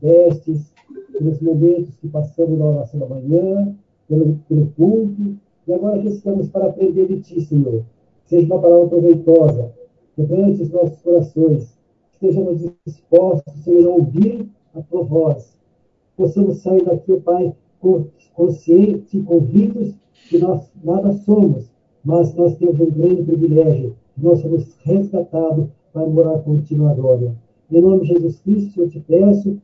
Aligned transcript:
testes, 0.00 0.72
pelos 1.12 1.40
momentos 1.40 1.94
que 1.96 2.08
passamos 2.08 2.58
na 2.58 2.66
oração 2.66 3.00
da 3.00 3.06
manhã, 3.06 3.74
pelo, 4.08 4.38
pelo 4.48 4.66
culto, 4.76 5.36
e 5.66 5.72
agora 5.72 6.00
que 6.00 6.08
estamos 6.08 6.48
para 6.48 6.66
aprender 6.66 7.06
de 7.06 7.20
Ti, 7.20 7.40
Senhor. 7.42 7.84
Seja 8.24 8.46
uma 8.46 8.60
palavra 8.60 8.88
proveitosa, 8.88 9.72
quebrante 10.14 10.62
os 10.62 10.70
nossos 10.70 11.00
corações, 11.02 11.78
estejamos 12.12 12.64
dispostos, 12.86 13.52
Senhor, 13.64 13.86
a 13.86 13.94
ouvir 13.94 14.48
a 14.74 14.82
Tua 14.82 15.04
voz. 15.04 15.56
Possamos 16.16 16.58
sair 16.58 16.84
daqui, 16.84 17.18
Pai, 17.20 17.54
conscientes 18.34 19.14
e 19.14 19.20
convictos 19.20 19.94
que 20.28 20.38
nós 20.38 20.70
nada 20.82 21.12
somos, 21.12 21.70
mas 22.04 22.34
nós 22.34 22.56
temos 22.56 22.80
um 22.80 22.90
grande 22.90 23.22
privilégio, 23.22 23.94
nós 24.16 24.40
somos 24.40 24.74
resgatados 24.82 25.68
para 25.92 26.06
morar 26.06 26.38
contigo 26.40 26.86
agora. 26.86 27.34
Em 27.70 27.80
nome 27.80 28.00
de 28.00 28.08
Jesus 28.08 28.40
Cristo, 28.40 28.82
eu 28.82 28.88
te 28.88 29.00
peço, 29.00 29.58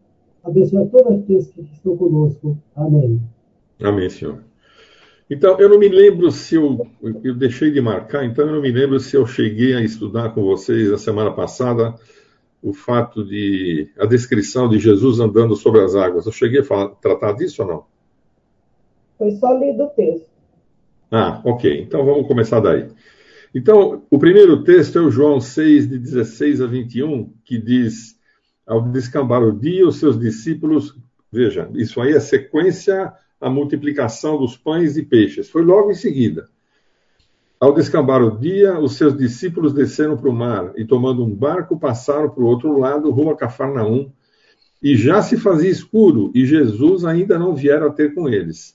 abençoe 0.45 0.89
todos 0.89 1.21
aqueles 1.21 1.51
que 1.51 1.63
estão 1.63 1.97
conosco. 1.97 2.59
Amém. 2.77 3.21
Amém, 3.83 4.09
Senhor. 4.11 4.43
Então, 5.29 5.59
eu 5.59 5.69
não 5.69 5.79
me 5.79 5.89
lembro 5.89 6.31
se 6.31 6.55
eu, 6.55 6.87
eu 7.23 7.35
deixei 7.35 7.71
de 7.71 7.81
marcar, 7.81 8.25
então 8.25 8.47
eu 8.47 8.55
não 8.55 8.63
me 8.63 8.71
lembro 8.71 9.01
se 9.01 9.17
eu 9.17 9.27
cheguei 9.27 9.75
a 9.75 9.81
estudar 9.81 10.35
com 10.35 10.43
vocês 10.43 10.93
a 10.93 10.99
semana 10.99 11.33
passada 11.33 11.95
o 12.65 12.73
fato 12.73 13.23
de 13.23 13.91
a 13.99 14.07
descrição 14.07 14.69
de 14.71 14.79
Jesus 14.79 15.21
andando 15.21 15.55
sobre 15.55 15.83
as 15.83 15.95
águas. 15.95 16.25
Eu 16.25 16.33
cheguei 16.33 16.61
a 16.61 16.65
falar, 16.65 16.89
tratar 16.97 17.33
disso 17.33 17.63
ou 17.63 17.69
não? 17.69 17.85
Foi 19.19 19.31
só 19.33 19.53
lido 19.59 19.85
o 19.85 19.89
texto. 19.89 20.27
Ah, 21.11 21.43
ok. 21.45 21.83
Então 21.83 22.05
vamos 22.07 22.27
começar 22.27 22.61
daí. 22.61 22.89
Então, 23.55 24.03
o 24.11 24.19
primeiro 24.19 24.65
texto 24.65 24.99
é 24.99 25.03
o 25.03 25.11
João 25.11 25.41
6, 25.41 25.89
de 25.89 25.99
16 25.99 26.63
a 26.63 26.67
21, 26.67 27.33
que 27.45 27.59
diz: 27.59 28.14
Ao 28.67 28.81
descambar 28.81 29.43
o 29.43 29.53
dia, 29.53 29.87
os 29.87 29.97
seus 29.97 30.19
discípulos. 30.19 30.97
Veja, 31.31 31.69
isso 31.75 32.01
aí 32.01 32.13
é 32.13 32.21
sequência 32.21 33.13
a 33.41 33.51
multiplicação 33.51 34.39
dos 34.39 34.57
pães 34.57 34.97
e 34.97 35.03
peixes. 35.03 35.51
Foi 35.51 35.63
logo 35.63 35.91
em 35.91 35.95
seguida. 35.95 36.49
Ao 37.61 37.75
descambar 37.75 38.23
o 38.23 38.39
dia, 38.39 38.79
os 38.79 38.97
seus 38.97 39.17
discípulos 39.17 39.73
desceram 39.73 40.17
para 40.17 40.29
o 40.29 40.33
mar 40.33 40.73
e, 40.77 40.85
tomando 40.85 41.25
um 41.25 41.35
barco, 41.35 41.79
passaram 41.79 42.31
para 42.31 42.43
o 42.43 42.47
outro 42.47 42.79
lado, 42.79 43.11
rumo 43.11 43.31
a 43.31 43.37
Cafarnaum. 43.37 44.11
E 44.83 44.97
já 44.97 45.23
se 45.23 45.37
fazia 45.37 45.71
escuro, 45.71 46.31
e 46.35 46.45
Jesus 46.45 47.05
ainda 47.05 47.39
não 47.39 47.55
viera 47.55 47.91
ter 47.91 48.15
com 48.15 48.29
eles. 48.29 48.75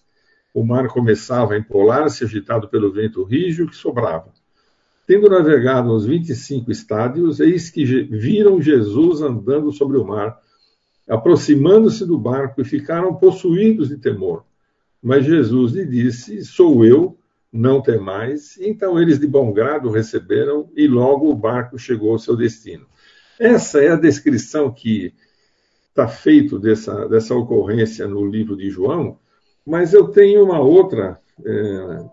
O 0.53 0.63
mar 0.63 0.87
começava 0.87 1.53
a 1.53 1.57
empolar-se, 1.57 2.23
agitado 2.23 2.67
pelo 2.67 2.91
vento 2.91 3.23
rígido 3.23 3.69
que 3.69 3.75
sobrava. 3.75 4.31
Tendo 5.09 5.27
navegado 5.27 5.91
uns 5.91 6.05
25 6.05 6.71
estádios, 6.71 7.39
eis 7.39 7.71
que 7.71 7.83
viram 7.83 8.61
Jesus 8.61 9.23
andando 9.23 9.71
sobre 9.71 9.97
o 9.97 10.05
mar, 10.05 10.39
aproximando-se 11.09 12.05
do 12.05 12.15
barco 12.15 12.61
e 12.61 12.63
ficaram 12.63 13.15
possuídos 13.15 13.89
de 13.89 13.97
temor. 13.97 14.45
Mas 15.01 15.25
Jesus 15.25 15.73
lhe 15.73 15.83
disse: 15.83 16.45
Sou 16.45 16.85
eu, 16.85 17.17
não 17.51 17.81
temais. 17.81 18.55
Então 18.61 19.01
eles 19.01 19.19
de 19.19 19.25
bom 19.25 19.51
grado 19.51 19.89
receberam 19.89 20.69
e 20.75 20.87
logo 20.87 21.27
o 21.27 21.35
barco 21.35 21.79
chegou 21.79 22.11
ao 22.11 22.19
seu 22.19 22.37
destino. 22.37 22.85
Essa 23.39 23.81
é 23.83 23.87
a 23.87 23.95
descrição 23.95 24.71
que 24.71 25.11
está 25.89 26.07
feito 26.07 26.59
dessa, 26.59 27.07
dessa 27.07 27.33
ocorrência 27.33 28.07
no 28.07 28.27
livro 28.27 28.55
de 28.55 28.69
João, 28.69 29.17
mas 29.65 29.91
eu 29.91 30.09
tenho 30.09 30.43
uma 30.43 30.59
outra. 30.59 31.19
É, 31.43 32.05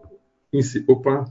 opa! 0.88 1.30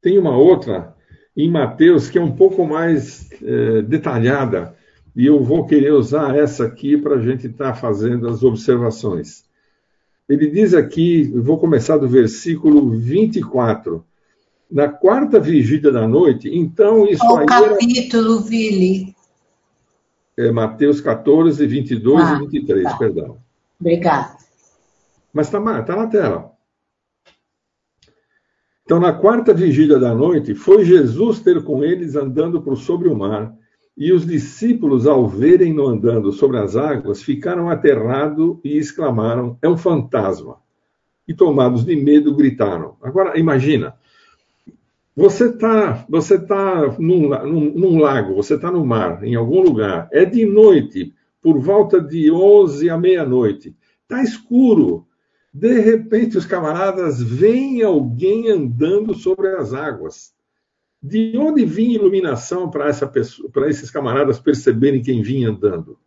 Tem 0.00 0.18
uma 0.18 0.36
outra 0.36 0.94
em 1.36 1.50
Mateus 1.50 2.08
que 2.08 2.18
é 2.18 2.22
um 2.22 2.32
pouco 2.32 2.66
mais 2.66 3.30
é, 3.42 3.82
detalhada, 3.82 4.74
e 5.14 5.26
eu 5.26 5.42
vou 5.42 5.66
querer 5.66 5.92
usar 5.92 6.36
essa 6.36 6.64
aqui 6.64 6.96
para 6.96 7.16
a 7.16 7.20
gente 7.20 7.46
estar 7.46 7.72
tá 7.72 7.74
fazendo 7.74 8.28
as 8.28 8.42
observações. 8.42 9.44
Ele 10.28 10.48
diz 10.48 10.74
aqui, 10.74 11.24
vou 11.24 11.58
começar 11.58 11.96
do 11.96 12.08
versículo 12.08 12.90
24. 12.90 14.04
Na 14.70 14.88
quarta 14.88 15.40
vigília 15.40 15.90
da 15.90 16.06
noite, 16.06 16.48
então 16.48 17.04
isso 17.06 17.26
Qual 17.26 17.38
aí. 17.38 17.46
capítulo, 17.46 18.36
era... 18.36 18.42
Vili? 18.42 19.16
É 20.38 20.52
Mateus 20.52 21.00
14, 21.00 21.66
22 21.66 22.24
ah, 22.24 22.34
e 22.36 22.38
23, 22.46 22.84
tá. 22.84 22.96
perdão. 22.96 23.38
Obrigada. 23.80 24.36
Mas 25.32 25.48
está 25.48 25.82
tá 25.82 25.96
na 25.96 26.06
tela. 26.06 26.49
Então, 28.90 28.98
na 28.98 29.12
quarta 29.12 29.54
vigília 29.54 30.00
da 30.00 30.12
noite, 30.12 30.52
foi 30.52 30.84
Jesus 30.84 31.38
ter 31.38 31.62
com 31.62 31.84
eles 31.84 32.16
andando 32.16 32.60
por 32.60 32.76
sobre 32.76 33.08
o 33.08 33.14
mar 33.14 33.54
e 33.96 34.12
os 34.12 34.26
discípulos, 34.26 35.06
ao 35.06 35.28
verem-no 35.28 35.86
andando 35.86 36.32
sobre 36.32 36.58
as 36.58 36.74
águas, 36.74 37.22
ficaram 37.22 37.70
aterrados 37.70 38.58
e 38.64 38.76
exclamaram: 38.76 39.56
É 39.62 39.68
um 39.68 39.76
fantasma. 39.76 40.56
E 41.28 41.32
tomados 41.32 41.84
de 41.84 41.94
medo, 41.94 42.34
gritaram. 42.34 42.96
Agora, 43.00 43.38
imagina. 43.38 43.94
Você 45.14 45.50
está 45.50 46.04
você 46.08 46.36
tá 46.36 46.92
num, 46.98 47.28
num, 47.28 47.72
num 47.72 47.98
lago, 48.00 48.34
você 48.34 48.56
está 48.56 48.72
no 48.72 48.84
mar, 48.84 49.22
em 49.22 49.36
algum 49.36 49.62
lugar, 49.62 50.08
é 50.10 50.24
de 50.24 50.44
noite, 50.44 51.14
por 51.40 51.60
volta 51.60 52.00
de 52.00 52.28
11 52.28 52.90
à 52.90 52.98
meia-noite, 52.98 53.72
está 54.02 54.20
escuro. 54.20 55.06
De 55.52 55.80
repente, 55.80 56.38
os 56.38 56.46
camaradas 56.46 57.20
veem 57.20 57.82
alguém 57.82 58.48
andando 58.48 59.14
sobre 59.14 59.48
as 59.48 59.74
águas. 59.74 60.32
De 61.02 61.36
onde 61.36 61.64
vinha 61.64 61.96
iluminação 61.96 62.70
para 62.70 62.90
esses 63.68 63.90
camaradas 63.90 64.38
perceberem 64.38 65.02
quem 65.02 65.22
vinha 65.22 65.50
andando? 65.50 65.98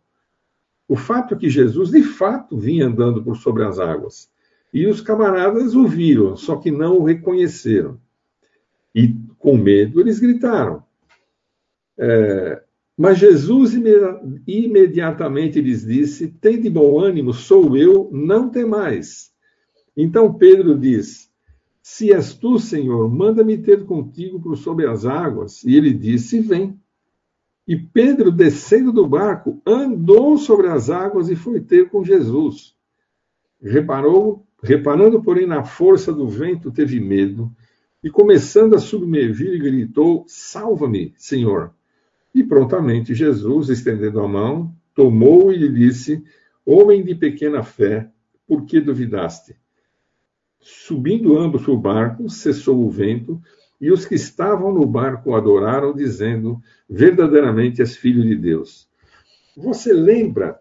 O 0.88 0.96
fato 0.96 1.34
é 1.34 1.36
que 1.36 1.50
Jesus, 1.50 1.90
de 1.90 2.02
fato, 2.02 2.56
vinha 2.56 2.86
andando 2.86 3.22
por 3.22 3.36
sobre 3.36 3.64
as 3.64 3.78
águas. 3.78 4.30
E 4.72 4.86
os 4.86 5.00
camaradas 5.00 5.74
o 5.74 5.86
viram, 5.86 6.36
só 6.36 6.56
que 6.56 6.70
não 6.70 6.98
o 6.98 7.04
reconheceram. 7.04 7.98
E, 8.94 9.14
com 9.38 9.56
medo, 9.56 10.00
eles 10.00 10.18
gritaram. 10.18 10.82
É, 11.98 12.62
mas 12.96 13.18
Jesus 13.18 13.74
imediatamente 14.46 15.60
lhes 15.60 15.84
disse: 15.84 16.28
Tem 16.28 16.60
de 16.60 16.70
bom 16.70 17.00
ânimo, 17.00 17.32
sou 17.32 17.76
eu, 17.76 18.08
não 18.12 18.48
temais. 18.48 19.33
Então 19.96 20.32
Pedro 20.34 20.78
diz: 20.78 21.30
se 21.86 22.10
és 22.14 22.32
tu, 22.32 22.58
Senhor, 22.58 23.10
manda-me 23.10 23.58
ter 23.58 23.84
contigo 23.84 24.40
por 24.40 24.56
sobre 24.56 24.86
as 24.86 25.04
águas. 25.04 25.62
E 25.64 25.76
ele 25.76 25.92
disse: 25.92 26.40
Vem. 26.40 26.80
E 27.68 27.76
Pedro, 27.76 28.32
descendo 28.32 28.90
do 28.90 29.06
barco, 29.06 29.60
andou 29.66 30.38
sobre 30.38 30.68
as 30.68 30.88
águas 30.88 31.28
e 31.28 31.36
foi 31.36 31.60
ter 31.60 31.90
com 31.90 32.02
Jesus. 32.02 32.74
Reparou, 33.60 34.46
reparando, 34.62 35.22
porém, 35.22 35.46
na 35.46 35.62
força 35.62 36.10
do 36.10 36.26
vento, 36.26 36.72
teve 36.72 36.98
medo 36.98 37.54
e, 38.02 38.08
começando 38.08 38.74
a 38.74 38.78
submergir, 38.78 39.58
gritou: 39.58 40.24
Salva-me, 40.26 41.12
Senhor. 41.18 41.74
E 42.34 42.42
prontamente 42.42 43.14
Jesus, 43.14 43.68
estendendo 43.68 44.20
a 44.20 44.26
mão, 44.26 44.74
tomou 44.94 45.52
e 45.52 45.58
lhe 45.58 45.68
disse: 45.68 46.24
Homem 46.64 47.04
de 47.04 47.14
pequena 47.14 47.62
fé, 47.62 48.10
por 48.46 48.64
que 48.64 48.80
duvidaste? 48.80 49.54
Subindo 50.66 51.38
ambos 51.38 51.68
o 51.68 51.76
barco, 51.76 52.30
cessou 52.30 52.86
o 52.86 52.90
vento, 52.90 53.38
e 53.78 53.92
os 53.92 54.06
que 54.06 54.14
estavam 54.14 54.72
no 54.72 54.86
barco 54.86 55.34
adoraram, 55.34 55.94
dizendo: 55.94 56.58
Verdadeiramente 56.88 57.82
és 57.82 57.94
filho 57.94 58.22
de 58.22 58.34
Deus. 58.34 58.88
Você 59.54 59.92
lembra? 59.92 60.58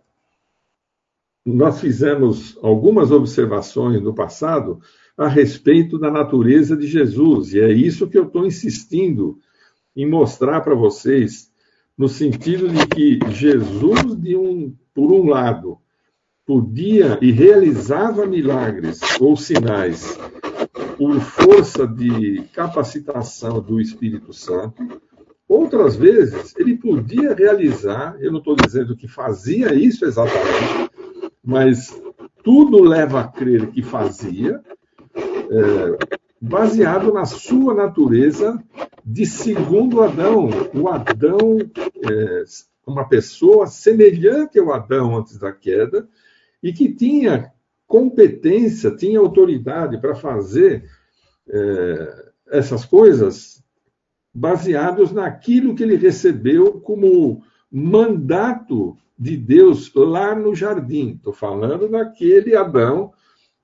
Nós 1.46 1.80
fizemos 1.80 2.58
algumas 2.62 3.12
observações 3.12 4.02
no 4.02 4.14
passado 4.14 4.82
a 5.18 5.30
respeito 5.30 5.98
da 5.98 6.12
natureza 6.12 6.76
de 6.76 6.86
Jesus, 6.86 7.54
e 7.54 7.62
é 7.62 7.72
isso 7.72 8.10
que 8.10 8.18
eu 8.18 8.24
estou 8.24 8.46
insistindo 8.46 9.40
em 9.96 10.10
mostrar 10.10 10.60
para 10.62 10.76
vocês, 10.76 11.50
no 11.98 12.10
sentido 12.10 12.68
de 12.68 12.88
que 12.88 13.20
Jesus, 13.32 14.18
de 14.20 14.36
um, 14.36 14.76
por 14.94 15.14
um 15.14 15.30
lado, 15.30 15.78
podia 16.46 17.18
e 17.22 17.32
realizava 17.32 18.26
milagres 18.26 19.00
ou 19.20 19.36
sinais 19.36 20.18
por 20.98 21.20
força 21.20 21.88
de 21.88 22.44
capacitação 22.54 23.62
do 23.62 23.80
Espírito 23.80 24.34
Santo. 24.34 25.02
Outras 25.48 25.96
vezes, 25.96 26.54
ele 26.58 26.78
podia 26.78 27.34
realizar, 27.34 28.16
eu 28.20 28.32
não 28.32 28.40
estou 28.40 28.56
dizendo 28.56 28.96
que 28.96 29.08
fazia 29.08 29.74
isso 29.74 30.06
exatamente, 30.06 30.90
mas 31.44 32.02
tudo 32.44 32.82
leva 32.82 33.22
a 33.22 33.28
crer 33.28 33.68
que 33.68 33.82
fazia, 33.82 34.62
é, 35.16 35.98
baseado 36.40 37.14
na 37.14 37.26
sua 37.26 37.74
natureza 37.74 38.62
de 39.06 39.26
segundo 39.26 40.02
Adão. 40.02 40.50
O 40.74 40.88
Adão, 40.88 41.58
é, 42.10 42.44
uma 42.86 43.08
pessoa 43.08 43.68
semelhante 43.68 44.60
ao 44.60 44.74
Adão 44.74 45.18
antes 45.18 45.38
da 45.38 45.52
queda, 45.52 46.08
e 46.64 46.72
que 46.72 46.94
tinha 46.94 47.52
competência, 47.86 48.96
tinha 48.96 49.20
autoridade 49.20 50.00
para 50.00 50.16
fazer 50.16 50.90
é, 51.48 52.32
essas 52.50 52.86
coisas 52.86 53.64
baseados 54.34 55.12
naquilo 55.12 55.76
que 55.76 55.84
ele 55.84 55.96
recebeu 55.96 56.80
como 56.80 57.44
mandato 57.72 58.98
de 59.20 59.38
Deus 59.38 59.94
lá 59.94 60.34
no 60.34 60.56
jardim. 60.56 61.12
Estou 61.12 61.34
falando 61.34 61.88
daquele 61.88 62.56
Adão 62.56 63.14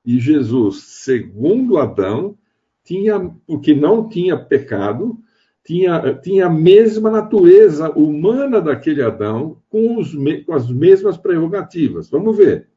e 0.06 0.20
Jesus, 0.20 0.84
segundo 0.84 1.78
Adão, 1.78 2.38
tinha, 2.84 3.20
porque 3.48 3.74
não 3.74 4.08
tinha 4.08 4.38
pecado, 4.38 5.18
tinha, 5.64 6.16
tinha 6.16 6.48
a 6.48 6.50
mesma 6.50 7.10
natureza 7.10 7.92
humana 7.92 8.62
daquele 8.62 9.02
Adão, 9.02 9.62
com, 9.70 9.98
os, 9.98 10.14
com 10.46 10.54
as 10.54 10.70
mesmas 10.72 11.18
prerrogativas. 11.18 12.10
Vamos 12.10 12.38
ver. 12.38 12.69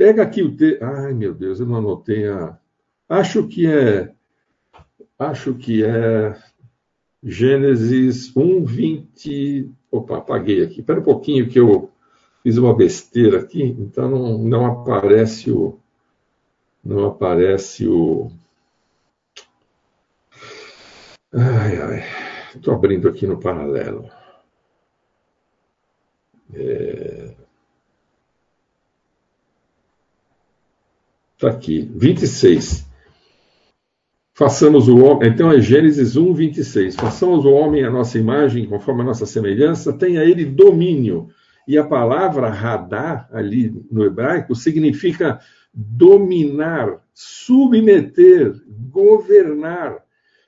Pega 0.00 0.22
aqui 0.22 0.42
o 0.42 0.56
texto. 0.56 0.82
Ai, 0.82 1.12
meu 1.12 1.34
Deus, 1.34 1.60
eu 1.60 1.66
não 1.66 1.76
anotei 1.76 2.26
a. 2.26 2.58
Acho 3.06 3.46
que 3.46 3.66
é. 3.66 4.10
Acho 5.18 5.54
que 5.54 5.84
é. 5.84 6.34
Gênesis 7.22 8.34
1, 8.34 8.64
20. 8.64 9.70
Opa, 9.90 10.16
apaguei 10.16 10.64
aqui. 10.64 10.80
Espera 10.80 11.00
um 11.00 11.02
pouquinho 11.02 11.50
que 11.50 11.60
eu 11.60 11.90
fiz 12.42 12.56
uma 12.56 12.74
besteira 12.74 13.40
aqui, 13.40 13.62
então 13.62 14.08
não, 14.08 14.38
não 14.38 14.64
aparece 14.64 15.50
o. 15.50 15.78
Não 16.82 17.04
aparece 17.04 17.86
o. 17.86 18.30
Ai, 21.30 21.76
ai. 21.76 22.04
Estou 22.56 22.72
abrindo 22.72 23.06
aqui 23.06 23.26
no 23.26 23.38
paralelo. 23.38 24.10
É... 26.54 27.09
Está 31.40 31.48
aqui, 31.48 31.90
26. 31.96 32.86
Façamos 34.34 34.88
o 34.88 34.98
homem. 34.98 35.30
Então 35.30 35.50
é 35.50 35.58
Gênesis 35.58 36.14
1, 36.14 36.34
26. 36.34 36.96
Façamos 36.96 37.46
o 37.46 37.50
homem 37.50 37.82
à 37.82 37.90
nossa 37.90 38.18
imagem, 38.18 38.66
conforme 38.66 39.00
a 39.00 39.06
nossa 39.06 39.24
semelhança, 39.24 39.90
tenha 39.90 40.22
ele 40.22 40.44
domínio. 40.44 41.30
E 41.66 41.78
a 41.78 41.84
palavra 41.84 42.50
radar, 42.50 43.26
ali 43.32 43.74
no 43.90 44.04
hebraico, 44.04 44.54
significa 44.54 45.40
dominar, 45.72 47.00
submeter, 47.14 48.52
governar. 48.90 49.96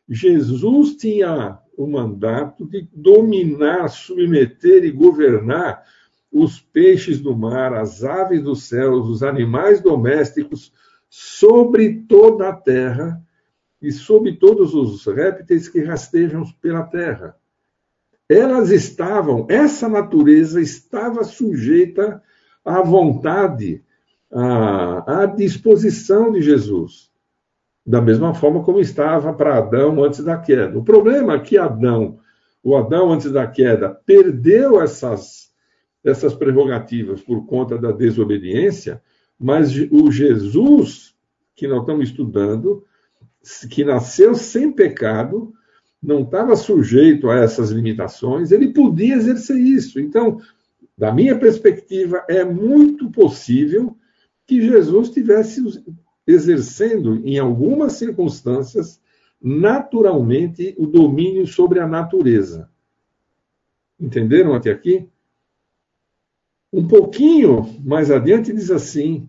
Jesus 0.06 0.94
tinha 0.96 1.58
o 1.74 1.86
mandato 1.86 2.66
de 2.66 2.86
dominar, 2.92 3.88
submeter 3.88 4.84
e 4.84 4.90
governar 4.90 5.84
os 6.32 6.58
peixes 6.58 7.20
do 7.20 7.36
mar, 7.36 7.74
as 7.74 8.02
aves 8.02 8.42
dos 8.42 8.64
céus, 8.64 9.08
os 9.08 9.22
animais 9.22 9.80
domésticos, 9.80 10.72
sobre 11.10 12.04
toda 12.08 12.48
a 12.48 12.52
terra 12.54 13.22
e 13.82 13.92
sobre 13.92 14.36
todos 14.36 14.74
os 14.74 15.04
répteis 15.04 15.68
que 15.68 15.82
rastejam 15.82 16.44
pela 16.60 16.84
terra. 16.84 17.36
Elas 18.28 18.70
estavam, 18.70 19.46
essa 19.50 19.88
natureza 19.88 20.60
estava 20.60 21.22
sujeita 21.22 22.22
à 22.64 22.80
vontade, 22.80 23.84
à, 24.32 25.22
à 25.22 25.26
disposição 25.26 26.32
de 26.32 26.40
Jesus, 26.40 27.10
da 27.84 28.00
mesma 28.00 28.32
forma 28.32 28.62
como 28.62 28.80
estava 28.80 29.34
para 29.34 29.58
Adão 29.58 30.02
antes 30.02 30.24
da 30.24 30.38
queda. 30.38 30.78
O 30.78 30.84
problema 30.84 31.34
é 31.34 31.40
que 31.40 31.58
Adão, 31.58 32.20
o 32.62 32.74
Adão 32.74 33.12
antes 33.12 33.30
da 33.30 33.46
queda, 33.46 33.90
perdeu 34.06 34.80
essas, 34.80 35.51
essas 36.04 36.34
prerrogativas 36.34 37.20
por 37.20 37.46
conta 37.46 37.78
da 37.78 37.92
desobediência, 37.92 39.02
mas 39.38 39.72
o 39.90 40.10
Jesus 40.10 41.12
que 41.54 41.68
nós 41.68 41.80
estamos 41.80 42.08
estudando, 42.08 42.84
que 43.70 43.84
nasceu 43.84 44.34
sem 44.34 44.72
pecado, 44.72 45.52
não 46.02 46.22
estava 46.22 46.56
sujeito 46.56 47.30
a 47.30 47.36
essas 47.36 47.70
limitações, 47.70 48.50
ele 48.50 48.72
podia 48.72 49.14
exercer 49.14 49.56
isso. 49.56 50.00
Então, 50.00 50.40
da 50.98 51.12
minha 51.12 51.38
perspectiva, 51.38 52.24
é 52.28 52.44
muito 52.44 53.10
possível 53.10 53.96
que 54.46 54.60
Jesus 54.60 55.08
estivesse 55.08 55.62
exercendo, 56.26 57.20
em 57.24 57.38
algumas 57.38 57.92
circunstâncias, 57.92 59.00
naturalmente, 59.40 60.74
o 60.78 60.86
domínio 60.86 61.46
sobre 61.46 61.78
a 61.78 61.86
natureza. 61.86 62.68
Entenderam 63.98 64.54
até 64.54 64.70
aqui? 64.70 65.08
Um 66.72 66.88
pouquinho 66.88 67.66
mais 67.84 68.10
adiante 68.10 68.52
diz 68.52 68.70
assim: 68.70 69.28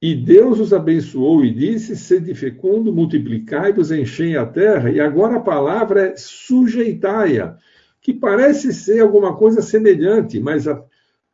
e 0.00 0.14
Deus 0.14 0.60
os 0.60 0.72
abençoou 0.72 1.44
e 1.44 1.52
disse: 1.52 1.96
Sede 1.96 2.32
fecundo, 2.34 2.94
multiplicai-vos, 2.94 3.90
enchei 3.90 4.36
a 4.36 4.46
terra. 4.46 4.90
E 4.90 5.00
agora 5.00 5.36
a 5.36 5.40
palavra 5.40 6.08
é 6.08 6.16
sujeitai-a, 6.16 7.56
que 8.00 8.14
parece 8.14 8.72
ser 8.72 9.00
alguma 9.00 9.36
coisa 9.36 9.60
semelhante, 9.60 10.38
mas 10.38 10.68
a, 10.68 10.80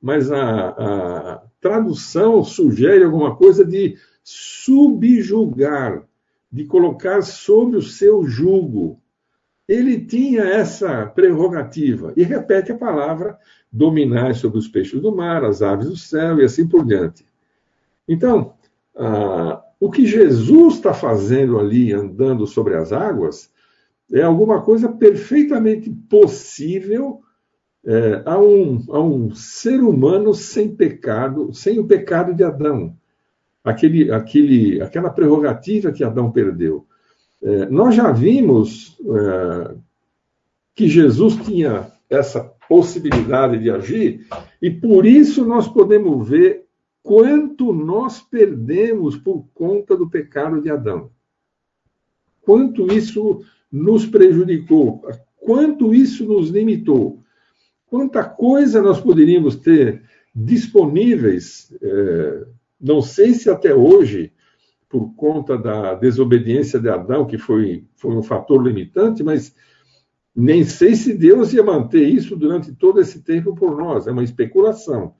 mas 0.00 0.32
a, 0.32 0.69
a 0.69 1.43
tradução 1.61 2.43
sugere 2.43 3.05
alguma 3.05 3.37
coisa 3.37 3.65
de 3.65 3.97
subjugar, 4.23 6.03
de 6.50 6.65
colocar 6.65 7.21
sob 7.21 7.76
o 7.76 7.82
seu 7.82 8.26
jugo. 8.26 8.99
Ele 9.69 10.00
tinha 10.00 10.43
essa 10.43 11.06
prerrogativa. 11.06 12.12
E 12.16 12.22
repete 12.22 12.72
a 12.72 12.76
palavra: 12.76 13.38
dominar 13.70 14.34
sobre 14.34 14.58
os 14.58 14.69
peixes 14.69 15.00
do 15.00 15.14
mar, 15.14 15.44
as 15.44 15.62
aves 15.62 15.88
do 15.88 15.96
céu 15.96 16.40
e 16.40 16.44
assim 16.44 16.66
por 16.66 16.84
diante. 16.84 17.26
Então, 18.06 18.55
ah, 18.96 19.62
o 19.81 19.90
que 19.90 20.06
Jesus 20.06 20.75
está 20.75 20.94
fazendo 20.94 21.58
ali, 21.58 21.93
andando 21.93 22.46
sobre 22.46 22.75
as 22.75 22.93
águas, 22.93 23.50
é 24.12 24.22
alguma 24.22 24.62
coisa 24.62 24.88
perfeitamente 24.88 25.90
possível 25.90 27.20
é, 27.84 28.22
a, 28.25 28.38
um, 28.38 28.84
a 28.90 29.00
um 29.00 29.34
ser 29.34 29.82
humano 29.82 30.32
sem 30.34 30.75
pecado, 30.75 31.52
sem 31.52 31.78
o 31.78 31.87
pecado 31.87 32.34
de 32.34 32.43
Adão. 32.43 32.96
Aquele, 33.62 34.11
aquele, 34.11 34.81
aquela 34.81 35.11
prerrogativa 35.11 35.93
que 35.93 36.05
Adão 36.05 36.31
perdeu. 36.31 36.87
É, 37.44 37.67
nós 37.67 37.94
já 37.94 38.11
vimos 38.11 38.96
é, 39.05 39.75
que 40.75 40.88
Jesus 40.88 41.37
tinha 41.44 41.93
essa 42.08 42.41
possibilidade 42.67 43.58
de 43.58 43.70
agir, 43.70 44.26
e 44.62 44.70
por 44.70 45.05
isso 45.05 45.44
nós 45.44 45.69
podemos 45.69 46.26
ver 46.26 46.64
quanto 47.02 47.70
nós 47.75 48.23
perdemos 48.23 49.19
por 49.19 49.46
conta 49.52 49.94
do 49.94 50.08
pecado 50.08 50.62
de 50.62 50.70
Adão. 50.70 51.11
Quanto 52.41 52.91
isso 52.91 53.43
nos 53.70 54.06
prejudicou, 54.06 55.02
quanto 55.37 55.94
isso 55.94 56.25
nos 56.25 56.49
limitou. 56.49 57.23
Quanta 57.87 58.25
coisa 58.25 58.81
nós 58.81 59.00
poderíamos 59.00 59.56
ter 59.56 60.02
disponíveis, 60.35 61.73
é, 61.83 62.47
não 62.80 63.02
sei 63.02 63.35
se 63.35 63.50
até 63.50 63.75
hoje, 63.75 64.33
por 64.95 65.13
conta 65.17 65.59
da 65.59 65.93
desobediência 65.95 66.79
de 66.79 66.89
Adão, 66.89 67.27
que 67.27 67.37
foi, 67.37 67.85
foi 67.97 68.15
um 68.15 68.23
fator 68.23 68.65
limitante, 68.65 69.25
mas 69.25 69.53
nem 70.33 70.63
sei 70.63 70.95
se 70.95 71.13
Deus 71.13 71.53
ia 71.53 71.65
manter 71.65 72.07
isso 72.09 72.37
durante 72.37 72.73
todo 72.73 73.01
esse 73.01 73.21
tempo 73.21 73.57
por 73.57 73.77
nós, 73.77 74.07
é 74.07 74.13
uma 74.13 74.23
especulação. 74.23 75.17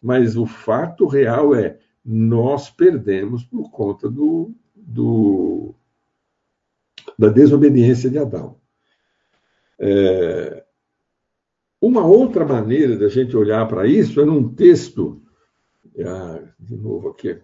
Mas 0.00 0.38
o 0.38 0.46
fato 0.46 1.06
real 1.06 1.54
é 1.54 1.78
nós 2.02 2.70
perdemos 2.70 3.44
por 3.44 3.70
conta 3.70 4.08
do, 4.08 4.54
do 4.74 5.74
da 7.18 7.28
desobediência 7.28 8.08
de 8.08 8.16
Adão. 8.16 8.56
É, 9.78 10.64
uma 11.78 12.06
outra 12.06 12.46
maneira 12.46 12.96
da 12.96 13.10
gente 13.10 13.36
olhar 13.36 13.68
para 13.68 13.86
isso 13.86 14.18
é 14.18 14.24
num 14.24 14.48
texto. 14.48 15.22
Ah, 16.06 16.40
de 16.58 16.74
novo 16.74 17.10
aqui, 17.10 17.38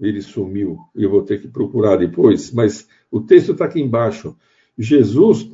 ele 0.00 0.20
sumiu, 0.22 0.78
eu 0.94 1.10
vou 1.10 1.22
ter 1.22 1.40
que 1.40 1.48
procurar 1.48 1.96
depois, 1.96 2.52
mas 2.52 2.88
o 3.10 3.20
texto 3.20 3.52
está 3.52 3.64
aqui 3.66 3.80
embaixo. 3.80 4.36
Jesus 4.76 5.48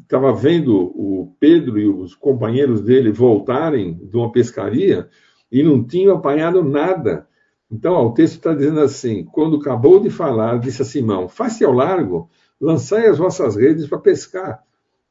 estava 0.00 0.32
vendo 0.32 0.74
o 0.74 1.34
Pedro 1.38 1.78
e 1.78 1.86
os 1.86 2.14
companheiros 2.14 2.80
dele 2.80 3.10
voltarem 3.10 3.94
de 3.94 4.16
uma 4.16 4.32
pescaria 4.32 5.08
e 5.50 5.62
não 5.62 5.84
tinham 5.84 6.16
apanhado 6.16 6.62
nada. 6.64 7.26
Então, 7.70 7.94
ó, 7.94 8.06
o 8.06 8.14
texto 8.14 8.36
está 8.36 8.54
dizendo 8.54 8.80
assim: 8.80 9.24
quando 9.24 9.56
acabou 9.56 10.00
de 10.00 10.10
falar, 10.10 10.58
disse 10.58 10.82
a 10.82 10.84
Simão: 10.84 11.28
Faça 11.28 11.66
ao 11.66 11.72
largo, 11.72 12.30
lançai 12.60 13.06
as 13.06 13.18
vossas 13.18 13.56
redes 13.56 13.86
para 13.86 13.98
pescar. 13.98 14.62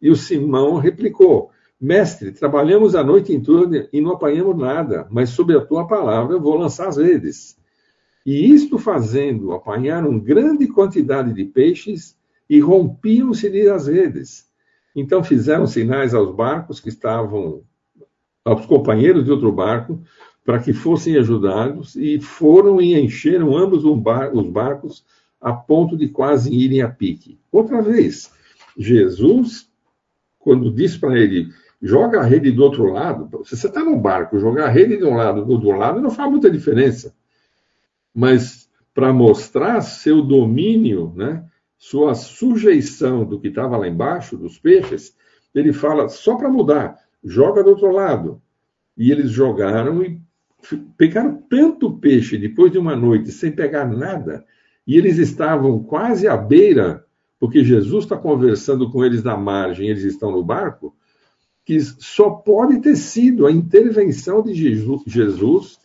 E 0.02 0.10
o 0.10 0.16
Simão 0.16 0.78
replicou: 0.78 1.52
Mestre, 1.80 2.32
trabalhamos 2.32 2.96
a 2.96 3.04
noite 3.04 3.38
toda 3.40 3.90
e 3.92 4.00
não 4.00 4.12
apanhamos 4.12 4.56
nada, 4.56 5.08
mas 5.10 5.30
sob 5.30 5.56
a 5.56 5.66
tua 5.66 5.88
palavra 5.88 6.36
eu 6.36 6.42
vou 6.42 6.56
lançar 6.56 6.88
as 6.88 6.98
redes. 6.98 7.58
E 8.26 8.52
isto 8.52 8.78
fazendo, 8.78 9.52
apanharam 9.52 10.20
grande 10.20 10.68
quantidade 10.68 11.34
de 11.34 11.46
peixes 11.46 12.18
e 12.50 12.60
rompiam-se-lhe 12.60 13.70
as 13.70 13.88
redes. 13.88 14.48
Então 14.96 15.24
fizeram 15.24 15.66
sinais 15.66 16.14
aos 16.14 16.36
barcos 16.36 16.80
que 16.80 16.90
estavam, 16.90 17.64
aos 18.44 18.66
companheiros 18.66 19.24
de 19.24 19.32
outro 19.32 19.52
barco, 19.52 20.02
para 20.44 20.60
que 20.60 20.74
fossem 20.74 21.18
ajudados 21.18 21.96
e 21.96 22.20
foram 22.20 22.82
e 22.82 23.00
encheram 23.00 23.56
ambos 23.56 23.84
os 23.86 24.48
barcos 24.50 25.06
a 25.40 25.54
ponto 25.54 25.98
de 25.98 26.08
quase 26.10 26.54
irem 26.54 26.82
a 26.82 26.90
pique. 26.90 27.40
Outra 27.52 27.82
vez, 27.82 28.32
Jesus, 28.78 29.70
quando 30.40 30.72
diz 30.72 30.98
para 30.98 31.18
ele, 31.18 31.50
joga 31.82 32.20
a 32.20 32.24
rede 32.24 32.52
do 32.52 32.64
outro 32.64 32.92
lado. 32.92 33.44
Se 33.46 33.58
você 33.58 33.68
está 33.68 33.84
no 33.84 33.98
barco, 33.98 34.40
jogar 34.40 34.66
a 34.66 34.70
rede 34.70 34.98
de 34.98 35.04
um 35.04 35.16
lado 35.16 35.44
do 35.44 35.54
outro 35.54 35.72
lado 35.72 36.02
não 36.02 36.12
faz 36.12 36.30
muita 36.30 36.50
diferença. 36.50 37.16
Mas 38.14 38.70
para 38.94 39.14
mostrar 39.14 39.82
seu 39.82 40.22
domínio, 40.22 41.14
né, 41.16 41.46
sua 41.78 42.14
sujeição 42.14 43.26
do 43.26 43.40
que 43.40 43.48
estava 43.48 43.78
lá 43.78 43.88
embaixo, 43.88 44.38
dos 44.38 44.60
peixes, 44.60 45.16
ele 45.54 45.74
fala 45.74 46.10
só 46.10 46.36
para 46.36 46.50
mudar, 46.50 46.98
joga 47.24 47.64
do 47.64 47.72
outro 47.72 47.92
lado. 47.92 48.42
E 48.98 49.12
eles 49.12 49.32
jogaram 49.32 50.04
e 50.04 50.22
pegaram 50.98 51.42
tanto 51.50 51.98
peixe 51.98 52.38
depois 52.38 52.72
de 52.72 52.78
uma 52.78 52.96
noite 52.96 53.32
sem 53.32 53.52
pegar 53.52 53.86
nada, 53.86 54.46
e 54.86 54.98
eles 54.98 55.18
estavam 55.18 55.82
quase 55.84 56.28
à 56.28 56.38
beira, 56.38 57.06
porque 57.40 57.64
Jesus 57.64 58.04
está 58.04 58.18
conversando 58.18 58.92
com 58.92 59.04
eles 59.04 59.24
na 59.24 59.36
margem, 59.36 59.88
eles 59.88 60.04
estão 60.04 60.32
no 60.32 60.44
barco, 60.44 60.96
que 61.66 61.80
só 61.80 62.30
pode 62.30 62.80
ter 62.82 62.96
sido 62.96 63.48
a 63.48 63.52
intervenção 63.52 64.44
de 64.44 64.54
Jesus 64.54 65.80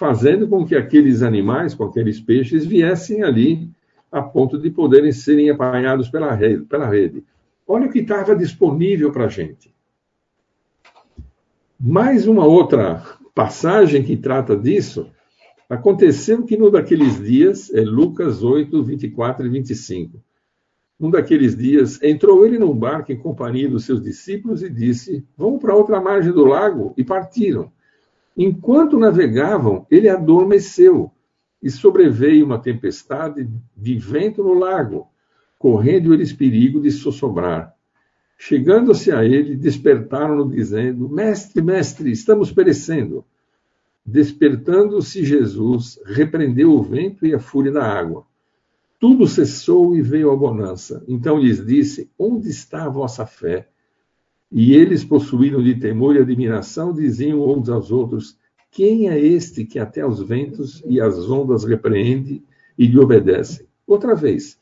fazendo 0.00 0.48
com 0.48 0.64
que 0.64 0.74
aqueles 0.74 1.20
animais, 1.20 1.74
com 1.74 1.84
aqueles 1.84 2.18
peixes, 2.18 2.64
viessem 2.64 3.22
ali 3.22 3.68
a 4.10 4.22
ponto 4.22 4.58
de 4.58 4.70
poderem 4.70 5.12
serem 5.12 5.50
apanhados 5.50 6.08
pela 6.08 6.34
rede. 6.34 6.64
Pela 6.64 6.88
rede. 6.88 7.22
Olha 7.68 7.86
o 7.86 7.92
que 7.92 7.98
estava 7.98 8.34
disponível 8.34 9.12
para 9.12 9.26
a 9.26 9.28
gente. 9.28 9.74
Mais 11.78 12.26
uma 12.26 12.46
outra 12.46 13.04
passagem 13.34 14.02
que 14.02 14.16
trata 14.16 14.56
disso. 14.56 15.10
Aconteceu 15.68 16.46
que 16.46 16.56
num 16.56 16.70
daqueles 16.70 17.22
dias, 17.22 17.70
é 17.74 17.82
Lucas 17.82 18.42
8, 18.42 18.82
24 18.82 19.44
e 19.44 19.50
25. 19.50 20.18
Um 20.98 21.10
daqueles 21.10 21.54
dias, 21.54 22.02
entrou 22.02 22.46
ele 22.46 22.58
num 22.58 22.74
barco 22.74 23.12
em 23.12 23.18
companhia 23.18 23.68
dos 23.68 23.84
seus 23.84 24.02
discípulos 24.02 24.62
e 24.62 24.70
disse: 24.70 25.26
Vamos 25.36 25.60
para 25.60 25.76
outra 25.76 26.00
margem 26.00 26.32
do 26.32 26.46
lago. 26.46 26.94
E 26.96 27.04
partiram. 27.04 27.70
Enquanto 28.36 28.98
navegavam, 28.98 29.86
ele 29.90 30.08
adormeceu 30.08 31.10
e 31.62 31.70
sobreveio 31.70 32.46
uma 32.46 32.58
tempestade 32.58 33.48
de 33.76 33.98
vento 33.98 34.42
no 34.42 34.54
lago, 34.54 35.08
correndo 35.58 36.14
eles 36.14 36.32
perigo 36.32 36.80
de 36.80 36.90
sossobrar. 36.90 37.74
Chegando-se 38.38 39.12
a 39.12 39.24
ele, 39.24 39.56
despertaram-no, 39.56 40.48
dizendo: 40.48 41.08
Mestre, 41.08 41.60
mestre, 41.60 42.10
estamos 42.10 42.50
perecendo. 42.50 43.24
Despertando-se 44.04 45.24
Jesus, 45.24 46.00
repreendeu 46.06 46.72
o 46.72 46.82
vento 46.82 47.26
e 47.26 47.34
a 47.34 47.38
fúria 47.38 47.70
da 47.70 47.84
água 47.84 48.24
tudo 49.00 49.26
cessou 49.26 49.96
e 49.96 50.02
veio 50.02 50.30
a 50.30 50.36
bonança. 50.36 51.02
Então 51.08 51.38
lhes 51.38 51.64
disse: 51.64 52.10
Onde 52.18 52.50
está 52.50 52.84
a 52.84 52.90
vossa 52.90 53.24
fé? 53.24 53.66
E 54.52 54.74
eles, 54.74 55.04
possuíram 55.04 55.62
de 55.62 55.76
temor 55.76 56.16
e 56.16 56.18
admiração, 56.18 56.92
diziam 56.92 57.48
uns 57.48 57.68
aos 57.68 57.92
outros: 57.92 58.36
Quem 58.70 59.08
é 59.08 59.18
este 59.18 59.64
que 59.64 59.78
até 59.78 60.04
os 60.04 60.20
ventos 60.20 60.82
e 60.86 61.00
as 61.00 61.30
ondas 61.30 61.64
repreende 61.64 62.42
e 62.76 62.86
lhe 62.86 62.98
obedecem? 62.98 63.66
Outra 63.86 64.14
vez, 64.14 64.58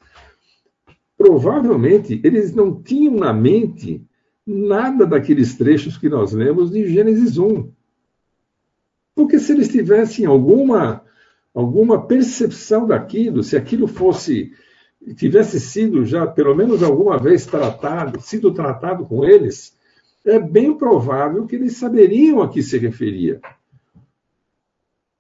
provavelmente 1.17 2.21
eles 2.23 2.55
não 2.55 2.83
tinham 2.83 3.15
na 3.15 3.33
mente 3.33 4.03
nada 4.47 5.07
daqueles 5.07 5.57
trechos 5.57 5.97
que 5.97 6.09
nós 6.09 6.33
lemos 6.33 6.71
de 6.71 6.89
Gênesis 6.89 7.39
1. 7.39 7.71
Porque 9.15 9.39
se 9.39 9.53
eles 9.53 9.69
tivessem 9.69 10.27
alguma 10.27 11.03
alguma 11.55 12.07
percepção 12.07 12.87
daquilo, 12.87 13.43
se 13.43 13.57
aquilo 13.57 13.89
fosse 13.89 14.53
tivesse 15.17 15.59
sido 15.59 16.05
já 16.05 16.27
pelo 16.27 16.55
menos 16.55 16.83
alguma 16.83 17.19
vez 17.19 17.47
tratado, 17.47 18.21
sido 18.21 18.53
tratado 18.53 19.05
com 19.07 19.25
eles, 19.25 19.77
é 20.25 20.39
bem 20.39 20.77
provável 20.77 21.47
que 21.47 21.57
eles 21.57 21.77
saberiam 21.77 22.43
a 22.43 22.49
que 22.49 22.63
se 22.63 22.79
referia. 22.79 23.41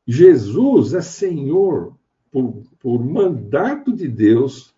Jesus 0.07 0.95
é 0.95 1.01
Senhor 1.01 1.95
por, 2.31 2.63
por 2.81 3.05
mandato 3.05 3.93
de 3.93 4.09
Deus, 4.09 4.75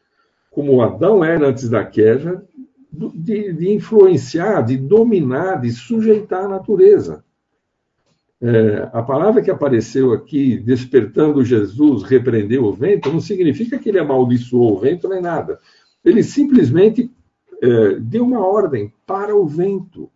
como 0.50 0.82
Adão 0.82 1.24
era 1.24 1.48
antes 1.48 1.68
da 1.68 1.84
queda, 1.84 2.44
de, 2.92 3.52
de 3.52 3.72
influenciar, 3.72 4.62
de 4.62 4.76
dominar, 4.76 5.60
de 5.60 5.70
sujeitar 5.70 6.44
a 6.44 6.48
natureza. 6.48 7.24
É, 8.42 8.88
a 8.92 9.02
palavra 9.02 9.42
que 9.42 9.50
apareceu 9.50 10.12
aqui, 10.12 10.56
despertando 10.56 11.44
Jesus, 11.44 12.02
repreendeu 12.02 12.64
o 12.64 12.72
vento, 12.72 13.12
não 13.12 13.20
significa 13.20 13.78
que 13.78 13.88
ele 13.90 13.98
amaldiçoou 13.98 14.76
o 14.76 14.80
vento 14.80 15.08
nem 15.08 15.20
nada. 15.20 15.58
Ele 16.04 16.22
simplesmente 16.22 17.10
deu 18.00 18.24
uma 18.24 18.44
ordem 18.46 18.92
para 19.06 19.36
o 19.36 19.46
vento. 19.46 20.10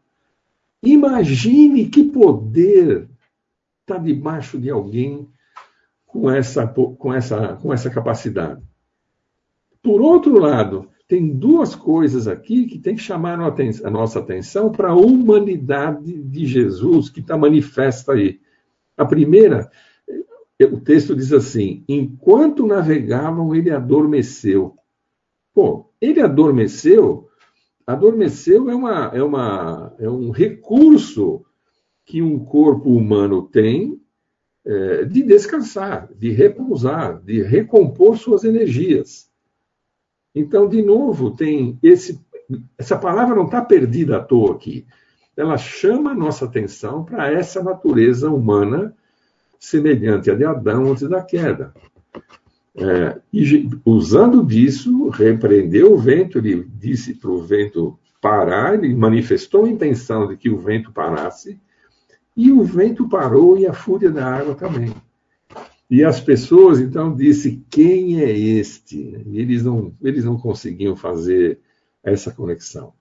Imagine 0.83 1.87
que 1.87 2.05
poder 2.05 3.09
está 3.81 3.99
debaixo 3.99 4.59
de 4.59 4.71
alguém 4.71 5.29
com 6.07 6.31
essa, 6.31 6.67
com, 6.67 7.13
essa, 7.13 7.57
com 7.57 7.73
essa 7.73 7.91
capacidade. 7.91 8.63
Por 9.83 10.01
outro 10.01 10.39
lado, 10.39 10.89
tem 11.07 11.29
duas 11.29 11.75
coisas 11.75 12.27
aqui 12.27 12.67
que 12.67 12.79
tem 12.79 12.95
que 12.97 13.03
chamar 13.03 13.39
a 13.39 13.91
nossa 13.91 14.19
atenção 14.19 14.73
para 14.73 14.89
a 14.91 14.97
humanidade 14.97 16.23
de 16.23 16.47
Jesus 16.47 17.11
que 17.11 17.21
está 17.21 17.37
manifesta 17.37 18.13
aí. 18.13 18.41
A 18.97 19.05
primeira, 19.05 19.71
o 20.73 20.81
texto 20.81 21.15
diz 21.15 21.33
assim: 21.33 21.85
enquanto 21.89 22.67
navegavam, 22.67 23.55
ele 23.55 23.71
adormeceu. 23.71 24.75
Pô, 25.53 25.91
ele 26.01 26.21
adormeceu. 26.21 27.29
Adormeceu 27.87 28.71
é, 28.71 28.75
uma, 28.75 29.11
é, 29.15 29.23
uma, 29.23 29.95
é 29.99 30.09
um 30.09 30.31
recurso 30.31 31.45
que 32.05 32.23
um 32.23 32.45
corpo 32.45 32.91
humano 32.91 33.43
tem 33.43 34.01
é, 34.65 35.05
de 35.05 35.23
descansar, 35.23 36.09
de 36.15 36.31
repousar, 36.31 37.23
de 37.23 37.43
recompor 37.43 38.17
suas 38.17 38.45
energias. 38.45 39.31
Então, 40.35 40.69
de 40.69 40.83
novo, 40.83 41.37
tem 41.37 41.79
esse, 41.83 42.25
essa 42.79 42.99
palavra 42.99 43.35
não 43.35 43.45
está 43.45 43.63
perdida 43.63 44.17
à 44.17 44.23
toa 44.23 44.55
aqui. 44.55 44.87
Ela 45.37 45.59
chama 45.59 46.13
a 46.13 46.15
nossa 46.15 46.45
atenção 46.45 47.05
para 47.05 47.31
essa 47.31 47.63
natureza 47.63 48.31
humana 48.31 48.95
semelhante 49.59 50.31
à 50.31 50.35
de 50.35 50.45
Adão 50.45 50.91
antes 50.91 51.09
da 51.09 51.23
queda. 51.23 51.75
É, 52.77 53.21
e 53.33 53.69
usando 53.85 54.45
disso, 54.45 55.09
repreendeu 55.09 55.95
o 55.95 55.99
vento, 55.99 56.39
ele 56.39 56.67
disse 56.77 57.15
para 57.15 57.31
o 57.31 57.43
vento 57.43 57.97
parar, 58.21 58.75
ele 58.75 58.95
manifestou 58.95 59.65
a 59.65 59.71
intenção 59.71 60.27
de 60.27 60.37
que 60.37 60.51
o 60.51 60.59
vento 60.59 60.91
parasse, 60.91 61.61
e 62.37 62.51
o 62.51 62.65
vento 62.65 63.09
parou 63.09 63.57
e 63.57 63.67
a 63.67 63.73
fúria 63.73 64.11
da 64.11 64.27
água 64.27 64.57
também. 64.57 64.93
E 65.89 66.03
as 66.03 66.21
pessoas 66.21 66.81
então 66.81 67.15
disse 67.15 67.63
quem 67.71 68.21
é 68.21 68.31
este? 68.33 69.23
E 69.27 69.39
eles 69.39 69.63
não 69.63 69.95
eles 70.03 70.25
não 70.25 70.37
conseguiam 70.37 70.97
fazer 70.97 71.61
essa 72.03 72.33
conexão. 72.33 72.93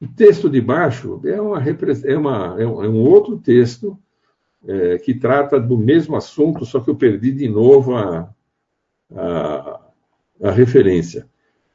O 0.00 0.06
texto 0.06 0.48
de 0.48 0.60
baixo 0.60 1.20
é, 1.24 1.38
uma, 1.40 1.62
é, 1.62 2.16
uma, 2.16 2.56
é 2.62 2.66
um 2.66 2.84
é 2.84 2.88
outro 2.88 3.36
texto 3.36 3.98
é, 4.64 4.96
que 4.98 5.12
trata 5.12 5.60
do 5.60 5.76
mesmo 5.76 6.16
assunto, 6.16 6.64
só 6.64 6.80
que 6.80 6.88
eu 6.88 6.94
perdi 6.94 7.32
de 7.32 7.48
novo 7.48 7.96
a, 7.96 8.32
a, 9.14 9.80
a 10.42 10.50
referência. 10.50 11.28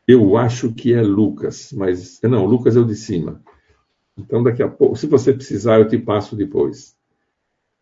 Eu 0.07 0.37
acho 0.37 0.73
que 0.73 0.93
é 0.93 1.01
Lucas, 1.01 1.71
mas 1.73 2.19
não, 2.23 2.45
Lucas 2.45 2.75
é 2.75 2.79
o 2.79 2.85
de 2.85 2.95
cima. 2.95 3.41
Então, 4.17 4.43
daqui 4.43 4.61
a 4.61 4.67
pouco, 4.67 4.95
se 4.95 5.07
você 5.07 5.33
precisar, 5.33 5.79
eu 5.79 5.87
te 5.87 5.97
passo 5.97 6.35
depois. 6.35 6.95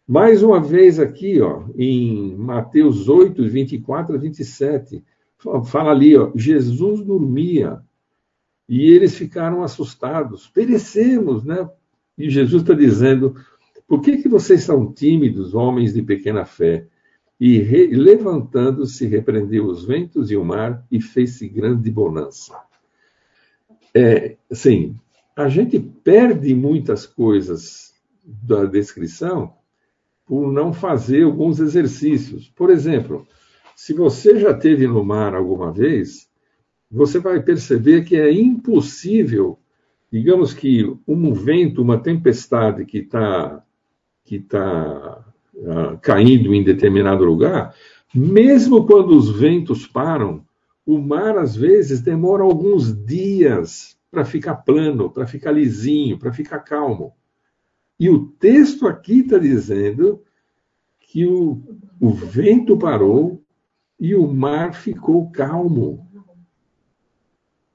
Mais 0.07 0.43
uma 0.43 0.59
vez 0.59 0.99
aqui, 0.99 1.41
ó, 1.41 1.63
em 1.75 2.35
Mateus 2.35 3.09
8, 3.09 3.47
24 3.47 4.15
a 4.15 4.17
27, 4.17 5.03
fala 5.65 5.91
ali, 5.91 6.15
ó, 6.15 6.31
Jesus 6.35 7.01
dormia 7.01 7.81
e 8.67 8.89
eles 8.89 9.15
ficaram 9.15 9.63
assustados. 9.63 10.47
Perecemos, 10.47 11.43
né? 11.43 11.69
E 12.17 12.29
Jesus 12.29 12.61
está 12.61 12.73
dizendo, 12.73 13.35
por 13.87 14.01
que, 14.01 14.17
que 14.17 14.29
vocês 14.29 14.63
são 14.63 14.91
tímidos, 14.91 15.53
homens 15.53 15.93
de 15.93 16.01
pequena 16.01 16.45
fé? 16.45 16.87
E 17.43 17.87
levantando-se, 17.87 19.07
repreendeu 19.07 19.65
os 19.65 19.83
ventos 19.83 20.29
e 20.29 20.37
o 20.37 20.45
mar 20.45 20.85
e 20.91 21.01
fez-se 21.01 21.49
grande 21.49 21.89
bonança. 21.89 22.55
É, 23.95 24.37
assim, 24.51 24.95
a 25.35 25.49
gente 25.49 25.79
perde 25.79 26.53
muitas 26.53 27.07
coisas 27.07 27.95
da 28.23 28.65
descrição 28.65 29.55
por 30.23 30.53
não 30.53 30.71
fazer 30.71 31.23
alguns 31.23 31.59
exercícios. 31.59 32.47
Por 32.55 32.69
exemplo, 32.69 33.27
se 33.75 33.91
você 33.91 34.39
já 34.39 34.53
teve 34.53 34.85
no 34.85 35.03
mar 35.03 35.33
alguma 35.33 35.71
vez, 35.71 36.29
você 36.91 37.17
vai 37.17 37.41
perceber 37.41 38.05
que 38.05 38.17
é 38.17 38.31
impossível, 38.31 39.57
digamos 40.11 40.53
que 40.53 40.95
um 41.07 41.33
vento, 41.33 41.81
uma 41.81 41.97
tempestade 41.97 42.85
que 42.85 42.99
está 42.99 43.65
que 44.23 44.39
tá, 44.39 45.30
uh, 45.55 45.97
caindo 46.01 46.53
em 46.53 46.63
determinado 46.63 47.23
lugar, 47.23 47.75
mesmo 48.13 48.85
quando 48.85 49.15
os 49.15 49.29
ventos 49.29 49.87
param, 49.87 50.45
o 50.85 50.97
mar 50.97 51.37
às 51.37 51.55
vezes 51.55 52.01
demora 52.01 52.43
alguns 52.43 52.93
dias 53.05 53.97
para 54.09 54.25
ficar 54.25 54.55
plano, 54.55 55.09
para 55.09 55.25
ficar 55.25 55.51
lisinho, 55.51 56.19
para 56.19 56.33
ficar 56.33 56.59
calmo. 56.59 57.13
E 57.99 58.09
o 58.09 58.25
texto 58.27 58.87
aqui 58.87 59.19
está 59.19 59.37
dizendo 59.37 60.21
que 60.99 61.25
o, 61.25 61.61
o 61.99 62.09
vento 62.09 62.77
parou 62.77 63.41
e 63.99 64.15
o 64.15 64.27
mar 64.27 64.73
ficou 64.73 65.29
calmo. 65.29 66.07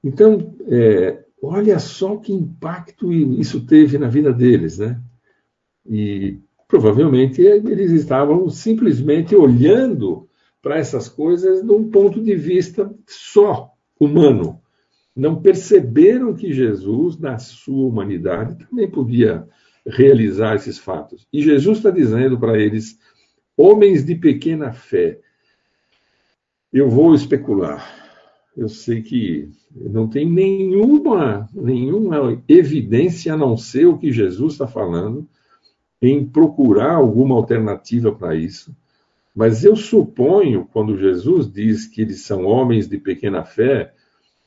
Então, 0.03 0.53
é, 0.67 1.23
olha 1.41 1.79
só 1.79 2.17
que 2.17 2.33
impacto 2.33 3.11
isso 3.11 3.65
teve 3.65 3.97
na 3.97 4.07
vida 4.07 4.33
deles, 4.33 4.77
né? 4.77 5.01
E 5.85 6.39
provavelmente 6.67 7.41
eles 7.41 7.91
estavam 7.91 8.49
simplesmente 8.49 9.35
olhando 9.35 10.27
para 10.61 10.77
essas 10.77 11.07
coisas 11.07 11.63
de 11.63 11.71
um 11.71 11.89
ponto 11.89 12.21
de 12.21 12.35
vista 12.35 12.93
só 13.05 13.71
humano. 13.99 14.61
Não 15.15 15.41
perceberam 15.41 16.35
que 16.35 16.53
Jesus, 16.53 17.17
na 17.17 17.39
sua 17.39 17.87
humanidade, 17.87 18.65
também 18.65 18.89
podia 18.89 19.47
realizar 19.85 20.55
esses 20.55 20.77
fatos. 20.77 21.25
E 21.31 21.41
Jesus 21.41 21.77
está 21.77 21.89
dizendo 21.89 22.37
para 22.37 22.59
eles, 22.59 22.99
homens 23.55 24.05
de 24.05 24.15
pequena 24.15 24.73
fé, 24.73 25.19
eu 26.71 26.89
vou 26.89 27.15
especular. 27.15 28.05
Eu 28.55 28.67
sei 28.67 29.01
que 29.01 29.49
não 29.73 30.07
tem 30.07 30.29
nenhuma, 30.29 31.47
nenhuma 31.53 32.43
evidência 32.47 33.33
a 33.33 33.37
não 33.37 33.55
ser 33.55 33.85
o 33.85 33.97
que 33.97 34.11
Jesus 34.11 34.53
está 34.53 34.67
falando 34.67 35.27
em 36.01 36.25
procurar 36.25 36.95
alguma 36.95 37.35
alternativa 37.35 38.11
para 38.11 38.35
isso. 38.35 38.75
Mas 39.35 39.63
eu 39.63 39.75
suponho, 39.75 40.67
quando 40.71 40.97
Jesus 40.97 41.51
diz 41.51 41.85
que 41.85 42.01
eles 42.01 42.21
são 42.21 42.45
homens 42.45 42.87
de 42.87 42.97
pequena 42.97 43.43
fé, 43.43 43.93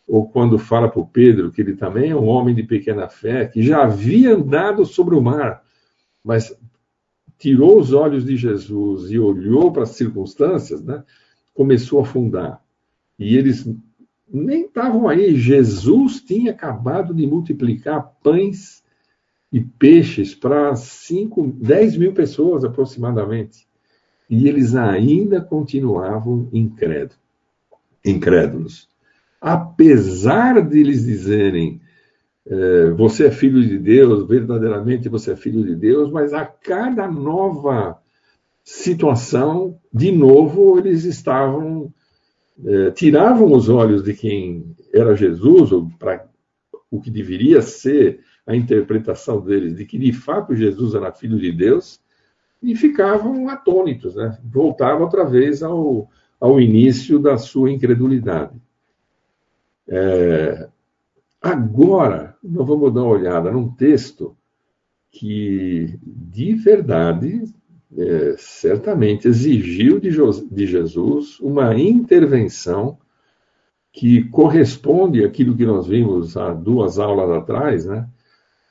ou 0.06 0.28
quando 0.28 0.58
fala 0.58 0.88
para 0.88 1.00
o 1.00 1.06
Pedro 1.06 1.52
que 1.52 1.60
ele 1.60 1.76
também 1.76 2.10
é 2.10 2.16
um 2.16 2.26
homem 2.26 2.54
de 2.54 2.64
pequena 2.64 3.08
fé, 3.08 3.46
que 3.46 3.62
já 3.62 3.84
havia 3.84 4.34
andado 4.34 4.84
sobre 4.84 5.14
o 5.14 5.22
mar, 5.22 5.62
mas 6.24 6.52
tirou 7.38 7.78
os 7.78 7.92
olhos 7.92 8.24
de 8.24 8.36
Jesus 8.36 9.10
e 9.10 9.18
olhou 9.18 9.72
para 9.72 9.84
as 9.84 9.90
circunstâncias, 9.90 10.82
né, 10.82 11.04
começou 11.54 12.00
a 12.00 12.02
afundar. 12.02 12.60
E 13.18 13.36
eles 13.36 13.68
nem 14.28 14.64
estavam 14.64 15.08
aí. 15.08 15.36
Jesus 15.36 16.20
tinha 16.20 16.50
acabado 16.50 17.14
de 17.14 17.26
multiplicar 17.26 18.14
pães 18.22 18.79
e 19.52 19.60
peixes 19.60 20.34
para 20.34 20.74
5, 20.76 21.54
10 21.56 21.96
mil 21.96 22.12
pessoas 22.12 22.64
aproximadamente. 22.64 23.66
E 24.28 24.48
eles 24.48 24.76
ainda 24.76 25.40
continuavam 25.40 26.48
incrédulos. 26.52 27.18
incrédulos. 28.04 28.88
Apesar 29.40 30.60
de 30.60 30.78
eles 30.78 31.04
dizerem, 31.04 31.80
é, 32.46 32.90
você 32.90 33.26
é 33.26 33.30
filho 33.30 33.60
de 33.60 33.78
Deus, 33.78 34.28
verdadeiramente 34.28 35.08
você 35.08 35.32
é 35.32 35.36
filho 35.36 35.64
de 35.64 35.74
Deus, 35.74 36.10
mas 36.12 36.32
a 36.32 36.44
cada 36.44 37.08
nova 37.08 37.98
situação, 38.62 39.78
de 39.92 40.12
novo, 40.12 40.78
eles 40.78 41.04
estavam, 41.04 41.92
é, 42.64 42.90
tiravam 42.92 43.52
os 43.52 43.68
olhos 43.68 44.04
de 44.04 44.14
quem 44.14 44.76
era 44.92 45.16
Jesus, 45.16 45.72
ou 45.72 45.90
para 45.98 46.28
o 46.90 47.00
que 47.00 47.10
deveria 47.10 47.62
ser 47.62 48.20
a 48.46 48.54
interpretação 48.54 49.40
deles 49.40 49.76
de 49.76 49.84
que 49.84 49.98
de 49.98 50.12
fato 50.12 50.54
Jesus 50.54 50.94
era 50.94 51.12
filho 51.12 51.38
de 51.38 51.52
Deus 51.52 52.00
e 52.62 52.74
ficavam 52.74 53.48
atônitos, 53.48 54.14
né? 54.14 54.38
voltavam 54.44 55.02
outra 55.02 55.24
vez 55.24 55.62
ao, 55.62 56.08
ao 56.38 56.60
início 56.60 57.18
da 57.18 57.38
sua 57.38 57.70
incredulidade. 57.70 58.60
É, 59.88 60.68
agora, 61.40 62.36
nós 62.42 62.66
vamos 62.66 62.92
dar 62.92 63.02
uma 63.02 63.10
olhada 63.10 63.50
num 63.50 63.70
texto 63.70 64.36
que, 65.10 65.98
de 66.02 66.54
verdade, 66.54 67.42
é, 67.96 68.36
certamente 68.38 69.26
exigiu 69.26 69.98
de, 69.98 70.10
de 70.50 70.66
Jesus 70.66 71.40
uma 71.40 71.74
intervenção 71.76 72.98
que 73.92 74.24
corresponde 74.28 75.24
àquilo 75.24 75.56
que 75.56 75.66
nós 75.66 75.88
vimos 75.88 76.36
há 76.36 76.54
duas 76.54 76.98
aulas 76.98 77.30
atrás, 77.30 77.86
né? 77.86 78.08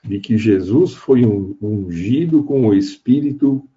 De 0.03 0.19
que 0.19 0.37
Jesus 0.37 0.93
foi 0.93 1.25
ungido 1.25 2.43
com 2.43 2.67
o 2.67 2.73
Espírito 2.73 3.67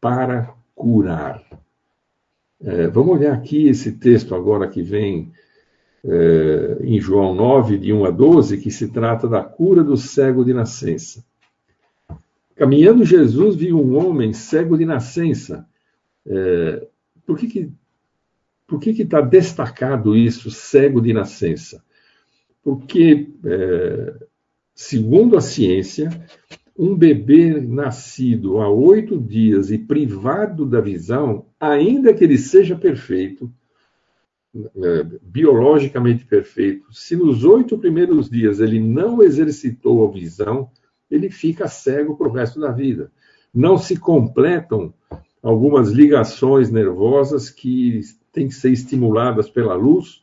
para 0.00 0.54
curar. 0.74 1.42
É, 2.60 2.86
vamos 2.88 3.18
olhar 3.18 3.34
aqui 3.34 3.66
esse 3.66 3.92
texto 3.92 4.34
agora 4.34 4.68
que 4.68 4.82
vem 4.82 5.32
é, 6.04 6.78
em 6.80 7.00
João 7.00 7.34
9, 7.34 7.78
de 7.78 7.92
1 7.92 8.04
a 8.04 8.10
12, 8.10 8.58
que 8.58 8.70
se 8.70 8.88
trata 8.88 9.28
da 9.28 9.42
cura 9.42 9.82
do 9.82 9.96
cego 9.96 10.44
de 10.44 10.52
nascença. 10.52 11.24
Caminhando 12.54 13.04
Jesus 13.04 13.56
viu 13.56 13.80
um 13.80 13.96
homem 13.96 14.32
cego 14.32 14.76
de 14.76 14.84
nascença. 14.84 15.66
É, 16.26 16.86
por 17.26 17.38
que 17.38 17.46
que 17.46 17.72
por 18.66 18.80
que 18.80 18.90
está 18.90 19.20
destacado 19.20 20.16
isso, 20.16 20.50
cego 20.50 21.00
de 21.00 21.12
nascença? 21.12 21.84
Porque 22.62 23.28
é, 23.44 24.26
Segundo 24.74 25.36
a 25.36 25.40
ciência, 25.40 26.08
um 26.76 26.96
bebê 26.96 27.60
nascido 27.60 28.60
há 28.60 28.68
oito 28.68 29.18
dias 29.18 29.70
e 29.70 29.78
privado 29.78 30.64
da 30.64 30.80
visão, 30.80 31.46
ainda 31.60 32.14
que 32.14 32.24
ele 32.24 32.38
seja 32.38 32.74
perfeito, 32.74 33.52
é, 34.54 35.04
biologicamente 35.22 36.24
perfeito, 36.24 36.92
se 36.92 37.16
nos 37.16 37.44
oito 37.44 37.78
primeiros 37.78 38.28
dias 38.28 38.60
ele 38.60 38.78
não 38.78 39.22
exercitou 39.22 40.06
a 40.06 40.10
visão, 40.10 40.70
ele 41.10 41.30
fica 41.30 41.68
cego 41.68 42.16
para 42.16 42.28
o 42.28 42.32
resto 42.32 42.60
da 42.60 42.70
vida. 42.70 43.10
Não 43.54 43.76
se 43.76 43.96
completam 43.96 44.92
algumas 45.42 45.90
ligações 45.90 46.70
nervosas 46.70 47.50
que 47.50 48.00
têm 48.32 48.48
que 48.48 48.54
ser 48.54 48.70
estimuladas 48.70 49.48
pela 49.50 49.74
luz 49.74 50.22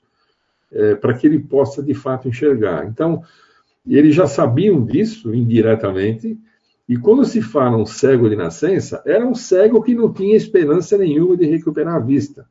é, 0.71 0.95
para 0.95 1.13
que 1.13 1.27
ele 1.27 1.39
possa 1.39 1.81
de 1.83 1.93
fato 1.93 2.27
enxergar. 2.27 2.87
Então, 2.87 3.23
e 3.85 3.97
eles 3.97 4.15
já 4.15 4.27
sabiam 4.27 4.83
disso 4.85 5.33
indiretamente. 5.33 6.37
E 6.87 6.97
quando 6.97 7.23
se 7.25 7.41
fala 7.41 7.77
um 7.77 7.85
cego 7.85 8.29
de 8.29 8.35
nascença, 8.35 9.01
era 9.05 9.25
um 9.25 9.35
cego 9.35 9.81
que 9.81 9.93
não 9.93 10.11
tinha 10.11 10.35
esperança 10.35 10.97
nenhuma 10.97 11.37
de 11.37 11.45
recuperar 11.45 11.95
a 11.95 11.99
vista. 11.99 12.47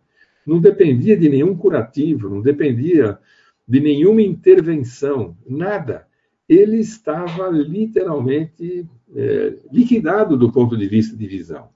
Não 0.47 0.61
dependia 0.61 1.17
de 1.17 1.29
nenhum 1.29 1.57
curativo, 1.57 2.29
não 2.29 2.41
dependia 2.41 3.19
de 3.67 3.81
nenhuma 3.81 4.23
intervenção, 4.23 5.37
nada. 5.47 6.07
Ele 6.49 6.79
estava 6.79 7.49
literalmente 7.49 8.87
é, 9.15 9.55
liquidado 9.73 10.37
do 10.37 10.51
ponto 10.51 10.77
de 10.77 10.89
vista 10.89 11.17
de 11.17 11.27
visão. 11.27 11.69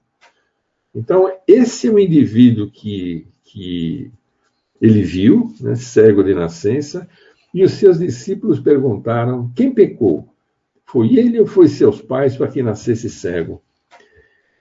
Então, 0.95 1.31
esse 1.47 1.87
é 1.87 1.91
o 1.91 1.99
indivíduo 1.99 2.69
que, 2.69 3.27
que 3.43 4.11
ele 4.81 5.01
viu, 5.01 5.53
né, 5.59 5.75
cego 5.75 6.23
de 6.23 6.33
nascença, 6.33 7.07
e 7.53 7.63
os 7.63 7.73
seus 7.73 7.99
discípulos 7.99 8.59
perguntaram: 8.59 9.51
quem 9.55 9.73
pecou? 9.73 10.27
Foi 10.85 11.15
ele 11.17 11.39
ou 11.39 11.45
foi 11.45 11.67
seus 11.67 12.01
pais 12.01 12.35
para 12.35 12.47
que 12.47 12.63
nascesse 12.63 13.09
cego? 13.09 13.61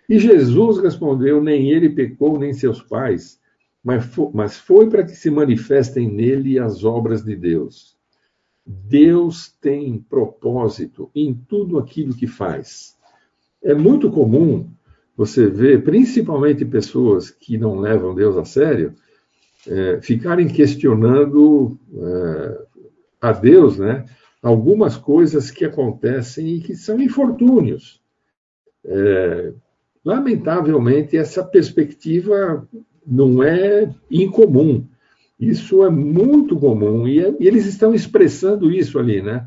E 0.08 0.18
Jesus 0.18 0.78
respondeu: 0.78 1.42
nem 1.42 1.70
ele 1.70 1.88
pecou, 1.88 2.38
nem 2.38 2.52
seus 2.52 2.82
pais, 2.82 3.40
mas 3.82 4.58
foi 4.58 4.88
para 4.88 5.04
que 5.04 5.16
se 5.16 5.30
manifestem 5.30 6.10
nele 6.10 6.58
as 6.58 6.84
obras 6.84 7.24
de 7.24 7.34
Deus. 7.34 7.96
Deus 8.64 9.52
tem 9.60 9.98
propósito 9.98 11.10
em 11.14 11.34
tudo 11.34 11.78
aquilo 11.78 12.14
que 12.14 12.26
faz. 12.26 12.96
É 13.62 13.74
muito 13.74 14.10
comum 14.10 14.70
você 15.16 15.46
ver, 15.46 15.82
principalmente 15.82 16.64
pessoas 16.64 17.30
que 17.30 17.58
não 17.58 17.78
levam 17.78 18.14
Deus 18.14 18.36
a 18.36 18.44
sério, 18.44 18.94
é, 19.66 20.00
ficarem 20.00 20.48
questionando 20.48 21.78
é, 21.94 22.66
a 23.22 23.30
Deus, 23.30 23.78
né, 23.78 24.04
algumas 24.42 24.96
coisas 24.96 25.50
que 25.50 25.64
acontecem 25.64 26.56
e 26.56 26.60
que 26.60 26.74
são 26.74 27.00
infortúnios. 27.00 28.02
É, 28.84 29.52
lamentavelmente, 30.04 31.16
essa 31.16 31.44
perspectiva 31.44 32.68
não 33.06 33.40
é 33.42 33.88
incomum. 34.10 34.84
Isso 35.38 35.84
é 35.84 35.90
muito 35.90 36.58
comum 36.58 37.06
e, 37.06 37.20
é, 37.20 37.34
e 37.38 37.46
eles 37.46 37.66
estão 37.66 37.94
expressando 37.94 38.72
isso 38.72 38.98
ali, 38.98 39.22
né? 39.22 39.46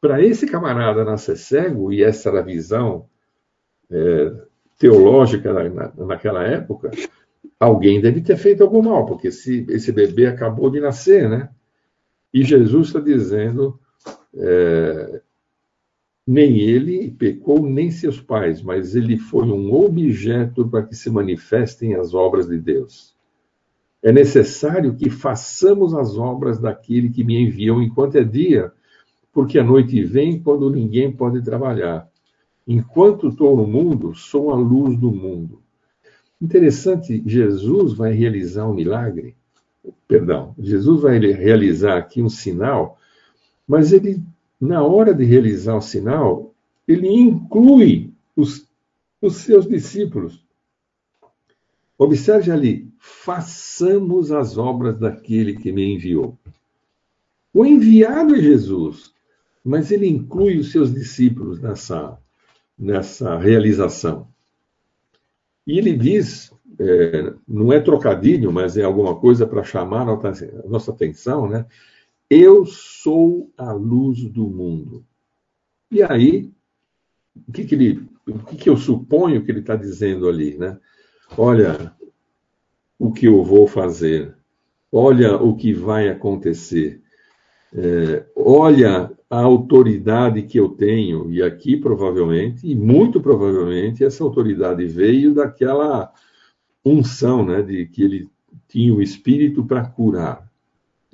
Para 0.00 0.20
esse 0.20 0.46
camarada 0.46 1.04
nascer 1.04 1.36
cego, 1.36 1.92
e 1.92 2.02
essa 2.02 2.28
era 2.28 2.40
a 2.40 2.42
visão 2.42 3.06
é, 3.90 4.32
teológica 4.78 5.52
na, 5.52 5.92
naquela 6.04 6.42
época, 6.44 6.90
alguém 7.58 8.00
deve 8.00 8.20
ter 8.20 8.36
feito 8.36 8.62
algum 8.62 8.82
mal, 8.82 9.06
porque 9.06 9.28
esse, 9.28 9.64
esse 9.70 9.92
bebê 9.92 10.26
acabou 10.26 10.68
de 10.68 10.80
nascer, 10.80 11.28
né? 11.28 11.48
E 12.34 12.42
Jesus 12.42 12.88
está 12.88 12.98
dizendo: 12.98 13.78
é, 14.34 15.22
nem 16.26 16.58
ele 16.58 17.12
pecou, 17.12 17.64
nem 17.64 17.92
seus 17.92 18.20
pais, 18.20 18.60
mas 18.60 18.96
ele 18.96 19.16
foi 19.16 19.46
um 19.46 19.72
objeto 19.72 20.68
para 20.68 20.82
que 20.82 20.96
se 20.96 21.08
manifestem 21.08 21.94
as 21.94 22.12
obras 22.12 22.48
de 22.48 22.58
Deus. 22.58 23.14
É 24.02 24.10
necessário 24.12 24.96
que 24.96 25.08
façamos 25.08 25.94
as 25.94 26.18
obras 26.18 26.58
daquele 26.58 27.08
que 27.08 27.22
me 27.22 27.40
enviou 27.40 27.80
enquanto 27.80 28.16
é 28.16 28.24
dia, 28.24 28.72
porque 29.32 29.58
a 29.58 29.64
noite 29.64 30.02
vem 30.02 30.42
quando 30.42 30.68
ninguém 30.68 31.12
pode 31.12 31.40
trabalhar. 31.40 32.08
Enquanto 32.66 33.28
estou 33.28 33.56
no 33.56 33.66
mundo, 33.66 34.14
sou 34.14 34.50
a 34.50 34.56
luz 34.56 34.96
do 34.98 35.12
mundo. 35.12 35.62
Interessante, 36.40 37.22
Jesus 37.24 37.92
vai 37.94 38.12
realizar 38.12 38.68
um 38.68 38.74
milagre. 38.74 39.36
Perdão, 40.08 40.54
Jesus 40.58 41.02
vai 41.02 41.18
realizar 41.18 41.98
aqui 41.98 42.22
um 42.22 42.28
sinal, 42.28 42.98
mas 43.66 43.92
ele, 43.92 44.22
na 44.60 44.82
hora 44.82 45.12
de 45.12 45.24
realizar 45.24 45.76
o 45.76 45.82
sinal, 45.82 46.54
ele 46.86 47.08
inclui 47.08 48.12
os, 48.36 48.66
os 49.20 49.36
seus 49.36 49.66
discípulos. 49.66 50.44
Observe 51.98 52.50
ali, 52.50 52.88
façamos 52.98 54.32
as 54.32 54.58
obras 54.58 54.98
daquele 54.98 55.54
que 55.54 55.70
me 55.70 55.94
enviou. 55.94 56.36
O 57.52 57.64
enviado 57.64 58.34
é 58.34 58.40
Jesus, 58.40 59.12
mas 59.64 59.90
ele 59.90 60.08
inclui 60.08 60.58
os 60.58 60.72
seus 60.72 60.92
discípulos 60.92 61.60
nessa, 61.60 62.18
nessa 62.78 63.38
realização. 63.38 64.26
E 65.66 65.78
ele 65.78 65.96
diz, 65.96 66.52
é, 66.78 67.32
não 67.46 67.72
é 67.72 67.80
trocadilho, 67.80 68.52
mas 68.52 68.76
é 68.76 68.82
alguma 68.82 69.16
coisa 69.16 69.46
para 69.46 69.64
chamar 69.64 70.08
a 70.08 70.68
nossa 70.68 70.90
atenção, 70.90 71.48
né? 71.48 71.66
Eu 72.28 72.64
sou 72.64 73.50
a 73.56 73.72
luz 73.72 74.24
do 74.24 74.46
mundo. 74.46 75.04
E 75.90 76.02
aí, 76.02 76.50
o 77.48 77.52
que, 77.52 77.64
que 77.64 77.74
ele, 77.74 78.08
o 78.26 78.38
que, 78.38 78.56
que 78.56 78.70
eu 78.70 78.76
suponho 78.76 79.44
que 79.44 79.50
ele 79.50 79.60
está 79.60 79.76
dizendo 79.76 80.28
ali, 80.28 80.56
né? 80.56 80.78
Olha 81.36 81.92
o 82.98 83.12
que 83.12 83.26
eu 83.26 83.42
vou 83.44 83.66
fazer, 83.66 84.34
olha 84.90 85.36
o 85.36 85.56
que 85.56 85.72
vai 85.72 86.08
acontecer, 86.08 87.02
é, 87.74 88.24
olha 88.36 89.10
a 89.28 89.40
autoridade 89.40 90.42
que 90.42 90.58
eu 90.58 90.68
tenho, 90.68 91.30
e 91.30 91.42
aqui 91.42 91.76
provavelmente, 91.76 92.66
e 92.66 92.74
muito 92.74 93.20
provavelmente, 93.20 94.04
essa 94.04 94.22
autoridade 94.22 94.86
veio 94.86 95.34
daquela 95.34 96.12
unção, 96.84 97.44
né, 97.44 97.62
de 97.62 97.86
que 97.86 98.02
ele 98.02 98.28
tinha 98.68 98.94
o 98.94 99.02
espírito 99.02 99.64
para 99.64 99.84
curar. 99.84 100.50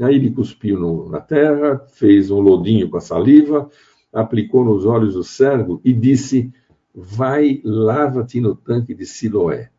Aí 0.01 0.15
ele 0.15 0.31
cuspiu 0.31 0.79
no, 0.79 1.09
na 1.11 1.21
terra, 1.21 1.79
fez 1.93 2.31
um 2.31 2.41
lodinho 2.41 2.89
com 2.89 2.97
a 2.97 3.01
saliva, 3.01 3.69
aplicou 4.13 4.65
nos 4.65 4.85
olhos 4.85 5.15
do 5.15 5.23
servo 5.23 5.81
e 5.85 5.93
disse: 5.93 6.53
Vai, 6.95 7.61
lava-te 7.63 8.41
no 8.41 8.55
tanque 8.55 8.95
de 8.95 9.05
Siloé. 9.05 9.71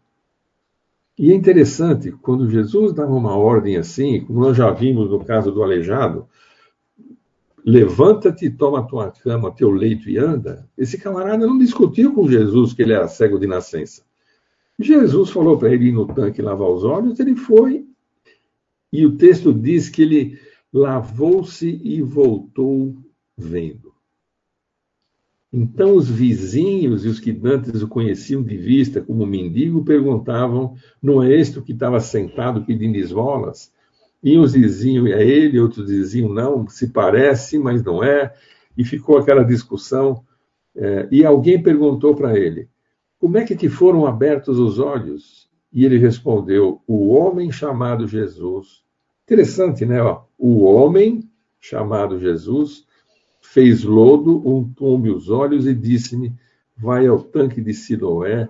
E 1.18 1.32
é 1.32 1.36
interessante, 1.36 2.12
quando 2.12 2.50
Jesus 2.50 2.94
dava 2.94 3.14
uma 3.14 3.36
ordem 3.36 3.78
assim, 3.78 4.22
como 4.22 4.40
nós 4.40 4.56
já 4.56 4.72
vimos 4.72 5.10
no 5.10 5.24
caso 5.24 5.52
do 5.52 5.62
aleijado, 5.62 6.28
levanta-te, 7.66 8.50
toma 8.50 8.88
tua 8.88 9.12
cama, 9.12 9.54
teu 9.54 9.70
leito 9.70 10.10
e 10.10 10.18
anda, 10.18 10.68
esse 10.78 10.98
camarada 10.98 11.46
não 11.46 11.58
discutiu 11.58 12.14
com 12.14 12.28
Jesus 12.28 12.74
que 12.74 12.82
ele 12.82 12.94
era 12.94 13.08
cego 13.08 13.38
de 13.38 13.46
nascença. 13.46 14.04
Jesus 14.88 15.30
falou 15.30 15.58
para 15.58 15.74
ele 15.74 15.88
ir 15.88 15.92
no 15.92 16.08
tanque 16.08 16.42
lavar 16.42 16.70
os 16.70 16.84
olhos, 16.84 17.20
ele 17.20 17.36
foi, 17.36 17.86
e 18.92 19.06
o 19.06 19.18
texto 19.18 19.54
diz 19.54 19.90
que 19.90 20.02
ele 20.02 20.40
lavou-se 20.74 21.82
e 21.84 22.02
voltou 22.02 22.96
vendo. 23.38 23.92
Então 25.54 25.96
os 25.96 26.10
vizinhos 26.10 27.04
e 27.04 27.10
os 27.10 27.20
que 27.20 27.38
antes 27.44 27.82
o 27.82 27.88
conheciam 27.88 28.42
de 28.42 28.56
vista 28.56 29.02
como 29.02 29.26
mendigo 29.26 29.84
perguntavam: 29.84 30.76
não 31.02 31.22
é 31.22 31.34
este 31.34 31.60
o 31.60 31.62
que 31.62 31.74
estava 31.74 32.00
sentado 32.00 32.64
pedindo 32.64 32.96
esmolas? 32.96 33.72
E 34.24 34.38
uns 34.38 34.54
diziam 34.54 35.08
é 35.08 35.26
ele, 35.26 35.60
outros 35.60 35.88
diziam 35.88 36.30
não, 36.30 36.68
se 36.70 36.88
parece, 36.88 37.58
mas 37.60 37.84
não 37.84 38.04
é. 38.04 38.34
E 38.78 38.86
ficou 38.86 39.18
aquela 39.18 39.44
discussão. 39.44 40.24
É, 40.74 41.08
e 41.12 41.26
alguém 41.26 41.62
perguntou 41.62 42.16
para 42.16 42.38
ele: 42.40 42.70
como 43.22 43.38
é 43.38 43.46
que 43.46 43.56
te 43.56 43.70
foram 43.70 44.08
abertos 44.08 44.58
os 44.58 44.80
olhos? 44.80 45.48
E 45.72 45.86
ele 45.86 46.00
respondeu: 46.00 46.82
o 46.88 47.10
homem 47.10 47.52
chamado 47.52 48.08
Jesus. 48.08 48.84
Interessante, 49.24 49.86
né? 49.86 50.02
O 50.40 50.64
homem 50.64 51.30
chamado 51.60 52.20
Jesus 52.20 52.88
fez 53.40 53.84
lodo, 53.84 54.42
untou-me 54.44 55.12
os 55.12 55.30
olhos 55.30 55.68
e 55.68 55.76
disse-me: 55.76 56.34
Vai 56.76 57.06
ao 57.06 57.22
tanque 57.22 57.62
de 57.62 57.76
Siloé 57.76 58.50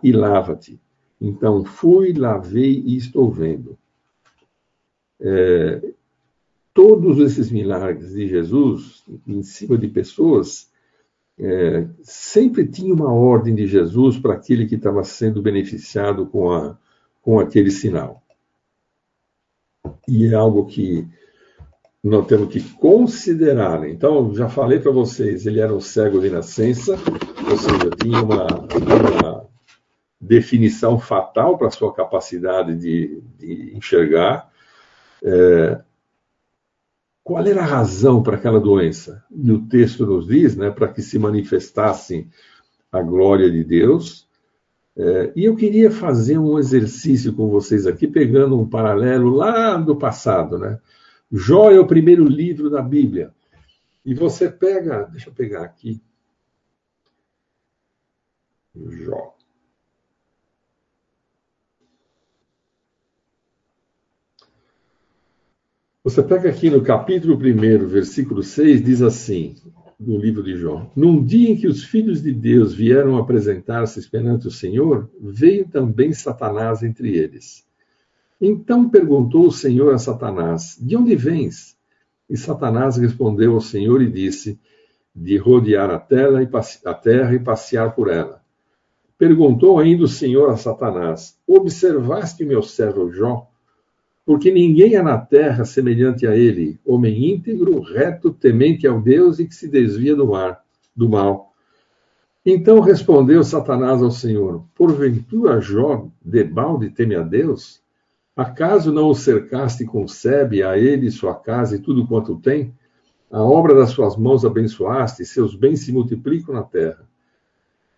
e 0.00 0.12
lava-te. 0.12 0.80
Então 1.20 1.64
fui, 1.64 2.12
lavei 2.12 2.80
e 2.86 2.96
estou 2.96 3.28
vendo. 3.28 3.76
É, 5.20 5.92
todos 6.72 7.18
esses 7.18 7.50
milagres 7.50 8.12
de 8.12 8.28
Jesus 8.28 9.02
em 9.26 9.42
cima 9.42 9.76
de 9.76 9.88
pessoas 9.88 10.70
é, 11.38 11.86
sempre 12.02 12.66
tinha 12.66 12.92
uma 12.92 13.12
ordem 13.12 13.54
de 13.54 13.66
Jesus 13.66 14.18
para 14.18 14.34
aquele 14.34 14.66
que 14.66 14.74
estava 14.74 15.04
sendo 15.04 15.40
beneficiado 15.40 16.26
com, 16.26 16.50
a, 16.50 16.76
com 17.22 17.38
aquele 17.38 17.70
sinal. 17.70 18.22
E 20.06 20.26
é 20.26 20.34
algo 20.34 20.66
que 20.66 21.06
nós 22.02 22.26
temos 22.26 22.52
que 22.52 22.60
considerar. 22.74 23.88
Então, 23.88 24.34
já 24.34 24.48
falei 24.48 24.80
para 24.80 24.90
vocês, 24.90 25.46
ele 25.46 25.60
era 25.60 25.74
um 25.74 25.80
cego 25.80 26.20
de 26.20 26.30
nascença, 26.30 26.96
ou 27.48 27.56
seja, 27.56 27.90
tinha 28.00 28.22
uma, 28.22 28.46
uma 28.46 29.46
definição 30.20 30.98
fatal 30.98 31.56
para 31.56 31.70
sua 31.70 31.92
capacidade 31.92 32.76
de, 32.76 33.22
de 33.38 33.76
enxergar. 33.76 34.50
É, 35.22 35.80
qual 37.28 37.46
era 37.46 37.60
a 37.60 37.66
razão 37.66 38.22
para 38.22 38.36
aquela 38.36 38.58
doença? 38.58 39.22
E 39.30 39.52
o 39.52 39.60
texto 39.68 40.06
nos 40.06 40.26
diz, 40.26 40.56
né, 40.56 40.70
para 40.70 40.88
que 40.88 41.02
se 41.02 41.18
manifestasse 41.18 42.26
a 42.90 43.02
glória 43.02 43.50
de 43.50 43.62
Deus. 43.62 44.26
É, 44.96 45.30
e 45.36 45.44
eu 45.44 45.54
queria 45.54 45.90
fazer 45.90 46.38
um 46.38 46.58
exercício 46.58 47.34
com 47.34 47.50
vocês 47.50 47.86
aqui, 47.86 48.08
pegando 48.08 48.58
um 48.58 48.66
paralelo 48.66 49.28
lá 49.28 49.76
do 49.76 49.94
passado, 49.94 50.58
né? 50.58 50.80
Jó 51.30 51.70
é 51.70 51.78
o 51.78 51.86
primeiro 51.86 52.24
livro 52.24 52.70
da 52.70 52.80
Bíblia. 52.80 53.30
E 54.06 54.14
você 54.14 54.48
pega, 54.48 55.02
deixa 55.12 55.28
eu 55.28 55.34
pegar 55.34 55.64
aqui. 55.64 56.00
Jó. 58.74 59.37
Você 66.08 66.22
pega 66.22 66.48
aqui 66.48 66.70
no 66.70 66.80
capítulo 66.80 67.34
1, 67.34 67.86
versículo 67.86 68.42
6, 68.42 68.82
diz 68.82 69.02
assim, 69.02 69.56
no 70.00 70.16
livro 70.16 70.42
de 70.42 70.56
Jó: 70.56 70.90
Num 70.96 71.22
dia 71.22 71.50
em 71.50 71.54
que 71.54 71.66
os 71.66 71.84
filhos 71.84 72.22
de 72.22 72.32
Deus 72.32 72.72
vieram 72.72 73.18
apresentar-se 73.18 74.08
perante 74.08 74.48
o 74.48 74.50
Senhor, 74.50 75.10
veio 75.20 75.68
também 75.68 76.14
Satanás 76.14 76.82
entre 76.82 77.14
eles. 77.14 77.62
Então 78.40 78.88
perguntou 78.88 79.48
o 79.48 79.52
Senhor 79.52 79.92
a 79.92 79.98
Satanás: 79.98 80.78
De 80.80 80.96
onde 80.96 81.14
vens? 81.14 81.76
E 82.26 82.38
Satanás 82.38 82.96
respondeu 82.96 83.52
ao 83.52 83.60
Senhor 83.60 84.00
e 84.00 84.10
disse: 84.10 84.58
De 85.14 85.36
rodear 85.36 85.90
a 85.90 85.98
terra 85.98 86.42
e, 86.42 86.48
a 86.86 86.94
terra 86.94 87.34
e 87.34 87.38
passear 87.38 87.94
por 87.94 88.08
ela. 88.08 88.40
Perguntou 89.18 89.78
ainda 89.78 90.04
o 90.04 90.08
Senhor 90.08 90.48
a 90.48 90.56
Satanás: 90.56 91.38
Observaste 91.46 92.46
meu 92.46 92.62
servo 92.62 93.12
Jó? 93.12 93.46
Porque 94.28 94.52
ninguém 94.52 94.94
há 94.94 95.02
na 95.02 95.16
terra 95.16 95.64
semelhante 95.64 96.26
a 96.26 96.36
ele, 96.36 96.78
homem 96.84 97.32
íntegro, 97.32 97.80
reto, 97.80 98.30
temente 98.30 98.86
ao 98.86 99.00
Deus 99.00 99.38
e 99.38 99.46
que 99.46 99.54
se 99.54 99.66
desvia 99.66 100.14
do 100.14 100.26
mar, 100.26 100.62
do 100.94 101.08
mal. 101.08 101.54
Então 102.44 102.78
respondeu 102.80 103.42
Satanás 103.42 104.02
ao 104.02 104.10
Senhor: 104.10 104.66
Porventura 104.74 105.62
Jó 105.62 106.10
debalde 106.22 106.90
teme 106.90 107.14
a 107.14 107.22
Deus? 107.22 107.80
Acaso 108.36 108.92
não 108.92 109.08
o 109.08 109.14
cercaste 109.14 109.86
com 109.86 110.06
sebe 110.06 110.62
a 110.62 110.76
ele, 110.76 111.10
sua 111.10 111.34
casa 111.34 111.76
e 111.76 111.80
tudo 111.80 112.06
quanto 112.06 112.36
tem? 112.36 112.74
A 113.30 113.42
obra 113.42 113.74
das 113.74 113.92
suas 113.92 114.14
mãos 114.14 114.44
abençoaste, 114.44 115.24
seus 115.24 115.56
bens 115.56 115.86
se 115.86 115.90
multiplicam 115.90 116.54
na 116.54 116.62
terra. 116.62 117.08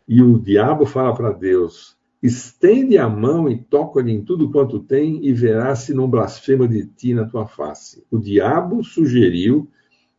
E 0.06 0.22
o 0.22 0.38
diabo 0.38 0.86
fala 0.86 1.12
para 1.12 1.32
Deus: 1.32 1.98
estende 2.22 2.98
a 2.98 3.08
mão 3.08 3.48
e 3.48 3.56
toca-lhe 3.56 4.12
em 4.12 4.22
tudo 4.22 4.50
quanto 4.50 4.80
tem, 4.80 5.24
e 5.24 5.32
verás 5.32 5.80
se 5.80 5.94
não 5.94 6.08
blasfema 6.08 6.68
de 6.68 6.86
ti 6.86 7.14
na 7.14 7.24
tua 7.24 7.46
face. 7.46 8.04
O 8.10 8.18
diabo 8.18 8.84
sugeriu 8.84 9.70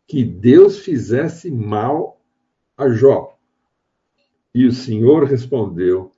que 0.08 0.24
Deus 0.24 0.80
fizesse 0.80 1.52
mal 1.52 2.20
a 2.76 2.90
Jó. 2.90 3.38
E 4.54 4.66
o 4.66 4.72
Senhor 4.72 5.24
respondeu: 5.24 6.12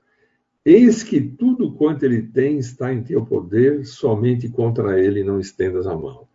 Eis 0.65 1.03
que 1.03 1.19
tudo 1.21 1.73
quanto 1.73 2.03
ele 2.03 2.21
tem 2.21 2.57
está 2.57 2.93
em 2.93 3.03
teu 3.03 3.25
poder, 3.25 3.85
somente 3.85 4.49
contra 4.49 4.99
ele 4.99 5.23
não 5.23 5.39
estendas 5.39 5.85
a 5.85 5.95
mão. 5.95 6.27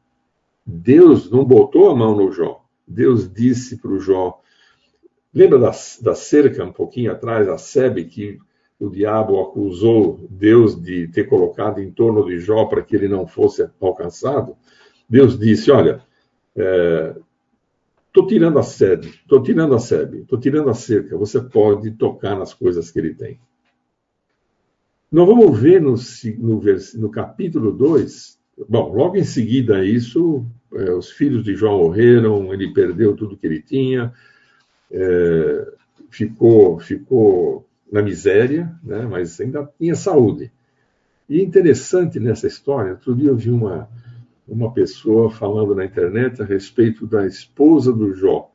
Deus 0.65 1.31
não 1.31 1.45
botou 1.45 1.91
a 1.91 1.97
mão 1.97 2.15
no 2.15 2.31
Jó. 2.31 2.63
Deus 2.87 3.33
disse 3.33 3.79
para 3.79 3.91
o 3.91 3.99
Jó. 3.99 4.41
Lembra 5.33 5.59
da, 5.59 5.73
da 6.03 6.15
cerca 6.15 6.65
um 6.65 6.73
pouquinho 6.73 7.11
atrás, 7.11 7.49
a 7.49 7.57
Sebe, 7.57 8.05
que 8.05 8.39
o 8.79 8.89
diabo 8.89 9.41
acusou 9.41 10.27
Deus 10.31 10.81
de 10.81 11.09
ter 11.09 11.25
colocado 11.25 11.81
em 11.81 11.91
torno 11.91 12.25
de 12.27 12.39
Jó 12.39 12.65
para 12.67 12.83
que 12.83 12.95
ele 12.95 13.09
não 13.09 13.27
fosse 13.27 13.69
alcançado? 13.81 14.57
Deus 15.09 15.39
disse: 15.39 15.71
Olha, 15.71 16.01
é, 16.57 17.15
Estou 18.19 18.27
tirando 18.27 18.59
a 18.59 18.65
sede, 18.65 19.09
estou 19.09 19.41
tirando 19.41 19.75
a 19.77 19.79
sebe, 19.79 20.23
estou 20.23 20.41
tirando 20.41 20.71
a 20.71 20.75
cerca. 20.75 21.17
Você 21.17 21.41
pode 21.41 21.93
tocar 21.93 22.37
nas 22.37 22.53
coisas 22.53 22.91
que 22.91 22.99
ele 22.99 23.15
tem. 23.15 23.39
Nós 25.13 25.25
vamos 25.25 25.57
ver 25.57 25.81
no, 25.81 25.95
no, 26.39 26.61
no 26.97 27.11
capítulo 27.11 27.71
2, 27.71 28.41
bom, 28.69 28.93
logo 28.93 29.17
em 29.17 29.23
seguida 29.23 29.77
a 29.77 29.85
isso, 29.85 30.45
é, 30.75 30.91
os 30.91 31.11
filhos 31.11 31.45
de 31.45 31.55
Jó 31.55 31.79
morreram, 31.79 32.53
ele 32.53 32.73
perdeu 32.73 33.15
tudo 33.15 33.37
que 33.37 33.47
ele 33.47 33.63
tinha, 33.63 34.13
é, 34.91 35.73
ficou, 36.11 36.81
ficou 36.81 37.68
na 37.91 38.03
miséria, 38.03 38.73
né, 38.83 39.07
mas 39.07 39.41
ainda 39.41 39.69
tinha 39.79 39.95
saúde. 39.95 40.53
E 41.29 41.43
interessante 41.43 42.19
nessa 42.19 42.47
história, 42.47 42.93
outro 42.93 43.15
dia 43.15 43.31
eu 43.31 43.37
vi 43.37 43.51
uma, 43.51 43.89
uma 44.47 44.73
pessoa 44.73 45.31
falando 45.31 45.75
na 45.75 45.85
internet 45.85 46.41
a 46.41 46.45
respeito 46.45 47.07
da 47.07 47.27
esposa 47.27 47.93
do 47.93 48.15
Jó. 48.15 48.51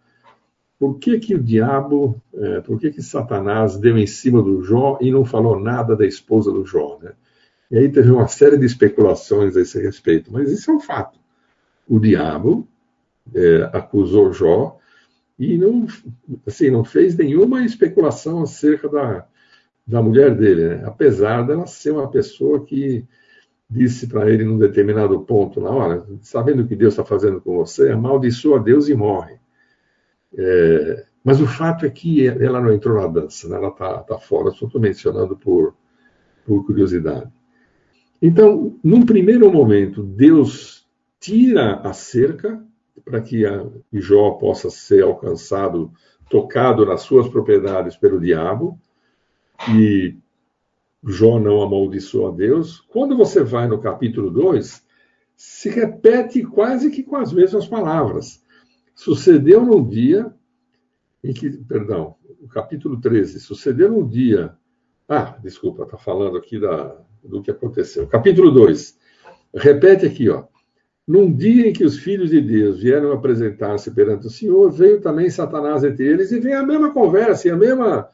Por 0.80 0.98
que, 0.98 1.20
que 1.20 1.36
o 1.36 1.42
diabo, 1.42 2.22
é, 2.34 2.62
por 2.62 2.80
que, 2.80 2.92
que 2.92 3.02
Satanás 3.02 3.78
deu 3.78 3.98
em 3.98 4.08
cima 4.08 4.42
do 4.42 4.64
Jó 4.64 4.98
e 5.00 5.12
não 5.12 5.24
falou 5.24 5.60
nada 5.60 5.96
da 5.96 6.06
esposa 6.06 6.52
do 6.52 6.66
Jó? 6.66 7.00
Né? 7.02 7.14
E 7.72 7.78
aí 7.78 7.90
teve 7.90 8.12
uma 8.12 8.28
série 8.28 8.58
de 8.58 8.66
especulações 8.66 9.56
a 9.56 9.62
esse 9.62 9.82
respeito, 9.82 10.32
mas 10.32 10.52
isso 10.52 10.72
é 10.72 10.74
um 10.74 10.80
fato. 10.80 11.20
O 11.88 12.00
diabo 12.00 12.68
é, 13.34 13.70
acusou 13.72 14.34
Jó 14.34 14.80
e 15.38 15.58
não, 15.58 15.88
assim, 16.46 16.70
não 16.70 16.84
fez 16.84 17.18
nenhuma 17.18 17.66
especulação 17.66 18.42
acerca 18.42 18.88
da, 18.88 19.28
da 19.86 20.02
mulher 20.02 20.36
dele, 20.36 20.70
né? 20.70 20.84
apesar 20.86 21.46
dela 21.46 21.66
ser 21.66 21.92
uma 21.92 22.10
pessoa 22.10 22.64
que 22.64 23.06
disse 23.70 24.08
para 24.08 24.30
ele 24.30 24.44
num 24.44 24.58
determinado 24.58 25.20
ponto 25.22 25.60
lá, 25.60 25.72
olha, 25.72 26.04
sabendo 26.22 26.62
o 26.62 26.68
que 26.68 26.76
Deus 26.76 26.94
está 26.94 27.04
fazendo 27.04 27.42
com 27.42 27.58
você, 27.58 27.90
amaldiçoa 27.90 28.60
Deus 28.60 28.88
e 28.88 28.96
morre. 28.96 29.38
É, 30.36 31.06
mas 31.24 31.42
o 31.42 31.48
fato 31.48 31.86
é 31.86 31.90
que 31.90 32.28
ela 32.28 32.62
não 32.62 32.72
entrou 32.72 33.02
na 33.02 33.08
dança, 33.08 33.48
né? 33.48 33.56
ela 33.56 33.70
está 33.70 34.00
tá 34.00 34.18
fora, 34.20 34.52
só 34.52 34.66
estou 34.66 34.80
mencionando 34.80 35.36
por, 35.36 35.76
por 36.46 36.66
curiosidade. 36.66 37.32
Então, 38.22 38.80
num 38.84 39.06
primeiro 39.06 39.52
momento, 39.52 40.04
Deus 40.04 40.88
tira 41.20 41.76
a 41.76 41.94
cerca 41.94 42.64
para 43.04 43.22
que 43.22 43.46
a 43.46 43.66
Jó 43.92 44.32
possa 44.32 44.70
ser 44.70 45.04
alcançado, 45.04 45.92
tocado 46.30 46.86
nas 46.86 47.02
suas 47.02 47.28
propriedades 47.28 47.96
pelo 47.96 48.20
diabo, 48.20 48.80
e 49.70 50.16
Jó 51.06 51.40
não 51.40 51.62
amaldiçoa 51.62 52.32
Deus. 52.32 52.80
Quando 52.82 53.18
você 53.18 53.44
vai 53.44 53.68
no 53.68 53.82
capítulo 53.82 54.30
2, 54.30 54.84
se 55.36 55.70
repete 55.70 56.44
quase 56.44 56.90
que 56.90 57.04
com 57.04 57.18
as 57.18 57.34
mesmas 57.34 57.68
palavras. 57.68 58.44
Sucedeu 58.96 59.66
num 59.66 59.88
dia 59.88 60.34
em 61.24 61.34
que, 61.34 61.50
perdão, 61.50 62.16
o 62.42 62.48
capítulo 62.48 63.00
13, 63.00 63.40
sucedeu 63.40 63.90
num 63.90 64.08
dia. 64.08 64.56
Ah, 65.08 65.38
desculpa, 65.42 65.84
está 65.84 65.98
falando 65.98 66.38
aqui 66.38 66.60
da, 66.60 66.96
do 67.24 67.42
que 67.42 67.52
aconteceu. 67.52 68.08
Capítulo 68.08 68.52
2, 68.52 68.98
repete 69.56 70.06
aqui, 70.06 70.30
ó. 70.30 70.46
Num 71.08 71.32
dia 71.34 71.68
em 71.68 71.74
que 71.74 71.84
os 71.84 71.98
filhos 71.98 72.30
de 72.30 72.40
Deus 72.40 72.80
vieram 72.80 73.12
apresentar-se 73.12 73.92
perante 73.92 74.28
o 74.28 74.30
Senhor, 74.30 74.72
veio 74.72 75.02
também 75.02 75.30
Satanás 75.30 75.84
entre 75.84 76.06
eles 76.08 76.32
e 76.32 76.40
vem 76.40 76.54
a 76.54 76.64
mesma 76.64 76.94
conversa 76.94 77.48
e 77.48 77.52
a 77.52 77.58
mesma 77.58 78.10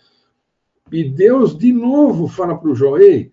e 0.92 1.04
Deus 1.04 1.58
de 1.58 1.72
novo 1.72 2.28
fala 2.28 2.58
para 2.58 2.70
o 2.70 2.76
Jó: 2.76 2.98
Ei, 2.98 3.32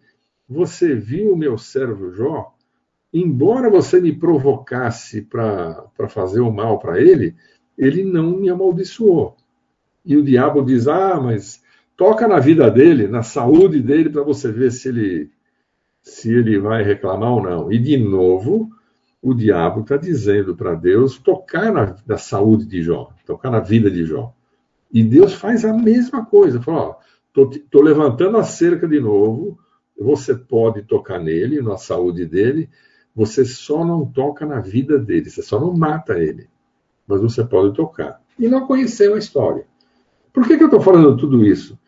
você 0.48 0.94
viu 0.94 1.32
o 1.32 1.36
meu 1.36 1.56
servo 1.56 2.10
Jó? 2.12 2.52
Embora 3.12 3.70
você 3.70 4.00
me 4.00 4.12
provocasse 4.12 5.22
para 5.22 6.08
fazer 6.08 6.40
o 6.40 6.52
mal 6.52 6.78
para 6.78 7.00
ele, 7.00 7.34
ele 7.78 8.04
não 8.04 8.36
me 8.36 8.50
amaldiçoou. 8.50 9.36
E 10.04 10.16
o 10.16 10.22
diabo 10.22 10.62
diz: 10.62 10.86
Ah, 10.86 11.18
mas 11.20 11.62
toca 11.96 12.28
na 12.28 12.38
vida 12.38 12.70
dele, 12.70 13.08
na 13.08 13.22
saúde 13.22 13.80
dele, 13.80 14.10
para 14.10 14.22
você 14.22 14.52
ver 14.52 14.70
se 14.70 14.88
ele, 14.88 15.30
se 16.02 16.30
ele 16.30 16.58
vai 16.58 16.82
reclamar 16.82 17.32
ou 17.32 17.42
não. 17.42 17.72
E 17.72 17.78
de 17.78 17.96
novo, 17.96 18.70
o 19.22 19.34
diabo 19.34 19.80
está 19.80 19.96
dizendo 19.96 20.54
para 20.54 20.74
Deus 20.74 21.18
tocar 21.18 21.72
na, 21.72 21.96
na, 22.06 22.18
saúde 22.18 22.66
de 22.66 22.82
Jó, 22.82 23.10
tocar 23.24 23.50
na 23.50 23.60
vida 23.60 23.90
de 23.90 24.04
Jó. 24.04 24.32
E 24.92 25.02
Deus 25.02 25.34
faz 25.34 25.64
a 25.64 25.72
mesma 25.72 26.24
coisa. 26.24 26.62
Fala, 26.62 26.90
ó, 26.90 26.96
Estou 27.44 27.82
levantando 27.82 28.38
a 28.38 28.44
cerca 28.44 28.88
de 28.88 28.98
novo. 28.98 29.58
Você 29.98 30.34
pode 30.34 30.82
tocar 30.82 31.18
nele, 31.18 31.60
na 31.60 31.76
saúde 31.76 32.24
dele. 32.24 32.70
Você 33.14 33.44
só 33.44 33.84
não 33.84 34.06
toca 34.06 34.46
na 34.46 34.60
vida 34.60 34.98
dele. 34.98 35.28
Você 35.28 35.42
só 35.42 35.60
não 35.60 35.76
mata 35.76 36.18
ele. 36.18 36.48
Mas 37.06 37.20
você 37.20 37.44
pode 37.44 37.74
tocar. 37.74 38.22
E 38.38 38.48
não 38.48 38.66
conheceu 38.66 39.14
a 39.14 39.18
história. 39.18 39.66
Por 40.32 40.46
que, 40.46 40.56
que 40.56 40.62
eu 40.62 40.68
estou 40.68 40.80
falando 40.80 41.16
tudo 41.16 41.44
isso? 41.44 41.78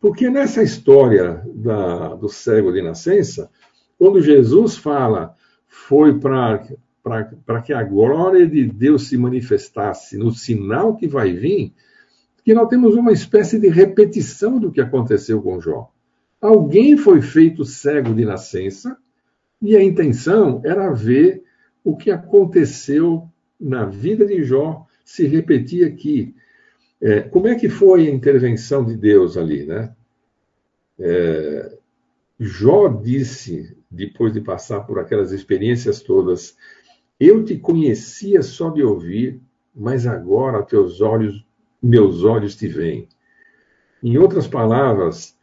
Porque 0.00 0.28
nessa 0.28 0.62
história 0.62 1.42
da, 1.54 2.14
do 2.14 2.28
cego 2.28 2.72
de 2.72 2.82
nascença, 2.82 3.50
quando 3.98 4.20
Jesus 4.20 4.76
fala, 4.76 5.34
foi 5.66 6.18
para 6.18 7.62
que 7.64 7.72
a 7.72 7.82
glória 7.82 8.46
de 8.46 8.64
Deus 8.64 9.08
se 9.08 9.16
manifestasse 9.16 10.16
no 10.16 10.30
sinal 10.32 10.96
que 10.96 11.06
vai 11.06 11.32
vir, 11.32 11.72
que 12.44 12.54
nós 12.54 12.68
temos 12.68 12.94
uma 12.94 13.12
espécie 13.12 13.58
de 13.58 13.68
repetição 13.68 14.58
do 14.58 14.70
que 14.70 14.80
aconteceu 14.80 15.42
com 15.42 15.60
Jó. 15.60 15.90
Alguém 16.40 16.96
foi 16.96 17.20
feito 17.20 17.64
cego 17.64 18.14
de 18.14 18.24
nascença 18.24 18.96
e 19.60 19.76
a 19.76 19.82
intenção 19.82 20.60
era 20.64 20.92
ver 20.92 21.42
o 21.82 21.96
que 21.96 22.10
aconteceu 22.10 23.28
na 23.58 23.84
vida 23.84 24.26
de 24.26 24.44
Jó 24.44 24.86
se 25.04 25.26
repetir 25.26 25.86
aqui. 25.86 26.34
É, 27.00 27.20
como 27.20 27.48
é 27.48 27.54
que 27.54 27.68
foi 27.68 28.06
a 28.06 28.10
intervenção 28.10 28.84
de 28.84 28.96
Deus 28.96 29.36
ali, 29.36 29.64
né? 29.64 29.94
É, 30.98 31.78
Jó 32.38 32.88
disse, 32.88 33.76
depois 33.90 34.32
de 34.32 34.40
passar 34.40 34.80
por 34.80 34.98
aquelas 34.98 35.32
experiências 35.32 36.02
todas, 36.02 36.56
eu 37.18 37.44
te 37.44 37.56
conhecia 37.56 38.42
só 38.42 38.70
de 38.70 38.82
ouvir, 38.82 39.40
mas 39.74 40.06
agora 40.06 40.62
teus 40.62 41.00
olhos 41.00 41.46
meus 41.82 42.24
olhos 42.24 42.56
te 42.56 42.66
veem. 42.66 43.08
Em 44.02 44.18
outras 44.18 44.46
palavras, 44.46 45.38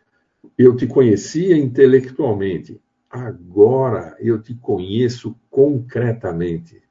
eu 0.58 0.76
te 0.76 0.86
conhecia 0.86 1.58
intelectualmente, 1.58 2.80
agora 3.10 4.16
eu 4.20 4.42
te 4.42 4.54
conheço 4.56 5.36
concretamente. 5.50 6.82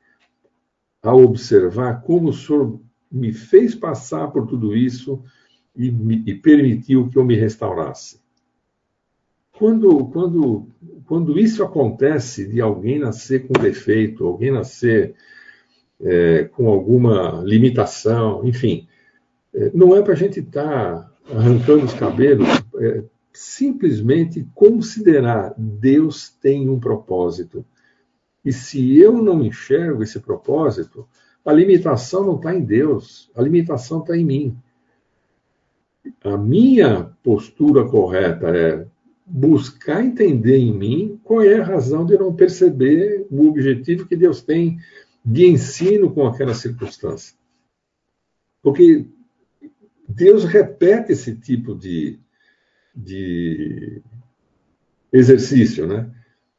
Ao 1.02 1.20
observar 1.20 2.02
como 2.02 2.30
o 2.30 2.32
Senhor 2.32 2.80
me 3.10 3.32
fez 3.32 3.74
passar 3.74 4.28
por 4.28 4.46
tudo 4.46 4.74
isso 4.74 5.22
e, 5.76 5.90
me, 5.90 6.22
e 6.26 6.34
permitiu 6.34 7.08
que 7.08 7.18
eu 7.18 7.24
me 7.24 7.34
restaurasse. 7.34 8.21
Quando, 9.62 10.06
quando, 10.06 10.66
quando 11.06 11.38
isso 11.38 11.62
acontece 11.62 12.48
de 12.48 12.60
alguém 12.60 12.98
nascer 12.98 13.46
com 13.46 13.52
defeito, 13.52 14.26
alguém 14.26 14.50
nascer 14.50 15.14
é, 16.00 16.50
com 16.52 16.68
alguma 16.68 17.40
limitação, 17.44 18.44
enfim, 18.44 18.88
é, 19.54 19.70
não 19.72 19.96
é 19.96 20.02
para 20.02 20.14
a 20.14 20.16
gente 20.16 20.40
estar 20.40 20.96
tá 20.96 21.12
arrancando 21.30 21.84
os 21.84 21.94
cabelos, 21.94 22.48
é 22.80 23.04
simplesmente 23.32 24.44
considerar 24.52 25.54
Deus 25.56 26.28
tem 26.28 26.68
um 26.68 26.80
propósito. 26.80 27.64
E 28.44 28.52
se 28.52 28.98
eu 28.98 29.12
não 29.22 29.44
enxergo 29.44 30.02
esse 30.02 30.18
propósito, 30.18 31.06
a 31.44 31.52
limitação 31.52 32.26
não 32.26 32.34
está 32.34 32.52
em 32.52 32.64
Deus, 32.64 33.30
a 33.32 33.40
limitação 33.40 34.00
está 34.00 34.16
em 34.16 34.24
mim. 34.24 34.58
A 36.24 36.36
minha 36.36 37.12
postura 37.22 37.88
correta 37.88 38.48
é 38.48 38.90
buscar 39.24 40.04
entender 40.04 40.56
em 40.56 40.72
mim 40.72 41.20
qual 41.22 41.42
é 41.42 41.60
a 41.60 41.64
razão 41.64 42.04
de 42.04 42.18
não 42.18 42.34
perceber 42.34 43.26
o 43.30 43.48
objetivo 43.48 44.06
que 44.06 44.16
Deus 44.16 44.42
tem 44.42 44.78
de 45.24 45.46
ensino 45.46 46.12
com 46.12 46.26
aquela 46.26 46.54
circunstância. 46.54 47.36
Porque 48.62 49.06
Deus 50.08 50.44
repete 50.44 51.12
esse 51.12 51.34
tipo 51.36 51.74
de, 51.74 52.18
de 52.94 54.02
exercício, 55.12 55.86
né? 55.86 56.10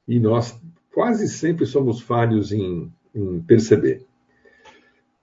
E 0.08 0.19
nós 0.19 0.60
quase 0.93 1.28
sempre 1.28 1.65
somos 1.65 2.02
falhos 2.02 2.52
em, 2.52 2.91
em 3.13 3.41
perceber. 3.41 4.06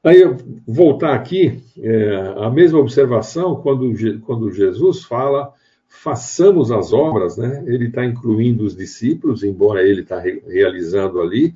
Aí, 0.03 0.23
voltar 0.67 1.15
aqui, 1.15 1.63
é, 1.79 2.35
a 2.39 2.51
mesma 2.51 2.79
observação, 2.79 3.57
quando, 3.57 3.93
quando 4.23 4.51
Jesus 4.51 5.05
fala, 5.05 5.53
façamos 5.91 6.71
as 6.71 6.93
obras, 6.93 7.37
né? 7.37 7.65
ele 7.67 7.89
está 7.89 8.07
incluindo 8.07 8.65
os 8.65 8.77
discípulos, 8.77 9.43
embora 9.43 9.83
ele 9.83 10.03
está 10.03 10.21
re 10.21 10.41
realizando 10.47 11.21
ali, 11.21 11.53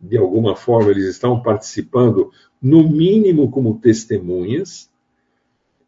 de 0.00 0.16
alguma 0.16 0.56
forma 0.56 0.90
eles 0.90 1.04
estão 1.06 1.42
participando, 1.42 2.30
no 2.60 2.88
mínimo 2.88 3.50
como 3.50 3.78
testemunhas, 3.80 4.88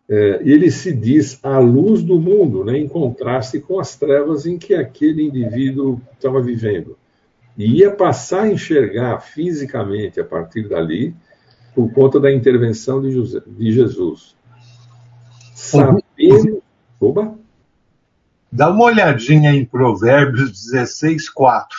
é, 0.09 0.43
ele 0.45 0.71
se 0.71 0.93
diz 0.93 1.39
a 1.43 1.59
luz 1.59 2.03
do 2.03 2.21
mundo, 2.21 2.65
né, 2.65 2.77
em 2.77 2.89
contraste 2.89 3.61
com 3.61 3.79
as 3.79 3.97
trevas 3.97 4.45
em 4.45 4.59
que 4.59 4.75
aquele 4.75 5.23
indivíduo 5.23 6.01
estava 6.13 6.43
vivendo. 6.43 6.99
E 7.57 7.79
ia 7.79 7.93
passar 7.93 8.43
a 8.43 8.51
enxergar 8.51 9.21
fisicamente, 9.21 10.21
a 10.21 10.25
partir 10.25 10.69
dali, 10.69 11.15
por 11.75 11.91
conta 11.93 12.19
da 12.19 12.31
intervenção 12.31 13.01
de, 13.01 13.13
José, 13.13 13.41
de 13.47 13.73
Jesus. 13.73 14.37
Sabendo. 15.55 16.63
Oba. 17.01 17.44
Dá 18.55 18.71
uma 18.71 18.85
olhadinha 18.85 19.51
em 19.51 19.65
Provérbios 19.65 20.53
16, 20.71 21.29
4. 21.29 21.77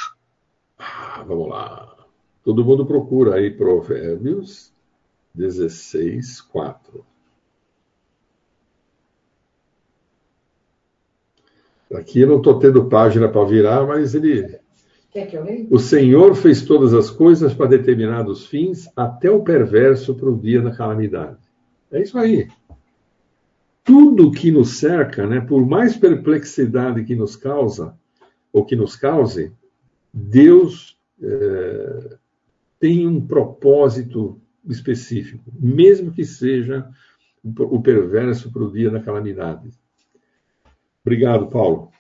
Ah, 0.78 1.24
vamos 1.26 1.48
lá. 1.48 1.96
Todo 2.44 2.66
mundo 2.66 2.86
procura 2.86 3.36
aí 3.36 3.50
Provérbios 3.50 4.74
16, 5.34 6.42
4. 6.42 7.06
Aqui 11.94 12.20
eu 12.20 12.28
não 12.28 12.38
estou 12.40 12.60
tendo 12.60 12.90
página 12.90 13.30
para 13.30 13.46
virar, 13.46 13.88
mas 13.88 14.14
ele. 14.14 14.60
Quer 15.12 15.28
que 15.28 15.38
eu 15.38 15.46
leia? 15.46 15.68
O 15.72 15.80
Senhor 15.80 16.36
fez 16.36 16.62
todas 16.62 16.94
as 16.94 17.10
coisas 17.10 17.54
para 17.54 17.68
determinados 17.68 18.48
fins, 18.48 18.90
até 18.98 19.32
o 19.32 19.46
perverso 19.46 20.14
para 20.14 20.30
o 20.30 20.38
dia 20.38 20.62
da 20.62 20.76
calamidade. 20.76 21.38
É 21.90 22.02
isso 22.02 22.18
aí 22.18 22.50
tudo 23.86 24.32
que 24.32 24.50
nos 24.50 24.80
cerca, 24.80 25.28
né, 25.28 25.40
por 25.40 25.64
mais 25.64 25.96
perplexidade 25.96 27.06
que 27.06 27.16
nos 27.16 27.36
causa, 27.36 27.96
ou 28.52 28.66
que 28.66 28.76
nos 28.76 28.96
cause, 28.96 29.54
Deus 30.12 31.00
é, 31.22 32.18
tem 32.80 33.08
um 33.08 33.26
propósito 33.26 34.42
específico, 34.68 35.44
mesmo 35.54 36.12
que 36.12 36.26
seja 36.26 36.90
o 37.44 37.80
perverso 37.80 38.52
para 38.52 38.64
o 38.64 38.72
dia 38.72 38.90
da 38.90 39.00
calamidade. 39.00 39.70
Obrigado, 41.04 41.48
Paulo. 41.48 41.92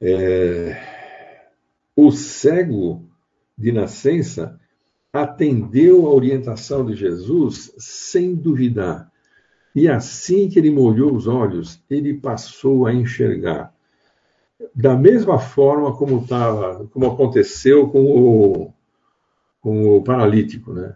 É, 0.00 1.52
o 1.94 2.10
cego 2.10 3.06
de 3.58 3.70
nascença 3.72 4.58
atendeu 5.12 6.06
a 6.06 6.14
orientação 6.14 6.86
de 6.86 6.94
Jesus 6.94 7.74
sem 7.76 8.34
duvidar. 8.34 9.12
E 9.74 9.88
assim 9.88 10.48
que 10.48 10.58
ele 10.58 10.70
molhou 10.70 11.14
os 11.14 11.26
olhos, 11.26 11.82
ele 11.88 12.14
passou 12.14 12.86
a 12.86 12.94
enxergar. 12.94 13.74
Da 14.74 14.96
mesma 14.96 15.38
forma 15.38 15.94
como, 15.96 16.26
tava, 16.26 16.88
como 16.92 17.06
aconteceu 17.06 17.88
com 17.88 18.04
o, 18.04 18.72
com 19.60 19.96
o 19.96 20.02
paralítico, 20.02 20.72
né? 20.72 20.94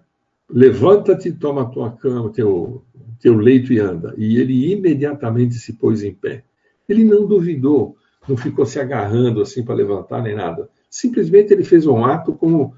Levanta-te, 0.49 1.33
toma 1.33 1.63
a 1.63 1.67
tua 1.67 1.91
cama, 1.91 2.31
teu, 2.31 2.83
teu 3.21 3.35
leito 3.35 3.73
e 3.73 3.81
anda. 3.81 4.15
E 4.17 4.39
ele 4.39 4.73
imediatamente 4.73 5.55
se 5.55 5.75
pôs 5.75 6.03
em 6.03 6.15
pé. 6.15 6.45
Ele 6.89 7.03
não 7.05 7.27
duvidou, 7.27 7.97
não 8.29 8.37
ficou 8.37 8.65
se 8.65 8.79
agarrando 8.79 9.43
assim 9.43 9.65
para 9.65 9.75
levantar 9.75 10.23
nem 10.23 10.37
nada. 10.37 10.69
Simplesmente 10.89 11.53
ele 11.53 11.65
fez 11.65 11.87
um 11.87 12.05
ato 12.05 12.33
como 12.33 12.75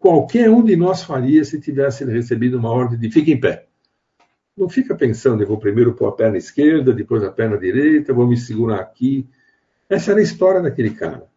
qualquer 0.00 0.50
um 0.50 0.64
de 0.64 0.74
nós 0.74 1.02
faria 1.02 1.44
se 1.44 1.60
tivesse 1.60 2.04
recebido 2.04 2.58
uma 2.58 2.70
ordem 2.70 2.98
de 2.98 3.10
fique 3.10 3.30
em 3.30 3.38
pé. 3.38 3.66
Não 4.56 4.68
fica 4.68 4.94
pensando, 4.94 5.42
eu 5.42 5.46
vou 5.46 5.58
primeiro 5.58 5.94
pôr 5.94 6.08
a 6.08 6.12
perna 6.12 6.38
esquerda, 6.38 6.92
depois 6.92 7.22
a 7.22 7.30
perna 7.30 7.56
direita, 7.58 8.14
vou 8.14 8.26
me 8.26 8.36
segurar 8.36 8.80
aqui. 8.80 9.28
Essa 9.88 10.12
era 10.12 10.20
a 10.20 10.22
história 10.22 10.62
daquele 10.62 10.90
cara. 10.90 11.28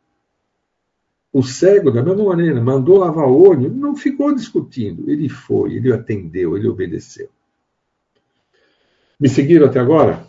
O 1.31 1.43
cego, 1.43 1.91
da 1.91 2.01
mesma 2.01 2.23
maneira, 2.23 2.61
mandou 2.61 2.99
lavar 2.99 3.27
o 3.27 3.47
olho, 3.47 3.69
não 3.69 3.95
ficou 3.95 4.33
discutindo. 4.33 5.09
Ele 5.09 5.27
foi, 5.27 5.75
ele 5.75 5.91
atendeu, 5.91 6.55
ele 6.55 6.67
obedeceu. 6.67 7.29
Me 9.19 9.27
seguiram 9.27 9.67
até 9.67 9.79
agora? 9.79 10.25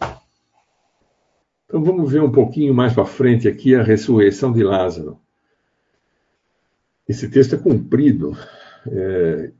Então 1.67 1.85
vamos 1.85 2.11
ver 2.11 2.23
um 2.23 2.33
pouquinho 2.33 2.75
mais 2.75 2.93
para 2.93 3.05
frente 3.05 3.47
aqui 3.47 3.75
a 3.75 3.83
ressurreição 3.83 4.53
de 4.53 4.63
Lázaro. 4.63 5.21
Esse 7.09 7.29
texto 7.29 7.55
é 7.55 7.59
cumprido. 7.59 8.37
É, 8.87 9.53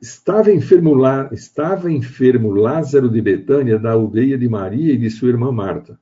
estava, 0.00 0.52
enfermo, 0.52 0.96
estava 1.32 1.90
enfermo 1.90 2.50
Lázaro 2.50 3.08
de 3.08 3.20
Betânia, 3.20 3.78
da 3.78 3.92
aldeia 3.92 4.36
de 4.36 4.48
Maria 4.48 4.92
e 4.92 4.98
de 4.98 5.10
sua 5.10 5.28
irmã 5.28 5.52
Marta. 5.52 5.98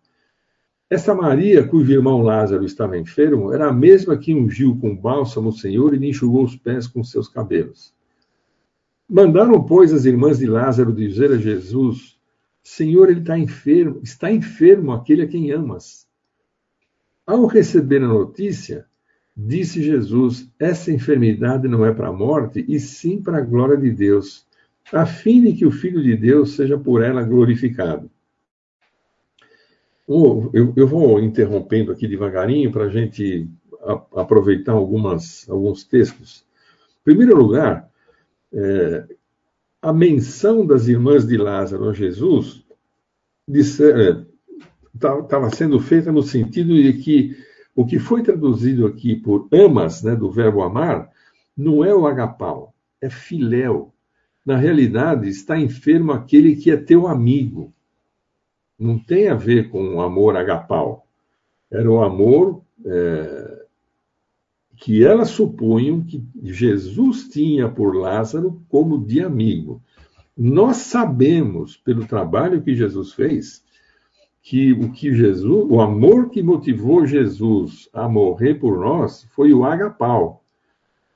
Essa 0.88 1.14
Maria, 1.14 1.66
cujo 1.66 1.90
irmão 1.92 2.22
Lázaro 2.22 2.64
estava 2.64 2.96
enfermo, 2.96 3.52
era 3.52 3.68
a 3.68 3.72
mesma 3.72 4.16
que 4.16 4.32
ungiu 4.32 4.78
com 4.78 4.96
bálsamo 4.96 5.48
o 5.48 5.52
Senhor 5.52 5.92
e 5.92 5.98
lhe 5.98 6.08
enxugou 6.08 6.44
os 6.44 6.54
pés 6.54 6.86
com 6.86 7.02
seus 7.02 7.28
cabelos. 7.28 7.92
Mandaram, 9.08 9.62
pois, 9.64 9.92
as 9.92 10.04
irmãs 10.04 10.38
de 10.38 10.46
Lázaro 10.46 10.92
dizer 10.92 11.32
a 11.32 11.36
Jesus: 11.36 12.16
Senhor, 12.62 13.10
ele 13.10 13.20
está 13.20 13.36
enfermo, 13.36 14.00
está 14.02 14.30
enfermo 14.30 14.92
aquele 14.92 15.22
a 15.22 15.26
quem 15.26 15.50
amas. 15.50 16.06
Ao 17.26 17.46
receber 17.46 18.02
a 18.02 18.08
notícia, 18.08 18.86
Disse 19.36 19.82
Jesus: 19.82 20.50
Essa 20.58 20.90
enfermidade 20.90 21.68
não 21.68 21.84
é 21.84 21.92
para 21.92 22.08
a 22.08 22.12
morte, 22.12 22.64
e 22.66 22.80
sim 22.80 23.20
para 23.20 23.38
a 23.38 23.42
glória 23.42 23.76
de 23.76 23.90
Deus, 23.90 24.46
a 24.90 25.04
fim 25.04 25.42
de 25.42 25.52
que 25.52 25.66
o 25.66 25.70
Filho 25.70 26.02
de 26.02 26.16
Deus 26.16 26.56
seja 26.56 26.78
por 26.78 27.02
ela 27.02 27.22
glorificado. 27.22 28.10
Eu, 30.08 30.72
eu 30.76 30.86
vou 30.86 31.20
interrompendo 31.20 31.92
aqui 31.92 32.06
devagarinho 32.06 32.70
para 32.70 32.84
a 32.84 32.88
gente 32.88 33.48
aproveitar 34.14 34.72
algumas, 34.72 35.48
alguns 35.50 35.84
textos. 35.84 36.44
Em 37.00 37.04
primeiro 37.04 37.36
lugar, 37.36 37.90
é, 38.52 39.04
a 39.82 39.92
menção 39.92 40.64
das 40.64 40.88
irmãs 40.88 41.26
de 41.26 41.36
Lázaro 41.36 41.88
a 41.88 41.92
Jesus 41.92 42.64
estava 43.48 45.46
é, 45.46 45.50
sendo 45.50 45.78
feita 45.78 46.10
no 46.10 46.22
sentido 46.22 46.74
de 46.74 46.94
que 46.94 47.36
o 47.76 47.84
que 47.84 47.98
foi 47.98 48.22
traduzido 48.22 48.86
aqui 48.86 49.14
por 49.14 49.46
amas, 49.52 50.02
né, 50.02 50.16
do 50.16 50.30
verbo 50.30 50.62
amar, 50.62 51.12
não 51.54 51.84
é 51.84 51.94
o 51.94 52.06
agapau, 52.06 52.74
é 53.02 53.10
filéu. 53.10 53.92
Na 54.44 54.56
realidade, 54.56 55.28
está 55.28 55.58
enfermo 55.60 56.12
aquele 56.12 56.56
que 56.56 56.70
é 56.70 56.76
teu 56.76 57.06
amigo. 57.06 57.74
Não 58.78 58.98
tem 58.98 59.28
a 59.28 59.34
ver 59.34 59.68
com 59.68 59.96
o 59.96 60.00
amor 60.00 60.36
agapau. 60.36 61.06
Era 61.70 61.90
o 61.90 62.02
amor 62.02 62.62
é, 62.84 63.66
que 64.76 65.04
elas 65.04 65.30
supunham 65.30 66.02
que 66.02 66.24
Jesus 66.42 67.28
tinha 67.28 67.68
por 67.68 67.94
Lázaro 67.94 68.62
como 68.68 69.04
de 69.04 69.20
amigo. 69.20 69.82
Nós 70.36 70.78
sabemos, 70.78 71.76
pelo 71.76 72.06
trabalho 72.06 72.62
que 72.62 72.74
Jesus 72.74 73.12
fez, 73.12 73.65
que 74.48 74.72
o 74.72 74.92
que 74.92 75.12
Jesus, 75.12 75.66
o 75.68 75.80
amor 75.80 76.30
que 76.30 76.40
motivou 76.40 77.04
Jesus 77.04 77.88
a 77.92 78.08
morrer 78.08 78.54
por 78.54 78.78
nós 78.78 79.26
foi 79.34 79.52
o 79.52 79.64
agapau, 79.64 80.44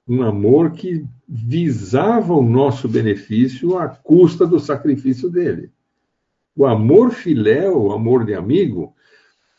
um 0.09 0.25
amor 0.25 0.73
que 0.73 1.07
visava 1.29 2.35
o 2.35 2.43
nosso 2.43 2.89
benefício 2.89 3.79
à 3.79 3.87
custa 3.87 4.45
do 4.45 4.59
sacrifício 4.59 5.31
dele. 5.31 5.71
O 6.57 6.67
amor 6.67 7.13
filéu, 7.13 7.81
o 7.81 7.93
amor 7.93 8.25
de 8.25 8.35
amigo, 8.35 8.97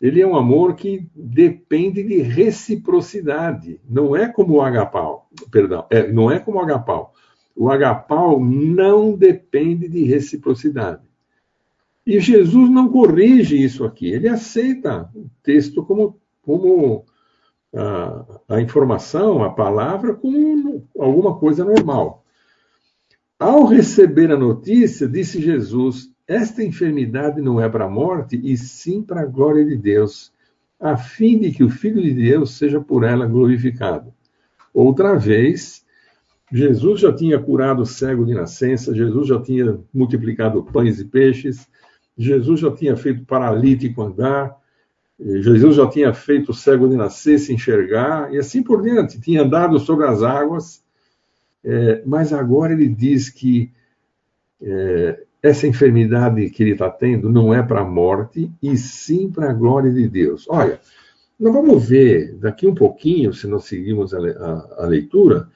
ele 0.01 0.19
é 0.19 0.27
um 0.27 0.35
amor 0.35 0.75
que 0.75 1.09
depende 1.15 2.03
de 2.03 2.21
reciprocidade. 2.21 3.79
Não 3.89 4.13
é 4.13 4.27
como 4.27 4.55
o 4.55 4.61
agapau, 4.61 5.29
perdão, 5.49 5.85
é, 5.89 6.11
não 6.11 6.29
é 6.29 6.39
como 6.39 6.57
o 6.57 6.61
agapau. 6.61 7.13
O 7.55 7.69
agapau 7.69 8.37
não 8.37 9.15
depende 9.15 9.87
de 9.87 10.03
reciprocidade. 10.03 11.10
E 12.05 12.19
Jesus 12.19 12.69
não 12.69 12.89
corrige 12.89 13.61
isso 13.61 13.83
aqui, 13.83 14.07
ele 14.07 14.27
aceita 14.27 15.09
o 15.15 15.29
texto 15.43 15.83
como, 15.83 16.19
como 16.41 17.05
a, 17.75 18.25
a 18.49 18.61
informação, 18.61 19.43
a 19.43 19.51
palavra, 19.51 20.13
como 20.13 20.87
alguma 20.97 21.37
coisa 21.37 21.63
normal. 21.63 22.23
Ao 23.39 23.65
receber 23.65 24.31
a 24.31 24.37
notícia, 24.37 25.07
disse 25.07 25.41
Jesus: 25.41 26.11
Esta 26.27 26.63
enfermidade 26.63 27.41
não 27.41 27.61
é 27.61 27.69
para 27.69 27.85
a 27.85 27.89
morte, 27.89 28.39
e 28.43 28.57
sim 28.57 29.01
para 29.01 29.21
a 29.21 29.25
glória 29.25 29.65
de 29.65 29.75
Deus, 29.75 30.31
a 30.79 30.97
fim 30.97 31.39
de 31.39 31.51
que 31.51 31.63
o 31.63 31.69
Filho 31.69 32.01
de 32.01 32.13
Deus 32.13 32.57
seja 32.57 32.79
por 32.79 33.03
ela 33.03 33.25
glorificado. 33.25 34.13
Outra 34.73 35.15
vez, 35.15 35.85
Jesus 36.51 36.99
já 36.99 37.13
tinha 37.13 37.39
curado 37.39 37.81
o 37.81 37.85
cego 37.85 38.25
de 38.25 38.33
nascença, 38.33 38.93
Jesus 38.93 39.27
já 39.27 39.41
tinha 39.41 39.79
multiplicado 39.93 40.63
pães 40.63 40.99
e 40.99 41.05
peixes, 41.05 41.67
Jesus 42.21 42.59
já 42.59 42.71
tinha 42.71 42.95
feito 42.95 43.25
paralítico 43.25 44.01
andar, 44.01 44.55
Jesus 45.19 45.75
já 45.75 45.87
tinha 45.87 46.13
feito 46.13 46.53
cego 46.53 46.87
de 46.87 46.95
nascer 46.95 47.37
se 47.39 47.53
enxergar, 47.53 48.33
e 48.33 48.37
assim 48.37 48.63
por 48.63 48.81
diante, 48.81 49.19
tinha 49.19 49.43
andado 49.43 49.79
sobre 49.79 50.05
as 50.07 50.23
águas, 50.23 50.83
é, 51.63 52.01
mas 52.05 52.33
agora 52.33 52.73
ele 52.73 52.87
diz 52.87 53.29
que 53.29 53.71
é, 54.61 55.23
essa 55.43 55.67
enfermidade 55.67 56.49
que 56.49 56.63
ele 56.63 56.71
está 56.71 56.89
tendo 56.89 57.29
não 57.29 57.53
é 57.53 57.61
para 57.61 57.81
a 57.81 57.85
morte, 57.85 58.51
e 58.61 58.77
sim 58.77 59.31
para 59.31 59.51
a 59.51 59.53
glória 59.53 59.91
de 59.91 60.07
Deus. 60.07 60.47
Olha, 60.49 60.79
nós 61.39 61.53
vamos 61.53 61.87
ver 61.87 62.35
daqui 62.35 62.67
um 62.67 62.75
pouquinho, 62.75 63.33
se 63.33 63.47
nós 63.47 63.65
seguimos 63.65 64.13
a, 64.13 64.19
a, 64.19 64.83
a 64.83 64.85
leitura, 64.87 65.47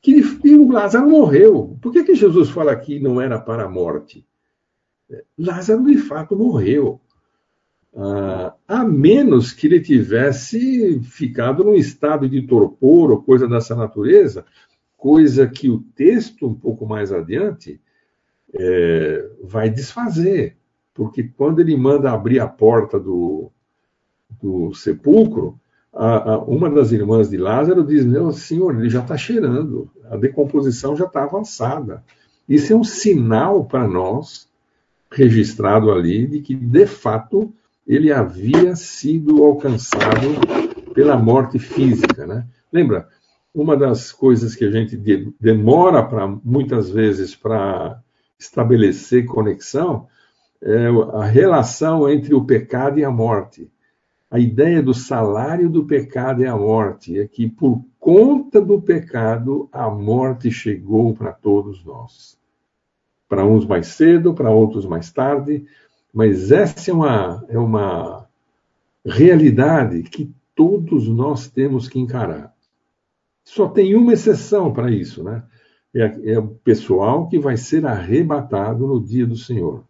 que 0.00 0.20
o 0.44 0.72
Lázaro 0.72 1.08
morreu. 1.08 1.78
Por 1.80 1.92
que, 1.92 2.02
que 2.02 2.16
Jesus 2.16 2.50
fala 2.50 2.74
que 2.74 2.98
não 2.98 3.20
era 3.20 3.38
para 3.38 3.64
a 3.64 3.68
morte? 3.68 4.26
Lázaro 5.38 5.84
de 5.84 5.98
fato 5.98 6.36
morreu. 6.36 7.00
Ah, 7.94 8.54
a 8.66 8.84
menos 8.84 9.52
que 9.52 9.66
ele 9.66 9.80
tivesse 9.80 11.00
ficado 11.02 11.62
num 11.62 11.74
estado 11.74 12.28
de 12.28 12.42
torpor 12.42 13.10
ou 13.10 13.22
coisa 13.22 13.46
dessa 13.46 13.74
natureza, 13.74 14.46
coisa 14.96 15.46
que 15.46 15.68
o 15.68 15.80
texto, 15.94 16.46
um 16.46 16.54
pouco 16.54 16.86
mais 16.86 17.12
adiante, 17.12 17.80
é, 18.54 19.30
vai 19.42 19.68
desfazer. 19.68 20.56
Porque 20.94 21.22
quando 21.22 21.60
ele 21.60 21.76
manda 21.76 22.12
abrir 22.12 22.40
a 22.40 22.46
porta 22.46 22.98
do, 22.98 23.50
do 24.40 24.72
sepulcro, 24.74 25.58
a, 25.92 26.32
a, 26.32 26.38
uma 26.38 26.70
das 26.70 26.92
irmãs 26.92 27.28
de 27.28 27.36
Lázaro 27.36 27.84
diz: 27.84 28.04
Meu 28.04 28.32
senhor, 28.32 28.78
ele 28.78 28.88
já 28.88 29.00
está 29.00 29.16
cheirando, 29.16 29.90
a 30.10 30.16
decomposição 30.16 30.96
já 30.96 31.04
está 31.04 31.24
avançada. 31.24 32.02
Isso 32.48 32.72
é 32.72 32.76
um 32.76 32.84
sinal 32.84 33.64
para 33.64 33.86
nós, 33.86 34.48
registrado 35.12 35.90
ali, 35.90 36.26
de 36.26 36.40
que, 36.40 36.54
de 36.54 36.86
fato, 36.86 37.52
ele 37.86 38.12
havia 38.12 38.74
sido 38.76 39.44
alcançado 39.44 40.92
pela 40.94 41.16
morte 41.16 41.58
física. 41.58 42.26
Né? 42.26 42.46
Lembra, 42.72 43.08
uma 43.54 43.76
das 43.76 44.10
coisas 44.12 44.54
que 44.54 44.64
a 44.64 44.70
gente 44.70 44.96
demora 45.40 46.02
para 46.02 46.26
muitas 46.26 46.90
vezes 46.90 47.34
para 47.34 48.00
estabelecer 48.38 49.26
conexão 49.26 50.06
é 50.60 50.86
a 51.14 51.24
relação 51.24 52.08
entre 52.08 52.34
o 52.34 52.44
pecado 52.44 52.98
e 52.98 53.04
a 53.04 53.10
morte 53.10 53.70
a 54.32 54.38
ideia 54.38 54.82
do 54.82 54.94
salário 54.94 55.68
do 55.68 55.84
pecado 55.84 56.42
é 56.42 56.48
a 56.48 56.56
morte, 56.56 57.20
é 57.20 57.28
que 57.28 57.46
por 57.46 57.84
conta 58.00 58.62
do 58.62 58.80
pecado 58.80 59.68
a 59.70 59.90
morte 59.90 60.50
chegou 60.50 61.14
para 61.14 61.32
todos 61.32 61.84
nós. 61.84 62.38
Para 63.32 63.46
uns 63.46 63.64
mais 63.64 63.86
cedo, 63.86 64.34
para 64.34 64.50
outros 64.50 64.84
mais 64.84 65.10
tarde, 65.10 65.64
mas 66.12 66.52
essa 66.52 66.90
é 66.90 66.94
uma, 66.94 67.44
é 67.48 67.58
uma 67.58 68.28
realidade 69.02 70.02
que 70.02 70.30
todos 70.54 71.08
nós 71.08 71.48
temos 71.48 71.88
que 71.88 71.98
encarar. 71.98 72.52
Só 73.42 73.66
tem 73.68 73.94
uma 73.94 74.12
exceção 74.12 74.70
para 74.70 74.90
isso, 74.90 75.24
né? 75.24 75.42
É, 75.94 76.32
é 76.34 76.38
o 76.38 76.48
pessoal 76.48 77.26
que 77.28 77.38
vai 77.38 77.56
ser 77.56 77.86
arrebatado 77.86 78.86
no 78.86 79.02
dia 79.02 79.26
do 79.26 79.36
Senhor. 79.36 79.82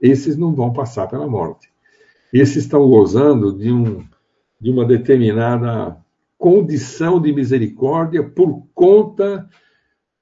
Esses 0.00 0.36
não 0.36 0.52
vão 0.52 0.72
passar 0.72 1.06
pela 1.06 1.28
morte 1.28 1.72
esses 2.34 2.64
estão 2.64 2.88
gozando 2.88 3.56
de, 3.56 3.70
um, 3.70 4.04
de 4.60 4.68
uma 4.68 4.84
determinada 4.84 5.96
condição 6.36 7.20
de 7.20 7.32
misericórdia 7.32 8.24
por 8.24 8.66
conta 8.74 9.48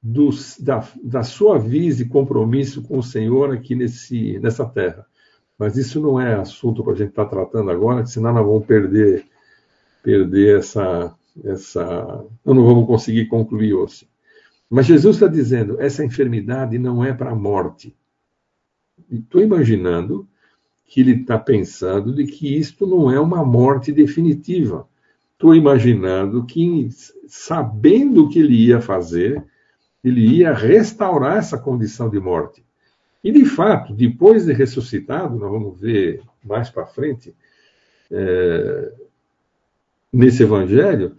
dos, 0.03 0.59
da, 0.59 0.85
da 1.03 1.21
e 1.21 2.05
compromisso 2.05 2.83
com 2.83 2.99
o 2.99 3.03
Senhor 3.03 3.53
aqui 3.53 3.75
nesse, 3.75 4.39
nessa 4.41 4.65
terra. 4.65 5.07
Mas 5.57 5.77
isso 5.77 6.01
não 6.01 6.21
é 6.21 6.35
assunto 6.35 6.83
para 6.83 6.95
a 6.95 6.97
gente 6.97 7.11
estar 7.11 7.25
tá 7.25 7.31
tratando 7.31 7.71
agora, 7.71 8.05
senão 8.05 8.33
nós 8.33 8.45
vamos 8.45 8.67
perder, 8.67 9.25
perder 10.03 10.59
essa, 10.59 11.15
essa. 11.45 12.25
Nós 12.45 12.57
não 12.57 12.65
vamos 12.65 12.87
conseguir 12.87 13.27
concluir 13.27 13.75
hoje. 13.75 14.09
Mas 14.69 14.87
Jesus 14.87 15.17
está 15.17 15.29
dizendo: 15.29 15.81
essa 15.81 16.05
enfermidade 16.05 16.79
não 16.79 17.05
é 17.05 17.13
para 17.13 17.31
a 17.31 17.37
morte. 17.37 17.95
Estou 19.09 19.41
imaginando 19.41 20.27
que 20.87 21.01
ele 21.01 21.13
está 21.13 21.39
pensando 21.39 22.13
de 22.13 22.27
que 22.27 22.59
isto 22.59 22.87
não 22.87 23.11
é 23.11 23.21
uma 23.21 23.45
morte 23.45 23.93
definitiva. 23.93 24.89
Estou 25.33 25.55
imaginando 25.55 26.45
que, 26.45 26.89
sabendo 27.29 28.25
o 28.25 28.29
que 28.29 28.39
ele 28.41 28.67
ia 28.67 28.81
fazer, 28.81 29.45
ele 30.03 30.27
ia 30.39 30.53
restaurar 30.53 31.39
essa 31.39 31.59
condição 31.59 32.09
de 32.09 32.19
morte. 32.19 32.65
E, 33.23 33.31
de 33.31 33.45
fato, 33.45 33.93
depois 33.95 34.47
de 34.47 34.53
ressuscitado, 34.53 35.39
nós 35.39 35.51
vamos 35.51 35.81
ver 35.81 36.23
mais 36.45 36.69
para 36.71 36.87
frente, 36.87 37.35
é, 38.11 38.93
nesse 40.13 40.43
evangelho, 40.43 41.17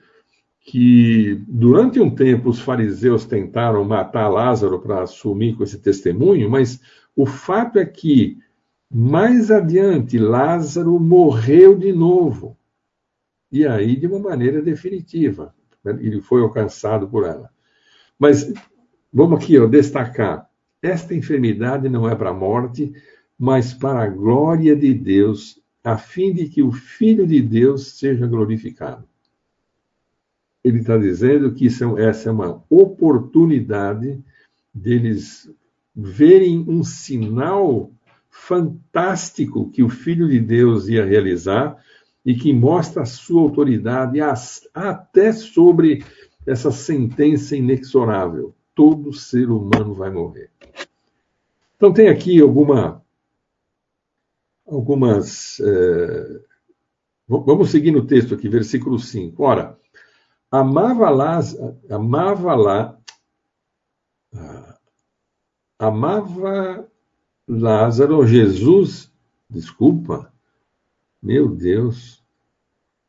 que 0.60 1.42
durante 1.48 2.00
um 2.00 2.14
tempo 2.14 2.50
os 2.50 2.60
fariseus 2.60 3.26
tentaram 3.26 3.84
matar 3.84 4.28
Lázaro 4.28 4.80
para 4.80 5.04
assumir 5.04 5.56
com 5.56 5.64
esse 5.64 5.80
testemunho, 5.80 6.50
mas 6.50 6.82
o 7.16 7.26
fato 7.26 7.80
é 7.80 7.86
que 7.86 8.38
mais 8.94 9.50
adiante, 9.50 10.20
Lázaro 10.20 11.00
morreu 11.00 11.76
de 11.76 11.92
novo. 11.92 12.56
E 13.52 13.66
aí, 13.66 13.96
de 13.96 14.06
uma 14.06 14.20
maneira 14.20 14.62
definitiva. 14.62 15.54
Ele 15.84 16.22
foi 16.22 16.42
alcançado 16.42 17.08
por 17.08 17.26
ela. 17.26 17.50
Mas 18.18 18.54
vamos 19.14 19.44
aqui 19.44 19.58
ó, 19.60 19.68
destacar: 19.68 20.50
esta 20.82 21.14
enfermidade 21.14 21.88
não 21.88 22.10
é 22.10 22.16
para 22.16 22.32
a 22.32 22.34
morte, 22.34 22.92
mas 23.38 23.74
para 23.74 24.04
a 24.04 24.08
glória 24.08 24.76
de 24.76 24.94
Deus, 24.94 25.62
a 25.84 25.98
fim 25.98 26.34
de 26.34 26.48
que 26.48 26.64
o 26.64 26.72
Filho 26.72 27.28
de 27.28 27.42
Deus 27.42 27.98
seja 27.98 28.26
glorificado. 28.26 29.04
Ele 30.64 30.80
está 30.80 30.98
dizendo 30.98 31.54
que 31.54 31.68
é 31.68 32.04
essa 32.06 32.30
é 32.30 32.32
uma 32.32 32.64
oportunidade 32.70 34.24
deles 34.74 35.50
verem 35.94 36.66
um 36.68 36.84
sinal 36.84 37.92
fantástico 38.30 39.70
que 39.70 39.84
o 39.84 39.90
Filho 39.90 40.28
de 40.28 40.40
Deus 40.40 40.88
ia 40.88 41.06
realizar 41.06 41.78
e 42.26 42.34
que 42.34 42.54
mostra 42.54 43.04
a 43.04 43.06
sua 43.06 43.42
autoridade 43.42 44.20
até 44.74 45.34
sobre 45.34 46.04
essa 46.46 46.72
sentença 46.72 47.56
inexorável. 47.56 48.56
Todo 48.76 49.14
ser 49.14 49.50
humano 49.50 49.94
vai 49.94 50.10
morrer. 50.10 50.50
Então, 51.76 51.94
tem 51.94 52.08
aqui 52.08 52.40
alguma, 52.42 53.04
algumas. 54.66 55.60
É, 55.60 56.42
vamos 57.28 57.70
seguir 57.70 57.92
no 57.92 58.06
texto 58.06 58.34
aqui, 58.34 58.48
versículo 58.50 58.98
5. 58.98 59.44
Ora, 59.44 59.78
amava 60.50 61.10
lá, 61.10 61.40
amava 61.90 62.56
lá, 62.56 62.98
ah, 64.36 64.78
amava 65.80 66.88
Lázaro, 67.48 68.26
Jesus, 68.26 69.12
desculpa, 69.50 70.32
meu 71.22 71.50
Deus, 71.50 72.24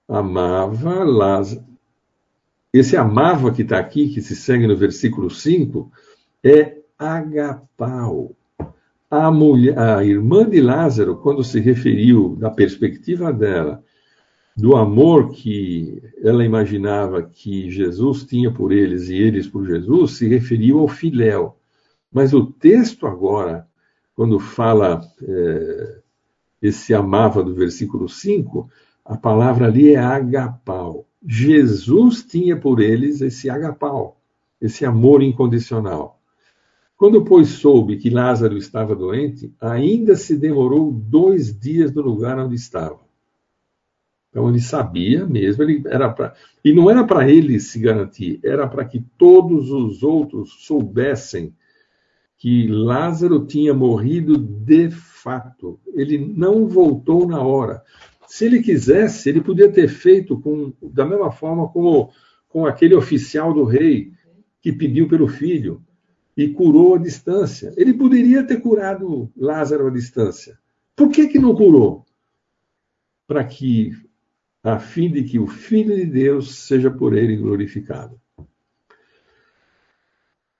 amava 0.08 1.04
Lázaro. 1.04 1.73
Esse 2.74 2.96
amava 2.96 3.52
que 3.52 3.62
está 3.62 3.78
aqui, 3.78 4.08
que 4.08 4.20
se 4.20 4.34
segue 4.34 4.66
no 4.66 4.76
versículo 4.76 5.30
5, 5.30 5.92
é 6.42 6.78
agapau. 6.98 8.34
A, 9.08 9.30
mulher, 9.30 9.78
a 9.78 10.04
irmã 10.04 10.48
de 10.48 10.60
Lázaro, 10.60 11.18
quando 11.18 11.44
se 11.44 11.60
referiu, 11.60 12.34
da 12.34 12.50
perspectiva 12.50 13.32
dela, 13.32 13.80
do 14.56 14.76
amor 14.76 15.30
que 15.30 16.02
ela 16.20 16.44
imaginava 16.44 17.22
que 17.22 17.70
Jesus 17.70 18.24
tinha 18.24 18.52
por 18.52 18.72
eles 18.72 19.08
e 19.08 19.14
eles 19.14 19.46
por 19.46 19.64
Jesus, 19.64 20.18
se 20.18 20.26
referiu 20.26 20.80
ao 20.80 20.88
filéu. 20.88 21.56
Mas 22.12 22.34
o 22.34 22.44
texto 22.44 23.06
agora 23.06 23.68
quando 24.14 24.38
fala 24.38 25.00
é, 25.22 25.98
esse 26.62 26.94
amava 26.94 27.42
do 27.42 27.54
versículo 27.54 28.08
5, 28.08 28.70
a 29.04 29.16
palavra 29.16 29.66
ali 29.66 29.94
é 29.94 29.98
agapau. 29.98 31.06
Jesus 31.26 32.22
tinha 32.22 32.56
por 32.56 32.80
eles 32.80 33.20
esse 33.20 33.48
agapau, 33.48 34.20
esse 34.60 34.84
amor 34.84 35.22
incondicional. 35.22 36.20
Quando, 36.96 37.24
pois, 37.24 37.48
soube 37.48 37.96
que 37.96 38.10
Lázaro 38.10 38.56
estava 38.56 38.94
doente, 38.94 39.52
ainda 39.60 40.14
se 40.16 40.36
demorou 40.36 40.92
dois 40.92 41.58
dias 41.58 41.92
no 41.92 42.02
lugar 42.02 42.38
onde 42.38 42.54
estava. 42.54 43.00
Então 44.30 44.48
ele 44.48 44.60
sabia 44.60 45.24
mesmo, 45.24 45.62
ele 45.62 45.82
era 45.86 46.10
pra, 46.12 46.34
e 46.64 46.72
não 46.72 46.90
era 46.90 47.04
para 47.04 47.28
ele 47.30 47.60
se 47.60 47.78
garantir, 47.78 48.40
era 48.42 48.66
para 48.66 48.84
que 48.84 49.00
todos 49.16 49.70
os 49.70 50.02
outros 50.02 50.66
soubessem 50.66 51.54
que 52.36 52.66
Lázaro 52.66 53.46
tinha 53.46 53.72
morrido 53.72 54.36
de 54.36 54.90
fato. 54.90 55.80
Ele 55.94 56.18
não 56.18 56.66
voltou 56.66 57.26
na 57.26 57.40
hora. 57.40 57.82
Se 58.26 58.46
ele 58.46 58.62
quisesse, 58.62 59.28
ele 59.28 59.40
podia 59.40 59.70
ter 59.70 59.88
feito 59.88 60.38
com, 60.40 60.72
da 60.82 61.04
mesma 61.04 61.30
forma 61.30 61.68
como 61.68 62.10
com 62.48 62.66
aquele 62.66 62.94
oficial 62.94 63.52
do 63.52 63.64
rei 63.64 64.12
que 64.60 64.72
pediu 64.72 65.08
pelo 65.08 65.26
filho 65.26 65.84
e 66.36 66.48
curou 66.48 66.94
à 66.94 66.98
distância. 66.98 67.72
Ele 67.76 67.92
poderia 67.94 68.44
ter 68.44 68.60
curado 68.60 69.30
Lázaro 69.36 69.88
à 69.88 69.90
distância. 69.90 70.58
Por 70.96 71.10
que, 71.10 71.26
que 71.26 71.38
não 71.38 71.54
curou? 71.54 72.04
Para 73.26 73.44
que, 73.44 73.92
a 74.62 74.78
fim 74.78 75.10
de 75.10 75.24
que 75.24 75.38
o 75.38 75.46
Filho 75.46 75.96
de 75.96 76.06
Deus 76.06 76.54
seja 76.54 76.90
por 76.90 77.16
ele 77.16 77.36
glorificado. 77.36 78.20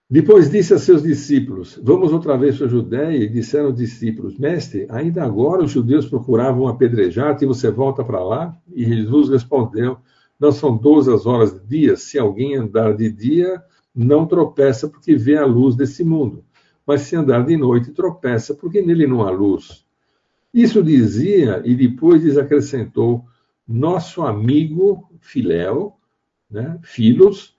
Depois 0.08 0.50
disse 0.50 0.74
a 0.74 0.78
seus 0.78 1.02
discípulos: 1.02 1.80
Vamos 1.82 2.12
outra 2.12 2.36
vez 2.36 2.58
para 2.58 2.66
a 2.66 2.70
Judéia. 2.70 3.24
E 3.24 3.28
disseram 3.28 3.70
os 3.70 3.76
discípulos: 3.76 4.38
Mestre, 4.38 4.86
ainda 4.90 5.24
agora 5.24 5.64
os 5.64 5.70
judeus 5.70 6.06
procuravam 6.06 6.68
apedrejar-te 6.68 7.44
e 7.44 7.48
você 7.48 7.70
volta 7.70 8.04
para 8.04 8.22
lá? 8.22 8.56
E 8.72 8.84
Jesus 8.84 9.30
respondeu: 9.30 9.96
Não 10.38 10.52
são 10.52 10.76
doze 10.76 11.12
as 11.12 11.24
horas 11.24 11.52
do 11.52 11.66
dia. 11.66 11.96
Se 11.96 12.18
alguém 12.18 12.54
andar 12.54 12.94
de 12.94 13.10
dia, 13.10 13.62
não 13.94 14.26
tropeça 14.26 14.88
porque 14.88 15.16
vê 15.16 15.36
a 15.36 15.46
luz 15.46 15.74
desse 15.74 16.04
mundo. 16.04 16.44
Mas 16.86 17.02
se 17.02 17.16
andar 17.16 17.46
de 17.46 17.56
noite, 17.56 17.92
tropeça 17.92 18.54
porque 18.54 18.82
nele 18.82 19.06
não 19.06 19.22
há 19.22 19.30
luz. 19.30 19.84
Isso 20.52 20.82
dizia 20.82 21.62
e 21.64 21.74
depois 21.74 22.22
lhes 22.22 22.36
acrescentou: 22.36 23.24
Nosso 23.66 24.22
amigo 24.22 25.08
Filéu, 25.18 25.94
né, 26.50 26.78
Filos, 26.82 27.53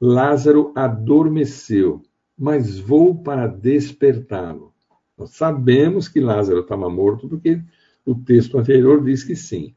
Lázaro 0.00 0.72
adormeceu, 0.74 2.00
mas 2.36 2.78
vou 2.78 3.22
para 3.22 3.46
despertá-lo. 3.46 4.72
Nós 5.18 5.30
sabemos 5.30 6.08
que 6.08 6.20
Lázaro 6.20 6.60
estava 6.60 6.88
morto, 6.88 7.28
porque 7.28 7.60
o 8.06 8.14
texto 8.14 8.58
anterior 8.58 9.04
diz 9.04 9.22
que 9.22 9.36
sim. 9.36 9.74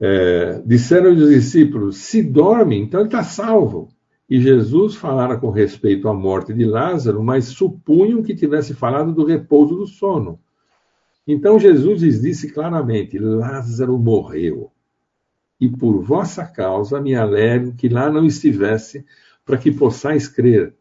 É, 0.00 0.60
disseram 0.66 1.12
os 1.12 1.28
discípulos: 1.28 1.98
se 1.98 2.22
dorme, 2.22 2.76
então 2.76 3.00
ele 3.00 3.08
está 3.08 3.22
salvo. 3.22 3.88
E 4.28 4.40
Jesus 4.40 4.96
falara 4.96 5.38
com 5.38 5.50
respeito 5.50 6.08
à 6.08 6.14
morte 6.14 6.52
de 6.52 6.64
Lázaro, 6.64 7.22
mas 7.22 7.44
supunham 7.44 8.24
que 8.24 8.34
tivesse 8.34 8.74
falado 8.74 9.12
do 9.12 9.24
repouso 9.24 9.76
do 9.76 9.86
sono. 9.86 10.40
Então 11.24 11.58
Jesus 11.58 12.02
lhes 12.02 12.20
disse 12.20 12.52
claramente: 12.52 13.18
Lázaro 13.18 13.96
morreu. 13.96 14.72
E 15.60 15.68
por 15.68 16.02
vossa 16.02 16.44
causa 16.44 17.00
me 17.00 17.14
alegro 17.14 17.74
que 17.74 17.88
lá 17.88 18.10
não 18.10 18.26
estivesse, 18.26 19.04
para 19.44 19.56
que 19.56 19.70
possais 19.70 20.28
crer. 20.28 20.74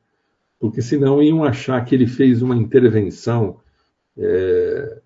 Porque 0.59 0.81
senão 0.81 1.21
iam 1.21 1.43
achar 1.43 1.83
que 1.85 1.93
ele 1.93 2.07
fez 2.07 2.41
uma 2.41 2.55
intervenção 2.55 3.59
é, 4.17 5.01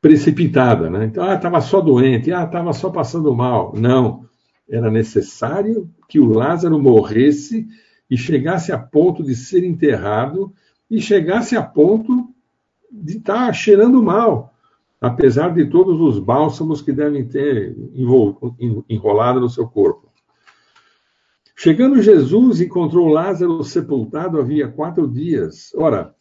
precipitada. 0.00 0.90
Né? 0.90 1.06
Então, 1.06 1.24
ah, 1.24 1.34
estava 1.34 1.60
só 1.60 1.80
doente, 1.80 2.32
ah, 2.32 2.44
estava 2.44 2.72
só 2.72 2.90
passando 2.90 3.34
mal. 3.34 3.72
Não. 3.76 4.28
Era 4.68 4.90
necessário 4.90 5.90
que 6.08 6.20
o 6.20 6.26
Lázaro 6.26 6.80
morresse 6.80 7.66
e 8.10 8.16
chegasse 8.16 8.72
a 8.72 8.78
ponto 8.78 9.22
de 9.22 9.34
ser 9.34 9.64
enterrado 9.64 10.52
e 10.90 11.00
chegasse 11.00 11.56
a 11.56 11.62
ponto 11.62 12.28
de 12.90 13.16
estar 13.16 13.46
tá 13.46 13.52
cheirando 13.52 14.02
mal 14.02 14.51
apesar 15.02 15.52
de 15.52 15.64
todos 15.66 16.00
os 16.00 16.20
bálsamos 16.20 16.80
que 16.80 16.92
devem 16.92 17.26
ter 17.26 17.76
enrolado 18.88 19.40
no 19.40 19.50
seu 19.50 19.66
corpo. 19.66 20.08
Chegando 21.56 22.00
Jesus, 22.00 22.60
encontrou 22.60 23.08
Lázaro 23.08 23.64
sepultado 23.64 24.38
havia 24.38 24.68
quatro 24.68 25.08
dias. 25.08 25.72
Ora, 25.74 26.14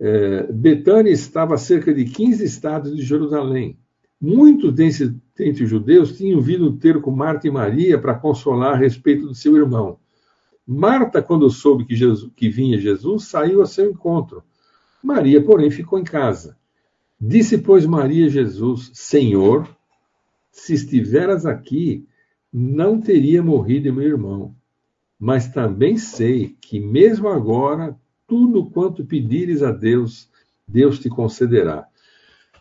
é, 0.00 0.50
Betânia 0.50 1.10
estava 1.12 1.54
a 1.54 1.58
cerca 1.58 1.92
de 1.92 2.06
15 2.06 2.42
estados 2.44 2.96
de 2.96 3.02
Jerusalém. 3.02 3.78
Muitos 4.18 4.72
dentre, 4.72 5.62
os 5.62 5.68
judeus 5.68 6.16
tinham 6.16 6.40
vindo 6.40 6.78
ter 6.78 6.98
com 7.02 7.10
Marta 7.10 7.46
e 7.46 7.50
Maria 7.50 7.98
para 7.98 8.14
consolar 8.14 8.72
a 8.72 8.78
respeito 8.78 9.26
do 9.26 9.34
seu 9.34 9.54
irmão. 9.54 9.98
Marta, 10.66 11.22
quando 11.22 11.50
soube 11.50 11.84
que, 11.84 11.94
Jesus, 11.94 12.32
que 12.34 12.48
vinha 12.48 12.78
Jesus, 12.78 13.24
saiu 13.24 13.60
a 13.60 13.66
seu 13.66 13.90
encontro. 13.90 14.42
Maria, 15.02 15.44
porém, 15.44 15.70
ficou 15.70 15.98
em 15.98 16.04
casa. 16.04 16.56
Disse, 17.20 17.58
pois, 17.58 17.86
Maria 17.86 18.28
Jesus: 18.28 18.90
Senhor, 18.92 19.68
se 20.50 20.74
estiveras 20.74 21.46
aqui, 21.46 22.06
não 22.52 23.00
teria 23.00 23.42
morrido 23.42 23.92
meu 23.92 24.06
irmão. 24.06 24.54
Mas 25.18 25.48
também 25.48 25.96
sei 25.96 26.54
que, 26.60 26.78
mesmo 26.78 27.28
agora, 27.28 27.96
tudo 28.26 28.70
quanto 28.70 29.04
pedires 29.04 29.62
a 29.62 29.72
Deus, 29.72 30.28
Deus 30.68 30.98
te 30.98 31.08
concederá. 31.08 31.86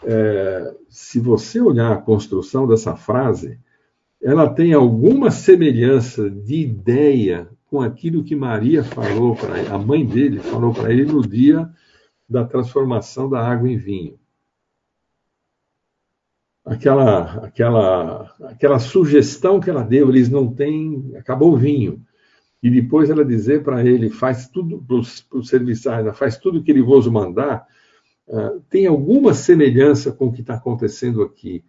É, 0.04 0.74
se 0.88 1.20
você 1.20 1.60
olhar 1.60 1.92
a 1.92 2.02
construção 2.02 2.66
dessa 2.66 2.96
frase, 2.96 3.60
ela 4.22 4.50
tem 4.50 4.74
alguma 4.74 5.32
semelhança 5.32 6.30
de 6.30 6.62
ideia 6.62 7.50
com 7.66 7.82
aquilo 7.82 8.24
que 8.24 8.36
Maria 8.36 8.84
falou 8.84 9.36
para 9.36 9.74
a 9.74 9.78
mãe 9.78 10.06
dele 10.06 10.40
falou 10.40 10.74
para 10.74 10.92
ele 10.92 11.06
no 11.06 11.22
dia 11.22 11.70
da 12.30 12.46
transformação 12.46 13.30
da 13.30 13.46
água 13.46 13.70
em 13.70 13.76
vinho 13.76 14.18
aquela, 16.66 17.46
aquela, 17.46 18.34
aquela 18.46 18.80
sugestão 18.80 19.60
que 19.60 19.70
ela 19.70 19.84
deu, 19.84 20.10
eles 20.10 20.30
não 20.30 20.52
têm, 20.52 21.14
acabou 21.16 21.54
o 21.54 21.58
vinho. 21.58 22.02
E 22.64 22.70
depois 22.70 23.10
ela 23.10 23.24
dizer 23.24 23.64
para 23.64 23.86
ele, 23.86 24.10
faz 24.10 24.48
tudo 24.48 24.84
para 24.84 24.96
os 25.38 25.48
serviçais, 25.48 26.18
faz 26.18 26.38
tudo 26.38 26.64
que 26.64 26.72
ele 26.72 26.82
vos 26.82 27.08
mandar, 27.08 27.68
uh, 28.28 28.60
tem 28.70 28.88
alguma 28.88 29.36
semelhança 29.36 30.12
com 30.12 30.28
o 30.28 30.32
que 30.32 30.42
está 30.42 30.56
acontecendo 30.56 31.22
aqui. 31.22 31.64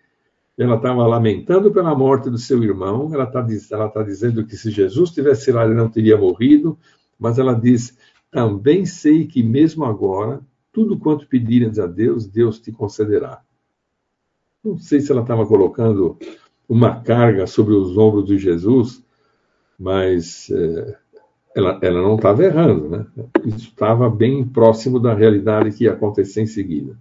Ela 0.57 0.77
estava 0.77 1.07
lamentando 1.07 1.71
pela 1.71 1.95
morte 1.95 2.31
do 2.31 2.39
seu 2.39 2.65
irmão, 2.65 3.13
ela 3.13 3.25
está 3.25 3.47
ela 3.73 3.91
tá 3.91 4.03
dizendo 4.03 4.47
que 4.47 4.57
se 4.57 4.71
Jesus 4.71 5.11
tivesse 5.11 5.53
lá, 5.53 5.67
ele 5.67 5.75
não 5.75 5.91
teria 5.91 6.17
morrido, 6.17 6.79
mas 7.19 7.39
ela 7.39 7.53
diz, 7.53 7.99
também 8.31 8.87
sei 8.87 9.27
que 9.27 9.43
mesmo 9.43 9.85
agora, 9.85 10.41
tudo 10.73 10.99
quanto 10.99 11.29
pedires 11.29 11.79
a 11.79 11.87
Deus, 11.87 12.27
Deus 12.27 12.59
te 12.59 12.73
concederá. 12.73 13.43
Não 14.67 14.79
sei 14.79 15.01
se 15.01 15.13
ela 15.13 15.21
estava 15.21 15.47
colocando 15.47 16.19
uma 16.69 17.01
carga 17.01 17.47
sobre 17.47 17.73
os 17.73 17.97
ombros 17.97 18.27
de 18.27 18.37
Jesus, 18.37 19.01
mas 19.79 20.51
é, 20.51 20.99
ela, 21.55 21.79
ela 21.81 22.03
não 22.03 22.17
estava 22.17 22.45
errando, 22.45 22.89
né? 22.89 23.07
Isso 23.45 23.69
estava 23.69 24.11
bem 24.11 24.45
próximo 24.45 24.99
da 24.99 25.15
realidade 25.15 25.71
que 25.71 25.85
ia 25.85 25.93
acontecer 25.93 26.43
em 26.43 26.47
seguida. 26.47 26.99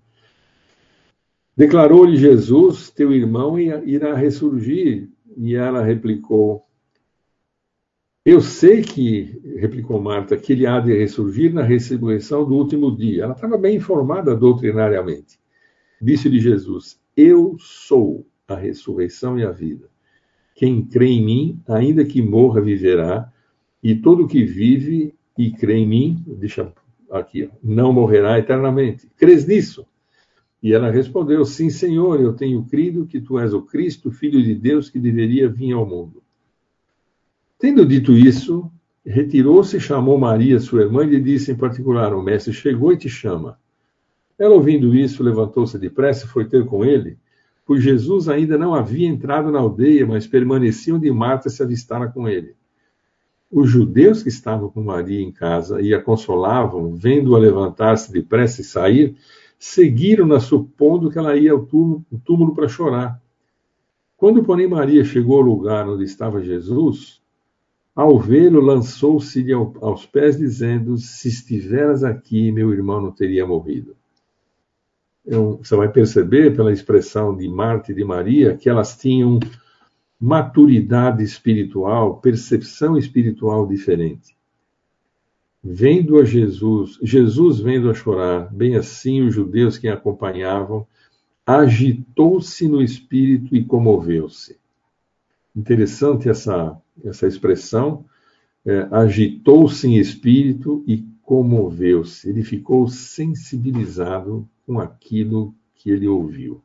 Declarou-lhe 1.57 2.17
Jesus: 2.17 2.91
Teu 2.91 3.11
irmão 3.11 3.57
irá 3.57 4.13
ressurgir. 4.13 5.09
E 5.35 5.55
ela 5.55 5.83
replicou: 5.83 6.67
Eu 8.23 8.41
sei 8.41 8.83
que, 8.83 9.41
replicou 9.57 9.99
Marta, 9.99 10.37
que 10.37 10.53
ele 10.53 10.67
há 10.67 10.79
de 10.79 10.95
ressurgir 10.95 11.51
na 11.51 11.63
ressurreição 11.63 12.45
do 12.45 12.53
último 12.53 12.95
dia. 12.95 13.23
Ela 13.23 13.33
estava 13.33 13.57
bem 13.57 13.77
informada 13.77 14.35
doutrinariamente. 14.35 15.39
Disse-lhe 15.99 16.39
Jesus: 16.39 17.03
eu 17.15 17.55
sou 17.59 18.27
a 18.47 18.55
ressurreição 18.55 19.39
e 19.39 19.43
a 19.43 19.51
vida. 19.51 19.89
Quem 20.55 20.85
crê 20.85 21.07
em 21.07 21.25
mim, 21.25 21.61
ainda 21.67 22.05
que 22.05 22.21
morra, 22.21 22.61
viverá, 22.61 23.31
e 23.83 23.95
todo 23.95 24.27
que 24.27 24.43
vive 24.43 25.13
e 25.37 25.51
crê 25.51 25.75
em 25.75 25.87
mim, 25.87 26.23
deixa 26.27 26.71
aqui, 27.11 27.49
não 27.63 27.91
morrerá 27.91 28.39
eternamente. 28.39 29.09
Crês 29.17 29.45
nisso? 29.45 29.85
E 30.63 30.73
ela 30.73 30.89
respondeu: 30.89 31.45
Sim, 31.45 31.69
Senhor, 31.69 32.19
eu 32.19 32.33
tenho 32.33 32.63
crido 32.63 33.05
que 33.05 33.21
tu 33.21 33.37
és 33.37 33.53
o 33.53 33.61
Cristo, 33.61 34.11
filho 34.11 34.41
de 34.41 34.55
Deus, 34.55 34.89
que 34.89 34.97
deveria 34.97 35.47
vir 35.47 35.73
ao 35.73 35.85
mundo. 35.85 36.23
Tendo 37.59 37.85
dito 37.85 38.13
isso, 38.13 38.71
retirou-se, 39.05 39.79
chamou 39.79 40.17
Maria, 40.17 40.59
sua 40.59 40.81
irmã, 40.81 41.03
e 41.03 41.09
lhe 41.09 41.21
disse 41.21 41.51
em 41.51 41.55
particular: 41.55 42.13
O 42.13 42.23
mestre 42.23 42.53
chegou 42.53 42.91
e 42.91 42.97
te 42.97 43.09
chama. 43.09 43.59
Ela, 44.37 44.53
ouvindo 44.53 44.93
isso, 44.93 45.23
levantou-se 45.23 45.79
depressa 45.79 46.25
e 46.25 46.27
foi 46.27 46.43
ter 46.43 46.65
com 46.65 46.83
ele, 46.83 47.17
pois 47.65 47.81
Jesus 47.81 48.27
ainda 48.27 48.57
não 48.57 48.75
havia 48.75 49.07
entrado 49.07 49.49
na 49.49 49.59
aldeia, 49.59 50.05
mas 50.05 50.27
permanecia 50.27 50.93
onde 50.93 51.09
Marta 51.09 51.49
se 51.49 51.63
avistara 51.63 52.09
com 52.09 52.27
ele. 52.27 52.53
Os 53.49 53.69
judeus 53.69 54.21
que 54.21 54.27
estavam 54.27 54.69
com 54.69 54.83
Maria 54.83 55.21
em 55.21 55.31
casa 55.31 55.81
e 55.81 55.93
a 55.93 56.01
consolavam, 56.01 56.93
vendo-a 56.93 57.39
levantar-se 57.39 58.11
depressa 58.11 58.59
e 58.59 58.65
sair, 58.65 59.15
seguiram-na 59.57 60.41
supondo 60.41 61.09
que 61.09 61.17
ela 61.17 61.37
ia 61.37 61.53
ao 61.53 61.65
túmulo, 61.65 62.53
para 62.53 62.67
chorar. 62.67 63.21
Quando, 64.17 64.43
porém, 64.43 64.67
Maria 64.67 65.05
chegou 65.05 65.37
ao 65.37 65.43
lugar 65.43 65.87
onde 65.87 66.03
estava 66.03 66.43
Jesus, 66.43 67.21
ao 67.95 68.19
vê-lo, 68.19 68.59
lançou-se-lhe 68.59 69.53
aos 69.53 70.05
pés, 70.05 70.37
dizendo: 70.37 70.97
Se 70.97 71.29
estiveras 71.29 72.03
aqui, 72.03 72.51
meu 72.51 72.73
irmão 72.73 73.01
não 73.01 73.11
teria 73.11 73.47
morrido 73.47 73.95
você 75.27 75.75
vai 75.75 75.89
perceber 75.89 76.55
pela 76.55 76.71
expressão 76.71 77.35
de 77.35 77.47
Marta 77.47 77.91
e 77.91 77.95
de 77.95 78.03
Maria 78.03 78.55
que 78.55 78.69
elas 78.69 78.95
tinham 78.95 79.39
maturidade 80.19 81.23
espiritual, 81.23 82.17
percepção 82.17 82.97
espiritual 82.97 83.67
diferente. 83.67 84.35
Vendo 85.63 86.19
a 86.19 86.23
Jesus, 86.23 86.99
Jesus 87.01 87.59
vendo 87.59 87.89
a 87.89 87.93
chorar, 87.93 88.53
bem 88.53 88.75
assim 88.75 89.23
os 89.23 89.33
judeus 89.33 89.77
que 89.79 89.87
a 89.87 89.95
acompanhavam, 89.95 90.85
agitou-se 91.45 92.67
no 92.67 92.81
espírito 92.81 93.55
e 93.55 93.63
comoveu-se. 93.63 94.59
Interessante 95.55 96.29
essa, 96.29 96.77
essa 97.03 97.27
expressão, 97.27 98.05
é, 98.65 98.87
agitou-se 98.91 99.87
em 99.87 99.97
espírito 99.97 100.83
e 100.87 101.03
comoveu-se. 101.25 102.29
Ele 102.29 102.43
ficou 102.43 102.87
sensibilizado 102.87 104.47
com 104.65 104.79
aquilo 104.79 105.53
que 105.73 105.89
ele 105.89 106.07
ouviu. 106.07 106.61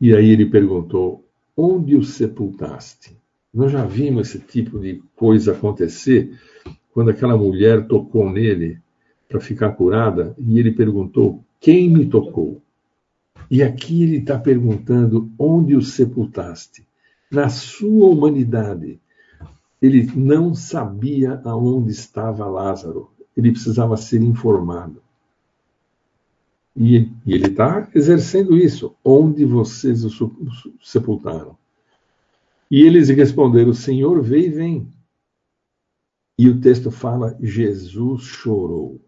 E 0.00 0.14
aí 0.14 0.28
ele 0.28 0.46
perguntou: 0.46 1.26
Onde 1.56 1.96
o 1.96 2.04
sepultaste? 2.04 3.16
Nós 3.52 3.72
já 3.72 3.84
vimos 3.84 4.28
esse 4.28 4.38
tipo 4.40 4.78
de 4.78 5.02
coisa 5.14 5.52
acontecer 5.52 6.38
quando 6.92 7.10
aquela 7.10 7.36
mulher 7.36 7.86
tocou 7.86 8.30
nele 8.30 8.80
para 9.28 9.40
ficar 9.40 9.72
curada 9.72 10.34
e 10.38 10.58
ele 10.58 10.72
perguntou: 10.72 11.44
Quem 11.60 11.88
me 11.88 12.06
tocou? 12.06 12.60
E 13.50 13.62
aqui 13.62 14.02
ele 14.02 14.16
está 14.18 14.38
perguntando: 14.38 15.30
Onde 15.38 15.74
o 15.74 15.82
sepultaste? 15.82 16.86
Na 17.30 17.48
sua 17.48 18.08
humanidade, 18.08 19.00
ele 19.84 20.10
não 20.16 20.54
sabia 20.54 21.40
aonde 21.44 21.90
estava 21.90 22.46
Lázaro 22.46 23.14
ele 23.36 23.50
precisava 23.50 23.96
ser 23.96 24.22
informado. 24.22 25.02
E, 26.76 27.10
e 27.24 27.34
ele 27.34 27.46
está 27.46 27.88
exercendo 27.94 28.56
isso. 28.56 28.96
Onde 29.04 29.44
vocês 29.44 30.04
o 30.04 30.10
sepultaram? 30.82 31.56
E 32.70 32.82
eles 32.82 33.08
responderam: 33.08 33.72
Senhor, 33.72 34.22
vem 34.22 34.50
vem. 34.50 34.88
E 36.38 36.48
o 36.48 36.60
texto 36.60 36.90
fala: 36.90 37.36
Jesus 37.40 38.22
chorou. 38.22 39.00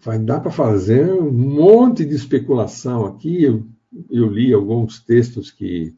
Vai 0.00 0.18
dar 0.18 0.40
para 0.40 0.50
fazer 0.50 1.10
um 1.12 1.30
monte 1.32 2.04
de 2.04 2.14
especulação 2.14 3.06
aqui. 3.06 3.44
Eu, 3.44 3.64
eu 4.10 4.26
li 4.26 4.52
alguns 4.52 5.00
textos 5.00 5.50
que 5.50 5.94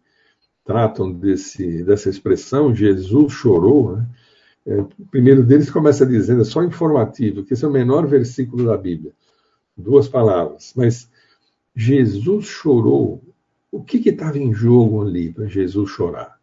tratam 0.67 1.13
desse, 1.13 1.83
dessa 1.85 2.11
expressão, 2.11 2.75
Jesus 2.75 3.33
chorou. 3.33 3.97
Né? 3.97 4.07
É, 4.67 4.81
o 4.81 5.07
primeiro 5.11 5.45
deles 5.45 5.71
começa 5.71 6.05
dizendo, 6.05 6.43
é 6.43 6.45
só 6.45 6.63
informativo, 6.63 7.45
que 7.45 7.55
esse 7.55 7.65
é 7.65 7.69
o 7.69 7.73
menor 7.73 8.07
versículo 8.07 8.67
da 8.67 8.77
Bíblia. 8.77 9.13
Duas 9.77 10.09
palavras. 10.09 10.73
Mas 10.77 11.09
Jesus 11.75 12.47
chorou. 12.47 13.23
O 13.71 13.83
que 13.83 13.97
estava 14.09 14.39
em 14.39 14.53
jogo 14.53 15.03
ali 15.03 15.33
para 15.33 15.47
Jesus 15.47 15.91
chorar? 15.91 16.39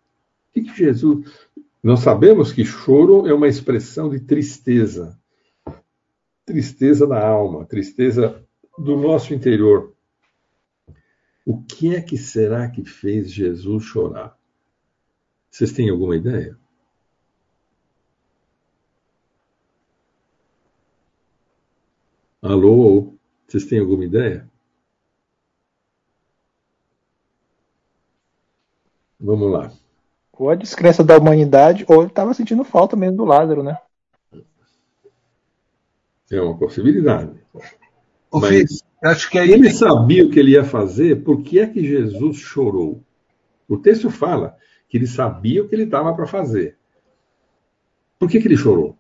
O 0.50 0.54
que, 0.54 0.62
que 0.62 0.78
Jesus. 0.78 1.26
Nós 1.82 2.00
sabemos 2.00 2.52
que 2.52 2.64
choro 2.64 3.28
é 3.28 3.34
uma 3.34 3.48
expressão 3.48 4.10
de 4.10 4.20
tristeza 4.20 5.18
tristeza 6.46 7.08
da 7.08 7.26
alma, 7.26 7.66
tristeza 7.66 8.44
do 8.78 8.98
nosso 8.98 9.34
interior. 9.34 9.93
O 11.46 11.62
que 11.62 11.96
é 11.96 12.02
que 12.02 12.18
será 12.18 12.70
que 12.70 12.86
fez 12.86 13.32
Jesus 13.32 13.84
chorar? 13.84 14.38
Vocês 15.50 15.72
têm 15.72 15.90
alguma 15.90 16.16
ideia? 16.16 16.58
Alô? 22.42 23.14
Vocês 23.48 23.66
têm 23.66 23.80
alguma 23.80 24.06
ideia? 24.06 24.50
Vamos 29.20 29.52
lá. 29.52 29.72
Ou 30.34 30.50
a 30.50 30.56
descrença 30.56 31.04
da 31.04 31.18
humanidade, 31.18 31.86
ou 31.88 32.02
ele 32.02 32.08
estava 32.08 32.34
sentindo 32.34 32.64
falta 32.64 32.96
mesmo 32.96 33.18
do 33.18 33.26
Lázaro, 33.26 33.64
né? 33.64 33.78
É 36.32 36.42
uma 36.42 36.58
possibilidade. 36.58 37.40
Ô, 38.32 38.40
Mas 38.40 38.84
acho 39.04 39.30
que 39.30 39.38
aí 39.38 39.52
ele 39.52 39.70
sabia 39.72 40.26
o 40.26 40.30
que 40.30 40.40
ele 40.40 40.52
ia 40.52 40.64
fazer, 40.64 41.24
por 41.24 41.42
que 41.42 41.60
é 41.60 41.68
que 41.68 41.86
Jesus 41.86 42.38
chorou? 42.38 43.04
O 43.68 43.78
texto 43.78 44.10
fala 44.10 44.58
que 44.88 44.98
ele 44.98 45.08
sabia 45.08 45.64
o 45.64 45.68
que 45.68 45.76
ele 45.76 45.84
estava 45.84 46.14
para 46.14 46.28
fazer. 46.28 46.78
Por 48.18 48.30
que, 48.30 48.40
que 48.40 48.48
ele 48.48 48.58
chorou? 48.58 48.98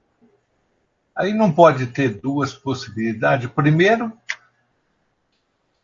Aí 1.15 1.33
não 1.33 1.51
pode 1.51 1.87
ter 1.87 2.19
duas 2.19 2.53
possibilidades. 2.53 3.49
Primeiro, 3.49 4.11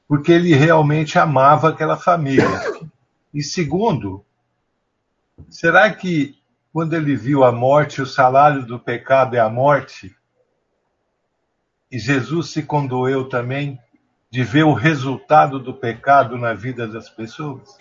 porque 0.07 0.31
ele 0.31 0.53
realmente 0.55 1.19
amava 1.19 1.69
aquela 1.69 1.95
família. 1.95 2.43
E 3.33 3.43
segundo, 3.43 4.25
será 5.49 5.93
que 5.93 6.35
quando 6.73 6.95
ele 6.95 7.15
viu 7.15 7.43
a 7.43 7.51
morte, 7.51 8.01
o 8.01 8.05
salário 8.05 8.65
do 8.65 8.79
pecado 8.79 9.35
é 9.35 9.39
a 9.39 9.49
morte, 9.49 10.15
e 11.91 11.97
Jesus 11.97 12.49
se 12.49 12.63
condoeu 12.63 13.29
também 13.29 13.79
de 14.31 14.43
ver 14.43 14.63
o 14.63 14.73
resultado 14.73 15.59
do 15.59 15.73
pecado 15.73 16.37
na 16.37 16.53
vida 16.53 16.87
das 16.87 17.09
pessoas? 17.09 17.77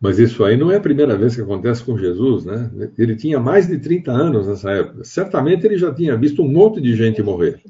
Mas 0.00 0.18
isso 0.18 0.42
aí 0.44 0.56
não 0.56 0.70
é 0.70 0.76
a 0.76 0.80
primeira 0.80 1.16
vez 1.16 1.34
que 1.34 1.42
acontece 1.42 1.84
com 1.84 1.98
Jesus, 1.98 2.46
né? 2.46 2.70
Ele 2.96 3.14
tinha 3.14 3.38
mais 3.38 3.66
de 3.66 3.78
30 3.78 4.10
anos 4.10 4.46
nessa 4.46 4.70
época. 4.70 5.04
Certamente 5.04 5.66
ele 5.66 5.76
já 5.76 5.92
tinha 5.92 6.16
visto 6.16 6.42
um 6.42 6.50
monte 6.50 6.80
de 6.80 6.96
gente 6.96 7.22
morrer. 7.22 7.60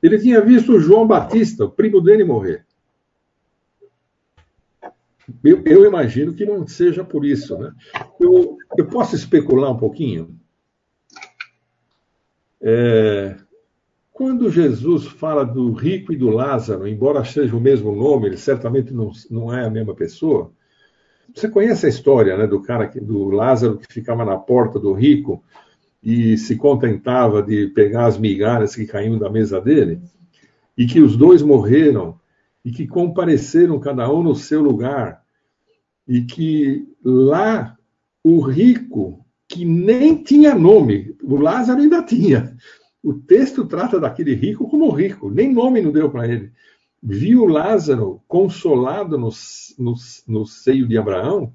Ele 0.00 0.18
tinha 0.18 0.40
visto 0.40 0.78
João 0.78 1.06
Batista, 1.06 1.64
o 1.64 1.70
primo 1.70 2.00
dele, 2.00 2.22
morrer. 2.22 2.64
Eu, 5.42 5.62
eu 5.64 5.84
imagino 5.84 6.34
que 6.34 6.44
não 6.44 6.66
seja 6.66 7.02
por 7.02 7.24
isso, 7.24 7.58
né? 7.58 7.72
Eu, 8.20 8.56
eu 8.76 8.86
posso 8.86 9.16
especular 9.16 9.72
um 9.72 9.78
pouquinho? 9.78 10.38
É, 12.60 13.36
quando 14.14 14.48
Jesus 14.48 15.08
fala 15.08 15.44
do 15.44 15.72
rico 15.72 16.12
e 16.12 16.16
do 16.16 16.30
Lázaro, 16.30 16.86
embora 16.86 17.24
seja 17.24 17.56
o 17.56 17.60
mesmo 17.60 17.92
nome, 17.92 18.28
ele 18.28 18.36
certamente 18.36 18.94
não, 18.94 19.10
não 19.28 19.52
é 19.52 19.66
a 19.66 19.70
mesma 19.70 19.92
pessoa. 19.92 20.52
Você 21.34 21.48
conhece 21.48 21.84
a 21.84 21.88
história 21.88 22.36
né, 22.36 22.46
do 22.46 22.62
cara, 22.62 22.86
que, 22.86 23.00
do 23.00 23.24
Lázaro 23.30 23.76
que 23.76 23.92
ficava 23.92 24.24
na 24.24 24.36
porta 24.36 24.78
do 24.78 24.92
rico 24.92 25.42
e 26.00 26.38
se 26.38 26.54
contentava 26.54 27.42
de 27.42 27.66
pegar 27.66 28.06
as 28.06 28.16
migalhas 28.16 28.76
que 28.76 28.86
caíam 28.86 29.18
da 29.18 29.28
mesa 29.28 29.60
dele? 29.60 30.00
E 30.78 30.86
que 30.86 31.00
os 31.00 31.16
dois 31.16 31.42
morreram 31.42 32.16
e 32.64 32.70
que 32.70 32.86
compareceram 32.86 33.80
cada 33.80 34.08
um 34.08 34.22
no 34.22 34.36
seu 34.36 34.62
lugar 34.62 35.24
e 36.06 36.22
que 36.22 36.86
lá 37.04 37.76
o 38.22 38.40
rico, 38.40 39.26
que 39.48 39.64
nem 39.64 40.22
tinha 40.22 40.54
nome, 40.54 41.16
o 41.20 41.34
Lázaro 41.34 41.80
ainda 41.80 42.00
tinha, 42.00 42.56
o 43.04 43.12
texto 43.12 43.66
trata 43.66 44.00
daquele 44.00 44.34
rico 44.34 44.66
como 44.66 44.90
rico, 44.90 45.30
nem 45.30 45.52
nome 45.52 45.82
não 45.82 45.92
deu 45.92 46.08
para 46.10 46.26
ele. 46.26 46.50
Viu 47.02 47.44
Lázaro 47.44 48.22
consolado 48.26 49.18
no, 49.18 49.28
no, 49.78 49.94
no, 50.26 50.46
seio 50.46 50.88
de 50.88 50.96
Abraão, 50.96 51.52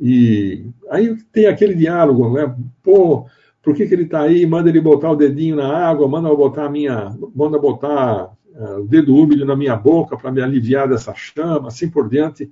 e 0.00 0.66
aí 0.90 1.16
tem 1.32 1.46
aquele 1.46 1.76
diálogo, 1.76 2.32
né? 2.34 2.52
Pô, 2.82 3.26
por 3.62 3.72
que, 3.76 3.86
que 3.86 3.94
ele 3.94 4.02
está 4.02 4.22
aí? 4.22 4.44
Manda 4.46 4.68
ele 4.68 4.80
botar 4.80 5.12
o 5.12 5.16
dedinho 5.16 5.54
na 5.54 5.72
água, 5.72 6.08
manda 6.08 6.28
botar 6.34 6.66
a 6.66 6.70
minha, 6.70 7.16
manda 7.34 7.56
botar 7.56 8.32
uh, 8.52 8.80
o 8.80 8.86
dedo 8.86 9.14
úmido 9.14 9.46
na 9.46 9.54
minha 9.54 9.76
boca 9.76 10.16
para 10.16 10.32
me 10.32 10.42
aliviar 10.42 10.88
dessa 10.88 11.14
chama, 11.14 11.68
assim 11.68 11.88
por 11.88 12.08
diante. 12.08 12.50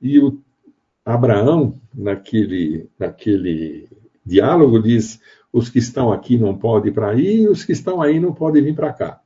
E 0.00 0.20
o 0.20 0.40
Abraão, 1.04 1.80
naquele, 1.92 2.88
naquele 2.96 3.88
diálogo, 4.24 4.80
diz: 4.80 5.20
os 5.52 5.68
que 5.68 5.78
estão 5.78 6.12
aqui 6.12 6.38
não 6.38 6.56
podem 6.56 6.90
ir 6.90 6.94
para 6.94 7.10
aí, 7.10 7.42
e 7.42 7.48
os 7.48 7.64
que 7.64 7.72
estão 7.72 8.00
aí 8.00 8.20
não 8.20 8.32
podem 8.32 8.62
vir 8.62 8.74
para 8.74 8.92
cá. 8.92 9.20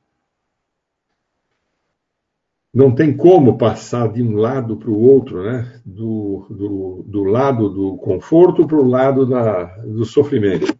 Não 2.73 2.93
tem 2.93 3.15
como 3.15 3.57
passar 3.57 4.11
de 4.11 4.21
um 4.21 4.35
lado 4.35 4.75
para 4.75 4.89
o 4.89 4.99
outro, 4.99 5.43
né? 5.43 5.81
do, 5.85 6.45
do, 6.49 7.05
do 7.07 7.23
lado 7.23 7.69
do 7.69 7.95
conforto 7.97 8.67
para 8.67 8.77
o 8.77 8.87
lado 8.87 9.25
da, 9.25 9.63
do 9.77 10.03
sofrimento. 10.03 10.75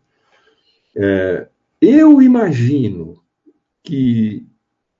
É, 0.95 1.47
eu 1.79 2.21
imagino 2.21 3.21
que 3.81 4.45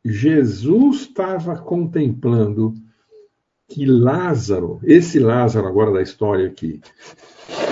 Jesus 0.06 1.02
estava 1.02 1.58
contemplando 1.58 2.76
que 3.68 3.86
Lázaro, 3.86 4.80
esse 4.84 5.20
Lázaro 5.20 5.68
agora 5.68 5.92
da 5.92 6.02
história 6.02 6.48
aqui, 6.48 6.80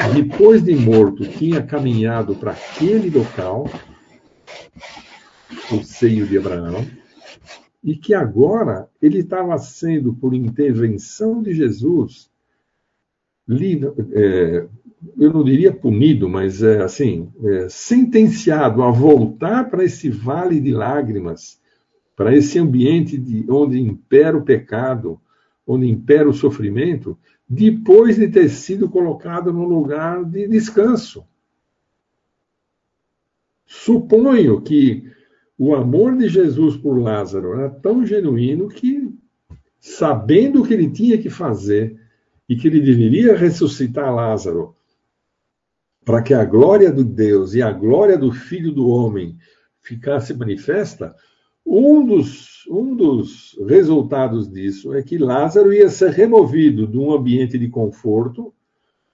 depois 0.10 0.64
de 0.64 0.76
morto, 0.76 1.28
tinha 1.28 1.62
caminhado 1.62 2.36
para 2.36 2.52
aquele 2.52 3.10
local, 3.10 3.70
o 5.72 5.84
seio 5.84 6.26
de 6.26 6.38
Abraão, 6.38 6.86
e 7.84 7.96
que 7.96 8.14
agora 8.14 8.88
ele 9.02 9.20
estava 9.20 9.58
sendo, 9.58 10.14
por 10.14 10.34
intervenção 10.34 11.42
de 11.42 11.54
Jesus, 11.54 12.30
é, 14.14 14.66
eu 15.18 15.34
não 15.34 15.44
diria 15.44 15.72
punido, 15.72 16.30
mas 16.30 16.64
é, 16.64 16.82
assim, 16.82 17.30
é, 17.44 17.68
sentenciado 17.70 18.84
a 18.84 18.92
voltar 18.92 19.70
para 19.70 19.84
esse 19.84 20.10
vale 20.10 20.62
de 20.62 20.72
lágrimas, 20.72 21.60
para 22.16 22.36
esse 22.36 22.58
ambiente 22.58 23.18
de, 23.18 23.46
onde 23.50 23.80
impera 23.82 24.38
o 24.38 24.44
pecado, 24.44 25.20
onde 25.68 25.90
impera 25.90 26.30
o 26.30 26.34
sofrimento, 26.34 27.18
depois 27.48 28.16
de 28.16 28.28
ter 28.28 28.50
sido 28.50 28.90
colocado 28.90 29.52
no 29.52 29.64
lugar 29.64 30.24
de 30.26 30.48
descanso. 30.48 31.26
Suponho 33.66 34.62
que 34.62 35.12
o 35.58 35.76
amor 35.76 36.18
de 36.18 36.28
Jesus 36.28 36.78
por 36.78 36.98
Lázaro 37.00 37.54
era 37.54 37.70
tão 37.70 38.06
genuíno 38.06 38.68
que, 38.70 39.14
sabendo 39.80 40.62
o 40.62 40.68
que 40.68 40.74
ele 40.74 40.90
tinha 40.90 41.18
que 41.18 41.30
fazer 41.30 42.00
e 42.48 42.56
que 42.56 42.68
ele 42.68 42.82
deveria 42.82 43.36
ressuscitar 43.36 44.14
Lázaro, 44.14 44.76
para 46.04 46.22
que 46.22 46.34
a 46.34 46.44
glória 46.44 46.92
de 46.92 47.04
Deus 47.04 47.54
e 47.54 47.62
a 47.62 47.72
glória 47.72 48.18
do 48.18 48.32
Filho 48.32 48.72
do 48.72 48.88
Homem 48.88 49.38
ficasse 49.82 50.34
manifesta, 50.34 51.16
um 51.66 52.06
dos, 52.06 52.68
um 52.68 52.96
dos 52.96 53.58
resultados 53.68 54.50
disso 54.50 54.94
é 54.94 55.02
que 55.02 55.18
Lázaro 55.18 55.74
ia 55.74 55.90
ser 55.90 56.12
removido 56.12 56.86
de 56.86 56.98
um 56.98 57.12
ambiente 57.12 57.58
de 57.58 57.70
conforto, 57.70 58.54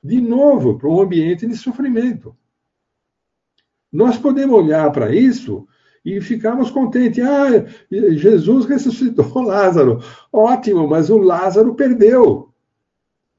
de 0.03 0.19
novo, 0.19 0.77
para 0.77 0.89
um 0.89 1.01
ambiente 1.01 1.45
de 1.45 1.55
sofrimento. 1.55 2.35
Nós 3.91 4.17
podemos 4.17 4.57
olhar 4.57 4.91
para 4.91 5.13
isso 5.13 5.67
e 6.03 6.19
ficarmos 6.21 6.71
contentes. 6.71 7.23
Ah, 7.23 7.65
Jesus 7.91 8.65
ressuscitou 8.65 9.29
Lázaro. 9.41 9.99
Ótimo, 10.31 10.87
mas 10.87 11.09
o 11.09 11.17
Lázaro 11.17 11.75
perdeu. 11.75 12.49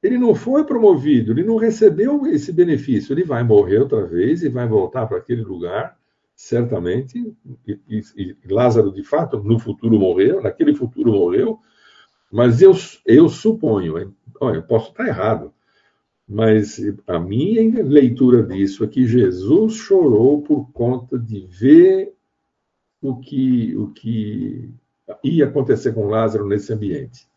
Ele 0.01 0.17
não 0.17 0.33
foi 0.33 0.65
promovido, 0.65 1.31
ele 1.31 1.43
não 1.43 1.57
recebeu 1.57 2.25
esse 2.25 2.51
benefício. 2.51 3.13
Ele 3.13 3.23
vai 3.23 3.43
morrer 3.43 3.79
outra 3.79 4.05
vez 4.05 4.41
e 4.43 4.49
vai 4.49 4.67
voltar 4.67 5.05
para 5.05 5.17
aquele 5.17 5.43
lugar 5.43 6.00
certamente, 6.41 7.35
e, 7.67 7.79
e, 7.87 8.01
e, 8.17 8.35
Lázaro 8.51 8.91
de 8.91 9.03
fato 9.03 9.43
no 9.43 9.59
futuro 9.59 9.97
morreu, 9.99 10.41
naquele 10.41 10.73
futuro 10.73 11.11
morreu, 11.11 11.59
mas 12.31 12.63
eu, 12.63 12.73
eu 13.05 13.29
suponho, 13.29 14.11
olha, 14.39 14.55
eu 14.55 14.63
posso 14.63 14.89
estar 14.89 15.07
errado, 15.07 15.53
mas 16.27 16.81
a 17.05 17.19
minha 17.19 17.83
leitura 17.83 18.41
disso 18.41 18.83
é 18.83 18.87
que 18.87 19.05
Jesus 19.05 19.75
chorou 19.75 20.41
por 20.41 20.71
conta 20.71 21.17
de 21.17 21.45
ver 21.45 22.11
o 22.99 23.17
que, 23.17 23.75
o 23.75 23.89
que 23.89 24.73
ia 25.23 25.45
acontecer 25.45 25.93
com 25.93 26.07
Lázaro 26.07 26.47
nesse 26.47 26.73
ambiente. 26.73 27.27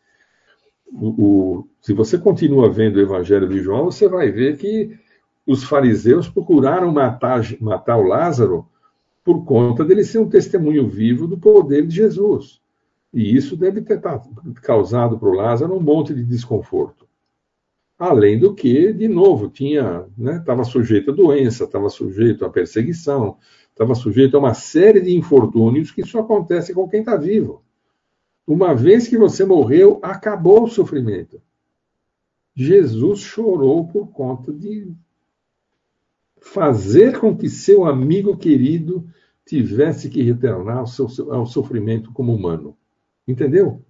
O, 0.86 1.08
o, 1.08 1.68
se 1.80 1.92
você 1.92 2.16
continua 2.16 2.72
vendo 2.72 2.96
o 2.96 3.02
Evangelho 3.02 3.48
de 3.48 3.60
João, 3.60 3.86
você 3.86 4.08
vai 4.08 4.30
ver 4.30 4.56
que 4.56 4.98
os 5.46 5.62
fariseus 5.62 6.26
procuraram 6.26 6.90
matar, 6.90 7.42
matar 7.60 7.98
o 7.98 8.06
Lázaro 8.06 8.66
por 9.24 9.44
conta 9.44 9.84
dele 9.84 10.04
ser 10.04 10.18
um 10.18 10.28
testemunho 10.28 10.86
vivo 10.86 11.26
do 11.26 11.38
poder 11.38 11.86
de 11.86 11.96
Jesus. 11.96 12.60
E 13.12 13.34
isso 13.34 13.56
deve 13.56 13.80
ter 13.80 14.00
causado 14.60 15.18
para 15.18 15.28
o 15.28 15.34
Lázaro 15.34 15.74
um 15.74 15.80
monte 15.80 16.12
de 16.12 16.22
desconforto. 16.22 17.08
Além 17.98 18.38
do 18.38 18.54
que, 18.54 18.92
de 18.92 19.08
novo, 19.08 19.48
tinha, 19.48 20.04
estava 20.18 20.58
né, 20.58 20.64
sujeito 20.64 21.12
a 21.12 21.14
doença, 21.14 21.64
estava 21.64 21.88
sujeito 21.88 22.44
a 22.44 22.50
perseguição, 22.50 23.38
estava 23.70 23.94
sujeito 23.94 24.36
a 24.36 24.40
uma 24.40 24.52
série 24.52 25.00
de 25.00 25.16
infortúnios 25.16 25.90
que 25.90 26.04
só 26.04 26.18
acontece 26.18 26.74
com 26.74 26.88
quem 26.88 27.00
está 27.00 27.16
vivo. 27.16 27.62
Uma 28.46 28.74
vez 28.74 29.08
que 29.08 29.16
você 29.16 29.44
morreu, 29.44 30.00
acabou 30.02 30.64
o 30.64 30.68
sofrimento. 30.68 31.40
Jesus 32.54 33.20
chorou 33.20 33.86
por 33.88 34.08
conta 34.08 34.52
de 34.52 34.92
fazer 36.44 37.18
com 37.18 37.34
que 37.34 37.48
seu 37.48 37.86
amigo 37.86 38.36
querido 38.36 39.08
tivesse 39.46 40.10
que 40.10 40.22
retornar 40.22 40.78
ao, 40.78 40.86
seu, 40.86 41.08
ao 41.32 41.46
sofrimento 41.46 42.12
como 42.12 42.34
humano. 42.34 42.76
Entendeu? 43.26 43.82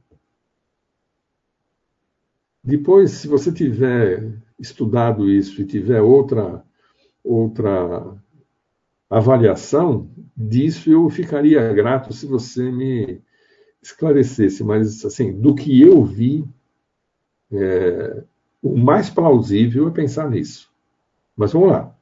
Depois, 2.62 3.10
se 3.10 3.26
você 3.26 3.52
tiver 3.52 4.32
estudado 4.58 5.28
isso 5.28 5.60
e 5.60 5.66
tiver 5.66 6.00
outra, 6.00 6.64
outra 7.22 8.16
avaliação 9.10 10.08
disso, 10.36 10.90
eu 10.90 11.10
ficaria 11.10 11.72
grato 11.72 12.14
se 12.14 12.24
você 12.24 12.70
me 12.70 13.20
esclarecesse. 13.82 14.62
Mas, 14.62 15.04
assim, 15.04 15.38
do 15.38 15.54
que 15.54 15.82
eu 15.82 16.04
vi, 16.04 16.48
é, 17.52 18.22
o 18.62 18.76
mais 18.78 19.10
plausível 19.10 19.88
é 19.88 19.90
pensar 19.90 20.30
nisso. 20.30 20.72
Mas 21.36 21.52
vamos 21.52 21.68
lá. 21.68 21.93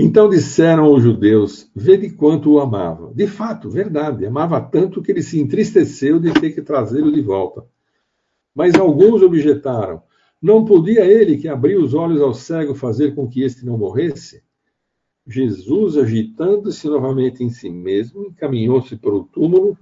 Então 0.00 0.30
disseram 0.30 0.92
os 0.94 1.02
judeus: 1.02 1.68
Vede 1.74 2.10
quanto 2.10 2.52
o 2.52 2.60
amava. 2.60 3.12
De 3.12 3.26
fato, 3.26 3.68
verdade, 3.68 4.24
amava 4.24 4.60
tanto 4.60 5.02
que 5.02 5.10
ele 5.10 5.22
se 5.22 5.40
entristeceu 5.40 6.20
de 6.20 6.32
ter 6.34 6.52
que 6.52 6.62
trazê-lo 6.62 7.10
de 7.10 7.20
volta. 7.20 7.66
Mas 8.54 8.76
alguns 8.76 9.22
objetaram: 9.22 10.00
Não 10.40 10.64
podia 10.64 11.04
ele, 11.04 11.36
que 11.36 11.48
abriu 11.48 11.82
os 11.82 11.94
olhos 11.94 12.20
ao 12.20 12.32
cego, 12.32 12.76
fazer 12.76 13.16
com 13.16 13.28
que 13.28 13.42
este 13.42 13.66
não 13.66 13.76
morresse? 13.76 14.40
Jesus, 15.26 15.96
agitando-se 15.96 16.86
novamente 16.86 17.42
em 17.42 17.50
si 17.50 17.68
mesmo, 17.68 18.26
encaminhou-se 18.26 18.96
para 18.96 19.14
o 19.14 19.24
túmulo, 19.24 19.76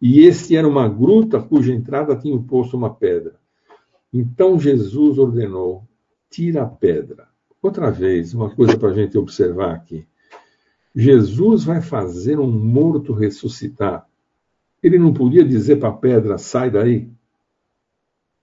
e 0.00 0.20
este 0.20 0.56
era 0.56 0.66
uma 0.66 0.88
gruta 0.88 1.40
cuja 1.40 1.74
entrada 1.74 2.16
tinha 2.16 2.36
posto 2.38 2.76
uma 2.76 2.92
pedra. 2.92 3.38
Então 4.10 4.58
Jesus 4.58 5.18
ordenou: 5.18 5.86
Tira 6.30 6.62
a 6.62 6.66
pedra. 6.66 7.25
Outra 7.66 7.90
vez, 7.90 8.32
uma 8.32 8.48
coisa 8.48 8.78
para 8.78 8.90
a 8.90 8.94
gente 8.94 9.18
observar 9.18 9.74
aqui. 9.74 10.06
Jesus 10.94 11.64
vai 11.64 11.82
fazer 11.82 12.38
um 12.38 12.48
morto 12.48 13.12
ressuscitar. 13.12 14.06
Ele 14.80 15.00
não 15.00 15.12
podia 15.12 15.44
dizer 15.44 15.80
para 15.80 15.88
a 15.88 15.92
pedra, 15.92 16.38
sai 16.38 16.70
daí? 16.70 17.10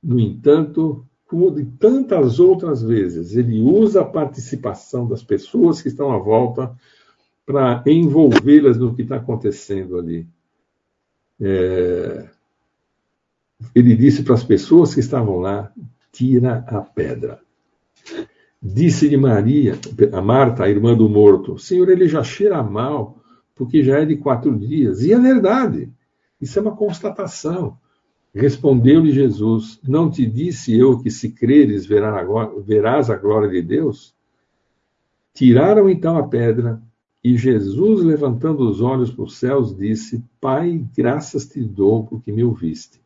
No 0.04 0.20
entanto, 0.20 1.08
como 1.26 1.50
de 1.52 1.64
tantas 1.64 2.38
outras 2.38 2.84
vezes, 2.84 3.34
ele 3.38 3.62
usa 3.62 4.02
a 4.02 4.06
participação 4.06 5.08
das 5.08 5.24
pessoas 5.24 5.82
que 5.82 5.88
estão 5.88 6.12
à 6.12 6.18
volta 6.18 6.78
para 7.46 7.82
envolvê-las 7.88 8.78
no 8.78 8.94
que 8.94 9.04
está 9.04 9.16
acontecendo 9.16 9.98
ali. 9.98 10.28
É... 11.40 12.30
Ele 13.74 13.96
disse 13.96 14.22
para 14.22 14.34
as 14.34 14.44
pessoas 14.44 14.94
que 14.94 15.00
estavam 15.00 15.40
lá: 15.40 15.72
tira 16.12 16.66
a 16.68 16.82
pedra. 16.82 17.40
Disse-lhe 18.66 19.18
Maria, 19.18 19.78
a 20.14 20.22
Marta, 20.22 20.64
a 20.64 20.70
irmã 20.70 20.96
do 20.96 21.10
morto, 21.10 21.60
Senhor, 21.60 21.90
ele 21.90 22.08
já 22.08 22.24
cheira 22.24 22.64
mal, 22.64 23.22
porque 23.54 23.84
já 23.84 24.00
é 24.00 24.06
de 24.06 24.16
quatro 24.16 24.58
dias. 24.58 25.04
E 25.04 25.12
é 25.12 25.20
verdade, 25.20 25.92
isso 26.40 26.58
é 26.58 26.62
uma 26.62 26.74
constatação. 26.74 27.78
Respondeu-lhe 28.34 29.12
Jesus: 29.12 29.82
Não 29.86 30.10
te 30.10 30.26
disse 30.26 30.74
eu 30.74 30.98
que 30.98 31.12
se 31.12 31.32
creres 31.32 31.86
verás 31.86 33.10
a 33.10 33.18
glória 33.18 33.50
de 33.50 33.62
Deus? 33.62 34.16
Tiraram 35.34 35.90
então 35.90 36.18
a 36.18 36.26
pedra, 36.26 36.82
e 37.22 37.36
Jesus, 37.36 38.02
levantando 38.02 38.70
os 38.70 38.80
olhos 38.80 39.12
para 39.12 39.26
os 39.26 39.36
céus, 39.36 39.76
disse: 39.76 40.24
Pai, 40.40 40.86
graças 40.96 41.46
te 41.46 41.62
dou 41.62 42.06
porque 42.06 42.32
me 42.32 42.46
ouviste. 42.46 43.02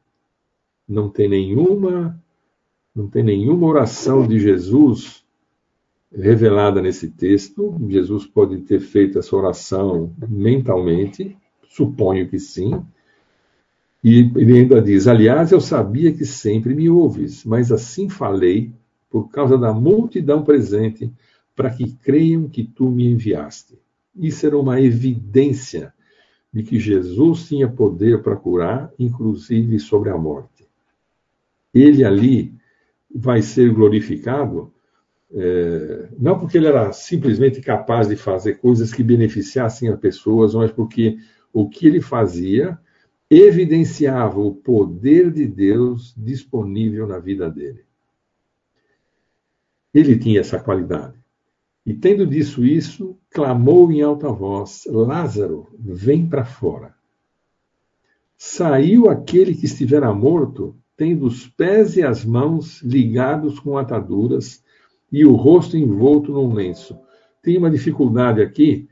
Não 0.88 1.10
tem 1.10 1.28
nenhuma, 1.28 2.22
não 2.94 3.08
tem 3.08 3.24
nenhuma 3.24 3.66
oração 3.66 4.28
de 4.28 4.38
Jesus 4.40 5.26
revelada 6.14 6.82
nesse 6.82 7.10
texto. 7.10 7.76
Jesus 7.88 8.26
pode 8.26 8.62
ter 8.62 8.80
feito 8.80 9.20
essa 9.20 9.36
oração 9.36 10.14
mentalmente, 10.28 11.38
suponho 11.68 12.28
que 12.28 12.40
sim. 12.40 12.82
E 14.04 14.32
ele 14.36 14.60
ainda 14.60 14.82
diz: 14.82 15.08
Aliás, 15.08 15.52
eu 15.52 15.60
sabia 15.60 16.14
que 16.14 16.26
sempre 16.26 16.74
me 16.74 16.90
ouves, 16.90 17.44
mas 17.44 17.72
assim 17.72 18.10
falei 18.10 18.72
por 19.10 19.30
causa 19.30 19.58
da 19.58 19.74
multidão 19.74 20.44
presente, 20.44 21.12
para 21.56 21.70
que 21.70 21.94
creiam 21.98 22.48
que 22.48 22.64
tu 22.64 22.90
me 22.90 23.08
enviaste. 23.08 23.80
Isso 24.16 24.46
era 24.46 24.58
uma 24.58 24.80
evidência 24.82 25.94
de 26.54 26.64
que 26.64 26.80
Jesus 26.80 27.48
tinha 27.48 27.68
poder 27.68 28.22
para 28.22 28.36
curar, 28.36 28.92
inclusive 28.98 29.80
sobre 29.80 30.10
a 30.10 30.18
morte. 30.18 30.68
Ele 31.74 32.04
ali 32.04 32.54
vai 33.14 33.42
ser 33.42 33.74
glorificado 33.74 34.72
é, 35.34 36.10
não 36.18 36.40
porque 36.40 36.58
ele 36.58 36.68
era 36.68 36.92
simplesmente 36.94 37.62
capaz 37.62 38.08
de 38.08 38.16
fazer 38.16 38.56
coisas 38.56 38.94
que 38.94 39.04
beneficiassem 39.04 39.90
as 39.90 40.00
pessoas, 40.00 40.56
mas 40.56 40.72
porque 40.72 41.18
o 41.52 41.70
que 41.70 41.88
ele 41.88 42.02
fazia 42.02 42.78
evidenciava 43.30 44.40
o 44.40 44.56
poder 44.56 45.32
de 45.32 45.46
Deus 45.46 46.14
disponível 46.18 47.06
na 47.06 47.20
vida 47.20 47.50
dele. 47.50 47.84
Ele 49.94 50.18
tinha 50.18 50.40
essa 50.40 50.60
qualidade. 50.60 51.18
E 51.86 51.94
tendo 51.94 52.26
disso 52.26 52.66
isso, 52.66 53.18
clamou 53.30 53.92
em 53.92 54.02
alta 54.02 54.30
voz: 54.30 54.84
Lázaro, 54.88 55.68
vem 55.78 56.28
para 56.28 56.46
fora. 56.46 56.96
Saiu 58.38 59.10
aquele 59.10 59.56
que 59.56 59.66
estivera 59.66 60.14
morto, 60.14 60.76
tendo 60.96 61.26
os 61.26 61.48
pés 61.48 61.98
e 61.98 62.04
as 62.04 62.24
mãos 62.24 62.82
ligados 62.82 63.60
com 63.60 63.78
ataduras 63.78 64.64
e 65.12 65.26
o 65.26 65.36
rosto 65.36 65.78
envolto 65.78 66.32
num 66.32 66.54
lenço. 66.54 66.98
Tem 67.42 67.58
uma 67.58 67.70
dificuldade 67.70 68.42
aqui. 68.42 68.88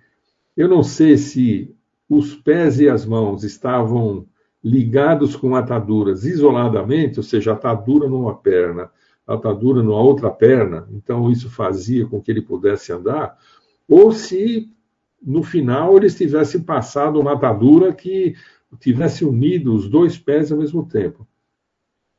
Eu 0.55 0.67
não 0.67 0.83
sei 0.83 1.17
se 1.17 1.75
os 2.09 2.35
pés 2.35 2.79
e 2.79 2.87
as 2.87 3.05
mãos 3.05 3.43
estavam 3.43 4.25
ligados 4.63 5.35
com 5.35 5.55
ataduras 5.55 6.25
isoladamente, 6.25 7.19
ou 7.19 7.23
seja, 7.23 7.53
atadura 7.53 8.07
numa 8.07 8.35
perna, 8.35 8.89
atadura 9.27 9.83
numa 9.83 10.01
outra 10.01 10.31
perna, 10.31 10.87
então 10.91 11.29
isso 11.29 11.49
fazia 11.49 12.07
com 12.07 12.21
que 12.21 12.31
ele 12.31 12.41
pudesse 12.41 12.91
andar, 12.91 13.37
ou 13.87 14.11
se 14.11 14.71
no 15.21 15.43
final 15.43 15.97
eles 15.97 16.15
tivessem 16.15 16.61
passado 16.61 17.19
uma 17.19 17.33
atadura 17.33 17.93
que 17.93 18.35
tivesse 18.79 19.23
unido 19.23 19.73
os 19.73 19.87
dois 19.87 20.17
pés 20.17 20.51
ao 20.51 20.57
mesmo 20.57 20.85
tempo. 20.85 21.27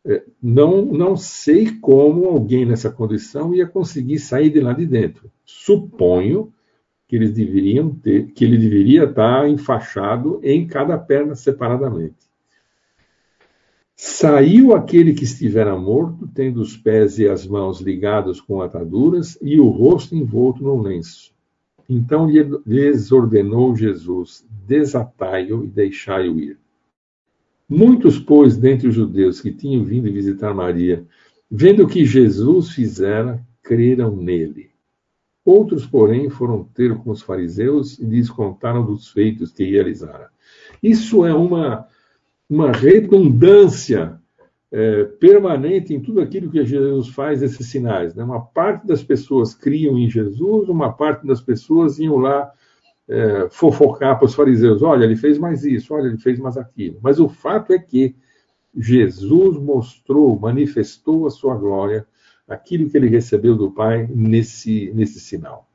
É, 0.08 0.22
não, 0.40 0.84
não 0.84 1.16
sei 1.16 1.72
como 1.80 2.26
alguém 2.26 2.64
nessa 2.64 2.90
condição 2.90 3.52
ia 3.52 3.66
conseguir 3.66 4.20
sair 4.20 4.50
de 4.50 4.60
lá 4.60 4.72
de 4.72 4.86
dentro. 4.86 5.30
Suponho 5.44 6.52
que 7.08 7.16
eles 7.16 7.32
deveriam 7.32 7.90
ter, 7.90 8.28
que 8.32 8.44
ele 8.44 8.56
deveria 8.56 9.04
estar 9.04 9.48
enfaixado 9.48 10.40
em 10.44 10.66
cada 10.66 10.96
perna 10.96 11.34
separadamente. 11.34 12.26
Saiu 13.96 14.74
aquele 14.74 15.14
que 15.14 15.24
estivera 15.24 15.76
morto, 15.76 16.28
tendo 16.34 16.60
os 16.60 16.76
pés 16.76 17.18
e 17.18 17.26
as 17.26 17.46
mãos 17.46 17.80
ligados 17.80 18.40
com 18.40 18.60
ataduras 18.60 19.38
e 19.40 19.58
o 19.58 19.68
rosto 19.68 20.14
envolto 20.14 20.62
num 20.62 20.82
lenço. 20.82 21.34
Então 21.88 22.28
lhes 22.28 23.10
ordenou 23.10 23.74
Jesus: 23.74 24.44
desatai-o 24.66 25.64
e 25.64 25.68
deixai-o 25.68 26.38
ir. 26.38 26.58
Muitos, 27.68 28.18
pois, 28.18 28.56
dentre 28.56 28.88
os 28.88 28.94
judeus 28.94 29.40
que 29.40 29.52
tinham 29.52 29.84
vindo 29.84 30.12
visitar 30.12 30.54
Maria, 30.54 31.04
vendo 31.50 31.84
o 31.84 31.88
que 31.88 32.04
Jesus 32.04 32.70
fizera, 32.70 33.44
creram 33.62 34.14
nele. 34.16 34.70
Outros, 35.44 35.86
porém, 35.86 36.28
foram 36.28 36.64
ter 36.64 36.96
com 36.96 37.10
os 37.10 37.22
fariseus 37.22 37.98
e 37.98 38.04
lhes 38.04 38.30
contaram 38.30 38.84
dos 38.84 39.08
feitos 39.08 39.52
que 39.52 39.64
realizara. 39.64 40.28
Isso 40.82 41.24
é 41.24 41.34
uma, 41.34 41.86
uma 42.48 42.72
redundância 42.72 44.20
é, 44.70 45.04
permanente 45.04 45.94
em 45.94 46.00
tudo 46.00 46.20
aquilo 46.20 46.50
que 46.50 46.64
Jesus 46.64 47.08
faz, 47.08 47.42
esses 47.42 47.68
sinais. 47.68 48.14
Né? 48.14 48.24
Uma 48.24 48.40
parte 48.40 48.86
das 48.86 49.02
pessoas 49.02 49.54
criam 49.54 49.98
em 49.98 50.10
Jesus, 50.10 50.68
uma 50.68 50.92
parte 50.92 51.26
das 51.26 51.40
pessoas 51.40 51.98
iam 51.98 52.16
lá 52.16 52.52
é, 53.08 53.48
fofocar 53.50 54.18
para 54.18 54.26
os 54.26 54.34
fariseus: 54.34 54.82
olha, 54.82 55.04
ele 55.04 55.16
fez 55.16 55.38
mais 55.38 55.64
isso, 55.64 55.94
olha, 55.94 56.08
ele 56.08 56.18
fez 56.18 56.38
mais 56.38 56.56
aquilo. 56.56 56.98
Mas 57.02 57.18
o 57.18 57.28
fato 57.28 57.72
é 57.72 57.78
que 57.78 58.14
Jesus 58.76 59.56
mostrou, 59.58 60.38
manifestou 60.38 61.26
a 61.26 61.30
sua 61.30 61.56
glória, 61.56 62.06
aquilo 62.46 62.90
que 62.90 62.96
ele 62.96 63.08
recebeu 63.08 63.56
do 63.56 63.70
Pai 63.70 64.06
nesse, 64.06 64.92
nesse 64.94 65.20
sinal. 65.20 65.66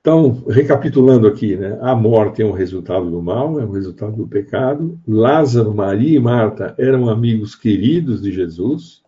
Então, 0.00 0.44
recapitulando 0.48 1.26
aqui, 1.26 1.56
né? 1.56 1.78
a 1.82 1.94
morte 1.94 2.40
é 2.40 2.44
um 2.44 2.52
resultado 2.52 3.10
do 3.10 3.20
mal, 3.20 3.60
é 3.60 3.64
um 3.66 3.72
resultado 3.72 4.16
do 4.16 4.26
pecado. 4.26 4.98
Lázaro, 5.06 5.74
Maria 5.74 6.16
e 6.16 6.20
Marta 6.20 6.74
eram 6.78 7.10
amigos 7.10 7.54
queridos 7.54 8.22
de 8.22 8.32
Jesus. 8.32 9.02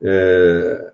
É... 0.00 0.92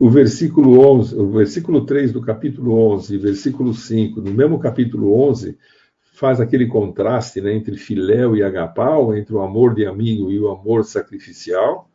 O 0.00 0.10
versículo 0.10 0.80
11, 0.80 1.14
o 1.14 1.30
versículo 1.30 1.86
3 1.86 2.10
do 2.10 2.20
capítulo 2.20 2.72
11 2.94 3.14
e 3.14 3.18
versículo 3.18 3.72
5 3.72 4.20
do 4.20 4.32
mesmo 4.32 4.58
capítulo 4.58 5.14
11 5.28 5.56
faz 6.14 6.40
aquele 6.40 6.66
contraste 6.66 7.40
né, 7.40 7.54
entre 7.54 7.76
filéu 7.76 8.36
e 8.36 8.42
agapau, 8.42 9.14
entre 9.14 9.34
o 9.34 9.40
amor 9.40 9.74
de 9.74 9.86
amigo 9.86 10.30
e 10.30 10.40
o 10.40 10.50
amor 10.50 10.84
sacrificial. 10.84 11.88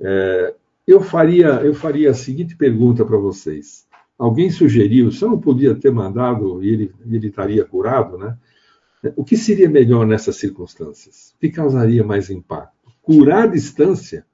É... 0.00 0.54
eu, 0.86 1.00
faria, 1.00 1.60
eu 1.62 1.74
faria 1.74 2.10
a 2.10 2.14
seguinte 2.14 2.56
pergunta 2.56 3.04
para 3.04 3.16
vocês 3.16 3.86
alguém 4.18 4.50
sugeriu, 4.50 5.10
eu 5.10 5.28
não 5.28 5.40
podia 5.40 5.74
ter 5.74 5.92
mandado 5.92 6.62
e 6.62 6.68
ele, 6.68 6.94
ele 7.06 7.28
estaria 7.28 7.64
curado, 7.64 8.18
né? 8.18 8.36
O 9.14 9.24
que 9.24 9.36
seria 9.36 9.70
melhor 9.70 10.04
nessas 10.04 10.36
circunstâncias? 10.36 11.32
O 11.36 11.38
que 11.38 11.50
causaria 11.50 12.02
mais 12.02 12.28
impacto? 12.30 12.90
Curar 13.00 13.44
à 13.44 13.46
distância, 13.46 14.26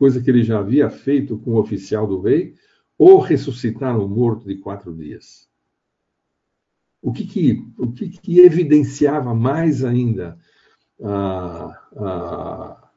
coisa 0.00 0.22
que 0.22 0.30
ele 0.30 0.42
já 0.42 0.58
havia 0.60 0.88
feito 0.88 1.36
com 1.36 1.50
o 1.50 1.58
oficial 1.58 2.06
do 2.06 2.22
rei, 2.22 2.54
ou 2.96 3.18
ressuscitar 3.18 4.00
um 4.00 4.08
morto 4.08 4.48
de 4.48 4.56
quatro 4.56 4.96
dias? 4.96 5.46
O 7.02 7.12
que, 7.12 7.26
que, 7.26 7.62
o 7.76 7.92
que, 7.92 8.08
que 8.08 8.40
evidenciava 8.40 9.34
mais 9.34 9.84
ainda 9.84 10.38
a, 11.02 11.78
a, 11.98 12.88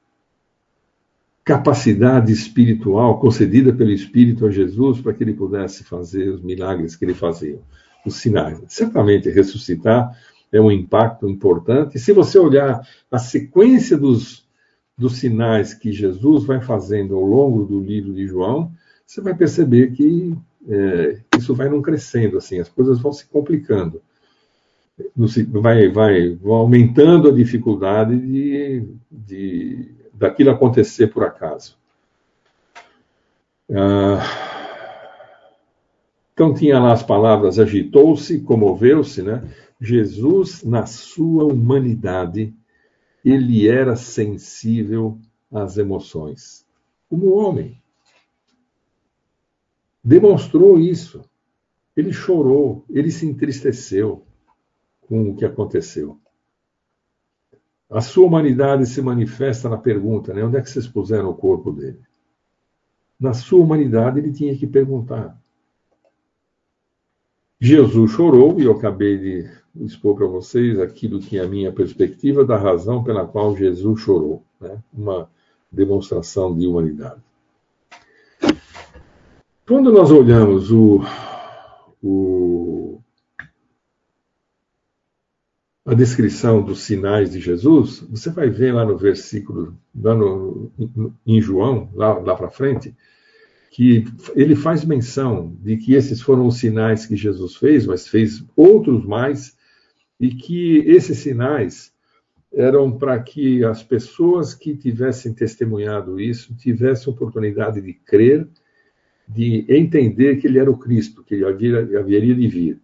capacidade 1.44 2.32
espiritual 2.32 3.20
concedida 3.20 3.74
pelo 3.74 3.92
Espírito 3.92 4.46
a 4.46 4.52
Jesus 4.52 5.02
para 5.02 5.14
que 5.14 5.26
ele 5.26 5.34
pudesse 5.34 5.84
fazer 5.84 6.30
os 6.30 6.42
milagres 6.42 6.96
que 6.96 7.04
ele 7.04 7.14
fazia, 7.14 7.60
os 8.06 8.16
sinais. 8.16 8.62
Certamente, 8.70 9.30
ressuscitar 9.30 10.18
é 10.54 10.62
um 10.62 10.72
impacto 10.72 11.28
importante. 11.28 12.00
Se 12.00 12.14
você 12.14 12.40
olhar 12.40 12.88
a 13.12 13.20
sequência 13.20 13.98
dos, 13.98 14.43
dos 14.98 15.18
sinais 15.18 15.74
que 15.74 15.92
Jesus 15.92 16.46
vai 16.46 16.62
fazendo 16.62 17.16
ao 17.16 17.24
longo 17.24 17.64
do 17.66 17.80
livro 17.80 18.14
de 18.14 18.28
João, 18.28 18.72
você 19.06 19.22
vai 19.22 19.36
perceber 19.36 19.92
que 19.92 20.38
é, 20.68 21.20
isso 21.38 21.54
vai 21.54 21.70
não 21.70 21.82
crescendo, 21.82 22.38
assim, 22.38 22.60
as 22.60 22.70
coisas 22.70 23.00
vão 23.00 23.12
se 23.12 23.26
complicando. 23.26 24.02
Vai, 25.52 25.90
vai, 25.90 26.38
aumentando 26.46 27.28
a 27.28 27.34
dificuldade 27.34 28.16
de, 28.16 28.88
de 29.12 29.92
daquilo 30.14 30.52
acontecer 30.52 31.08
por 31.08 31.24
acaso. 31.24 31.76
Ah, 33.72 34.22
então 36.34 36.54
tinha 36.54 36.80
lá 36.80 36.94
as 36.94 37.04
palavras 37.04 37.58
agitou-se, 37.58 38.40
comoveu-se, 38.42 39.24
né? 39.24 39.44
Jesus, 39.82 40.64
na 40.64 40.86
sua 40.86 41.44
humanidade, 41.46 42.54
ele 43.24 43.68
era 43.68 43.96
sensível 43.96 45.20
às 45.52 45.78
emoções, 45.78 46.66
como 47.10 47.34
homem. 47.34 47.82
Demonstrou 50.04 50.80
isso. 50.80 51.24
Ele 51.96 52.12
chorou, 52.12 52.84
ele 52.90 53.12
se 53.12 53.26
entristeceu 53.26 54.26
com 55.02 55.30
o 55.30 55.36
que 55.36 55.46
aconteceu. 55.46 56.20
A 57.90 58.02
sua 58.02 58.26
humanidade 58.26 58.88
se 58.88 59.02
manifesta 59.02 59.70
na 59.70 59.78
pergunta, 59.78 60.34
né? 60.34 60.44
Onde 60.44 60.58
é 60.58 60.62
que 60.62 60.70
vocês 60.70 60.88
puseram 60.88 61.30
o 61.30 61.36
corpo 61.36 61.72
dele? 61.72 62.02
Na 63.20 63.34
sua 63.34 63.64
humanidade, 63.64 64.20
ele 64.20 64.34
tinha 64.34 64.58
que 64.58 64.66
perguntar. 64.66 65.40
Jesus 67.64 68.12
chorou, 68.12 68.60
e 68.60 68.66
eu 68.66 68.74
acabei 68.74 69.18
de 69.18 69.50
expor 69.86 70.18
para 70.18 70.28
vocês 70.28 70.78
aquilo 70.82 71.22
que 71.22 71.38
é 71.38 71.44
a 71.44 71.48
minha 71.48 71.72
perspectiva 71.72 72.44
da 72.44 72.58
razão 72.58 73.02
pela 73.02 73.26
qual 73.26 73.56
Jesus 73.56 74.02
chorou. 74.02 74.44
Né? 74.60 74.84
Uma 74.94 75.30
demonstração 75.72 76.54
de 76.54 76.68
humanidade. 76.68 77.22
Quando 79.66 79.94
nós 79.94 80.12
olhamos 80.12 80.74
o, 80.74 81.06
o 82.04 83.00
a 85.86 85.94
descrição 85.94 86.62
dos 86.62 86.82
sinais 86.82 87.32
de 87.32 87.40
Jesus, 87.40 88.02
você 88.10 88.30
vai 88.30 88.50
ver 88.50 88.74
lá 88.74 88.84
no 88.84 88.98
versículo, 88.98 89.74
lá 89.96 90.14
no, 90.14 90.70
em 91.26 91.40
João, 91.40 91.90
lá, 91.94 92.20
lá 92.20 92.36
para 92.36 92.50
frente, 92.50 92.94
que 93.74 94.06
ele 94.36 94.56
faz 94.56 94.86
menção 94.86 95.58
de 95.60 95.78
que 95.78 95.96
esses 95.96 96.22
foram 96.22 96.46
os 96.46 96.60
sinais 96.60 97.08
que 97.08 97.16
Jesus 97.16 97.56
fez, 97.56 97.88
mas 97.88 98.08
fez 98.08 98.46
outros 98.56 99.04
mais, 99.04 99.58
e 100.20 100.30
que 100.30 100.78
esses 100.86 101.18
sinais 101.18 101.92
eram 102.54 102.96
para 102.96 103.20
que 103.20 103.66
as 103.66 103.82
pessoas 103.82 104.54
que 104.54 104.78
tivessem 104.78 105.34
testemunhado 105.34 106.20
isso 106.20 106.56
tivessem 106.56 107.12
oportunidade 107.12 107.82
de 107.82 107.94
crer, 107.94 108.48
de 109.28 109.66
entender 109.68 110.36
que 110.36 110.46
ele 110.46 110.60
era 110.60 110.70
o 110.70 110.78
Cristo, 110.78 111.24
que 111.24 111.34
ele 111.34 111.98
haveria 111.98 112.36
de 112.36 112.48
vir. 112.48 112.80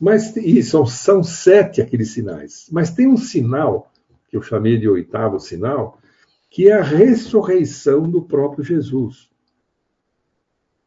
Mas 0.00 0.34
e 0.34 0.62
são 0.62 1.22
sete 1.22 1.82
aqueles 1.82 2.12
sinais. 2.12 2.68
Mas 2.72 2.90
tem 2.90 3.06
um 3.06 3.18
sinal, 3.18 3.92
que 4.30 4.36
eu 4.38 4.40
chamei 4.40 4.78
de 4.78 4.88
oitavo 4.88 5.38
sinal, 5.38 6.00
que 6.48 6.70
é 6.70 6.72
a 6.72 6.82
ressurreição 6.82 8.08
do 8.08 8.22
próprio 8.22 8.64
Jesus. 8.64 9.28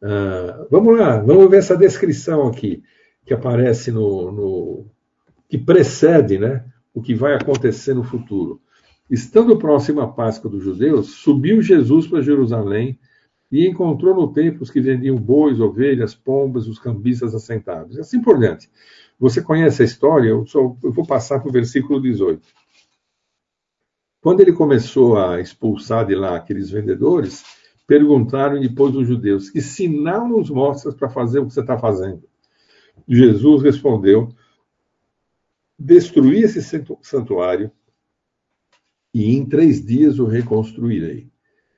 Ah, 0.02 0.66
vamos 0.70 0.98
lá, 0.98 1.18
vamos 1.18 1.50
ver 1.50 1.58
essa 1.58 1.76
descrição 1.76 2.46
aqui, 2.48 2.82
que 3.24 3.34
aparece 3.34 3.90
no, 3.90 4.32
no. 4.32 4.86
que 5.48 5.58
precede 5.58 6.38
né, 6.38 6.64
o 6.94 7.02
que 7.02 7.14
vai 7.14 7.34
acontecer 7.34 7.94
no 7.94 8.02
futuro. 8.02 8.60
Estando 9.10 9.58
próximo 9.58 10.00
à 10.00 10.08
Páscoa 10.08 10.50
dos 10.50 10.62
judeus, 10.62 11.10
subiu 11.16 11.60
Jesus 11.60 12.06
para 12.06 12.22
Jerusalém 12.22 12.98
e 13.50 13.66
encontrou 13.66 14.14
no 14.14 14.32
templo 14.32 14.62
os 14.62 14.70
que 14.70 14.80
vendiam 14.80 15.16
bois, 15.16 15.58
ovelhas, 15.60 16.14
pombas, 16.14 16.68
os 16.68 16.78
cambistas 16.78 17.34
assentados, 17.34 17.96
e 17.96 18.00
assim 18.00 18.22
por 18.22 18.38
diante. 18.38 18.70
Você 19.18 19.42
conhece 19.42 19.82
a 19.82 19.84
história? 19.84 20.28
Eu, 20.28 20.46
só, 20.46 20.76
eu 20.82 20.92
vou 20.92 21.04
passar 21.04 21.40
para 21.40 21.48
o 21.48 21.52
versículo 21.52 22.00
18. 22.00 22.40
Quando 24.22 24.40
ele 24.40 24.52
começou 24.52 25.18
a 25.18 25.40
expulsar 25.40 26.06
de 26.06 26.14
lá 26.14 26.36
aqueles 26.36 26.70
vendedores, 26.70 27.42
perguntaram 27.90 28.60
depois 28.60 28.94
os 28.94 29.04
judeus: 29.04 29.50
Que 29.50 29.60
sinal 29.60 30.28
nos 30.28 30.48
mostras 30.48 30.94
para 30.94 31.08
fazer 31.08 31.40
o 31.40 31.46
que 31.46 31.52
você 31.52 31.60
está 31.60 31.76
fazendo? 31.76 32.22
Jesus 33.08 33.64
respondeu: 33.64 34.28
Destruí 35.76 36.44
esse 36.44 36.62
santuário 37.02 37.68
e 39.12 39.34
em 39.34 39.44
três 39.44 39.84
dias 39.84 40.20
o 40.20 40.24
reconstruirei. 40.24 41.28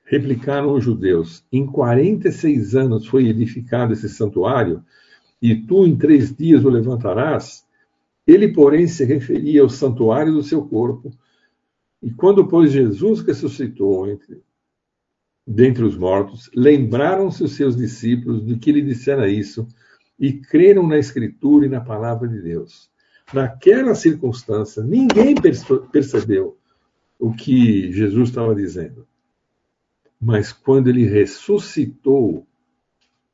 Replicaram 0.04 0.74
os 0.74 0.84
judeus: 0.84 1.46
Em 1.50 1.64
46 1.64 2.74
anos 2.74 3.06
foi 3.06 3.28
edificado 3.28 3.94
esse 3.94 4.10
santuário, 4.10 4.84
e 5.40 5.56
tu 5.56 5.86
em 5.86 5.96
três 5.96 6.36
dias 6.36 6.62
o 6.62 6.68
levantarás? 6.68 7.66
Ele, 8.26 8.52
porém, 8.52 8.86
se 8.86 9.02
referia 9.06 9.62
ao 9.62 9.70
santuário 9.70 10.34
do 10.34 10.42
seu 10.42 10.62
corpo. 10.68 11.10
E 12.02 12.10
quando, 12.10 12.46
pois, 12.46 12.70
Jesus 12.70 13.22
ressuscitou 13.22 14.06
entre, 14.06 14.42
dentre 15.46 15.84
os 15.84 15.96
mortos, 15.96 16.50
lembraram-se 16.54 17.42
os 17.42 17.52
seus 17.52 17.76
discípulos 17.76 18.44
de 18.44 18.56
que 18.56 18.70
ele 18.70 18.82
dissera 18.82 19.28
isso 19.28 19.66
e 20.18 20.32
creram 20.32 20.86
na 20.86 20.98
Escritura 20.98 21.66
e 21.66 21.68
na 21.68 21.80
palavra 21.80 22.28
de 22.28 22.40
Deus. 22.40 22.90
Naquela 23.32 23.94
circunstância, 23.94 24.82
ninguém 24.82 25.34
percebeu 25.90 26.56
o 27.18 27.32
que 27.32 27.90
Jesus 27.92 28.28
estava 28.28 28.54
dizendo. 28.54 29.06
Mas 30.20 30.52
quando 30.52 30.88
ele 30.88 31.06
ressuscitou, 31.06 32.46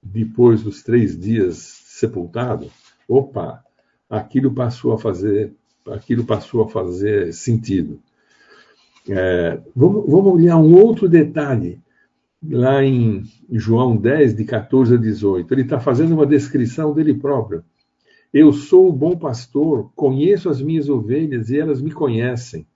depois 0.02 0.62
dos 0.62 0.82
três 0.82 1.18
dias 1.18 1.56
sepultado, 1.58 2.70
opa, 3.06 3.62
aquilo 4.08 4.54
passou 4.54 4.92
a 4.92 4.98
fazer, 4.98 5.52
aquilo 5.86 6.24
passou 6.24 6.62
a 6.62 6.68
fazer 6.68 7.34
sentido. 7.34 8.00
É, 9.08 9.60
vamos, 9.74 10.06
vamos 10.06 10.34
olhar 10.34 10.56
um 10.56 10.74
outro 10.74 11.08
detalhe 11.08 11.80
lá 12.42 12.84
em 12.84 13.24
João 13.50 13.96
10, 13.96 14.36
de 14.36 14.44
14 14.44 14.94
a 14.94 14.98
18. 14.98 15.52
Ele 15.52 15.62
está 15.62 15.80
fazendo 15.80 16.14
uma 16.14 16.26
descrição 16.26 16.92
dele 16.92 17.14
próprio. 17.14 17.64
Eu 18.32 18.52
sou 18.52 18.88
o 18.88 18.92
bom 18.92 19.16
pastor, 19.16 19.90
conheço 19.94 20.48
as 20.48 20.60
minhas 20.60 20.88
ovelhas 20.88 21.50
e 21.50 21.58
elas 21.58 21.80
me 21.80 21.90
conhecem. 21.90 22.66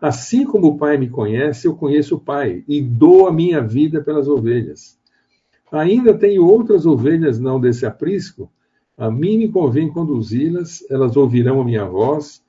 Assim 0.00 0.44
como 0.44 0.68
o 0.68 0.78
Pai 0.78 0.96
me 0.96 1.10
conhece, 1.10 1.66
eu 1.66 1.74
conheço 1.74 2.14
o 2.14 2.20
Pai 2.20 2.64
e 2.66 2.80
dou 2.80 3.26
a 3.26 3.32
minha 3.32 3.60
vida 3.60 4.02
pelas 4.02 4.28
ovelhas. 4.28 4.98
Ainda 5.70 6.16
tenho 6.16 6.46
outras 6.46 6.86
ovelhas 6.86 7.38
não 7.38 7.60
desse 7.60 7.84
aprisco. 7.84 8.50
A 8.96 9.10
mim 9.10 9.38
me 9.38 9.48
convém 9.48 9.88
conduzi-las, 9.88 10.84
elas 10.90 11.16
ouvirão 11.16 11.60
a 11.60 11.64
minha 11.64 11.84
voz. 11.84 12.42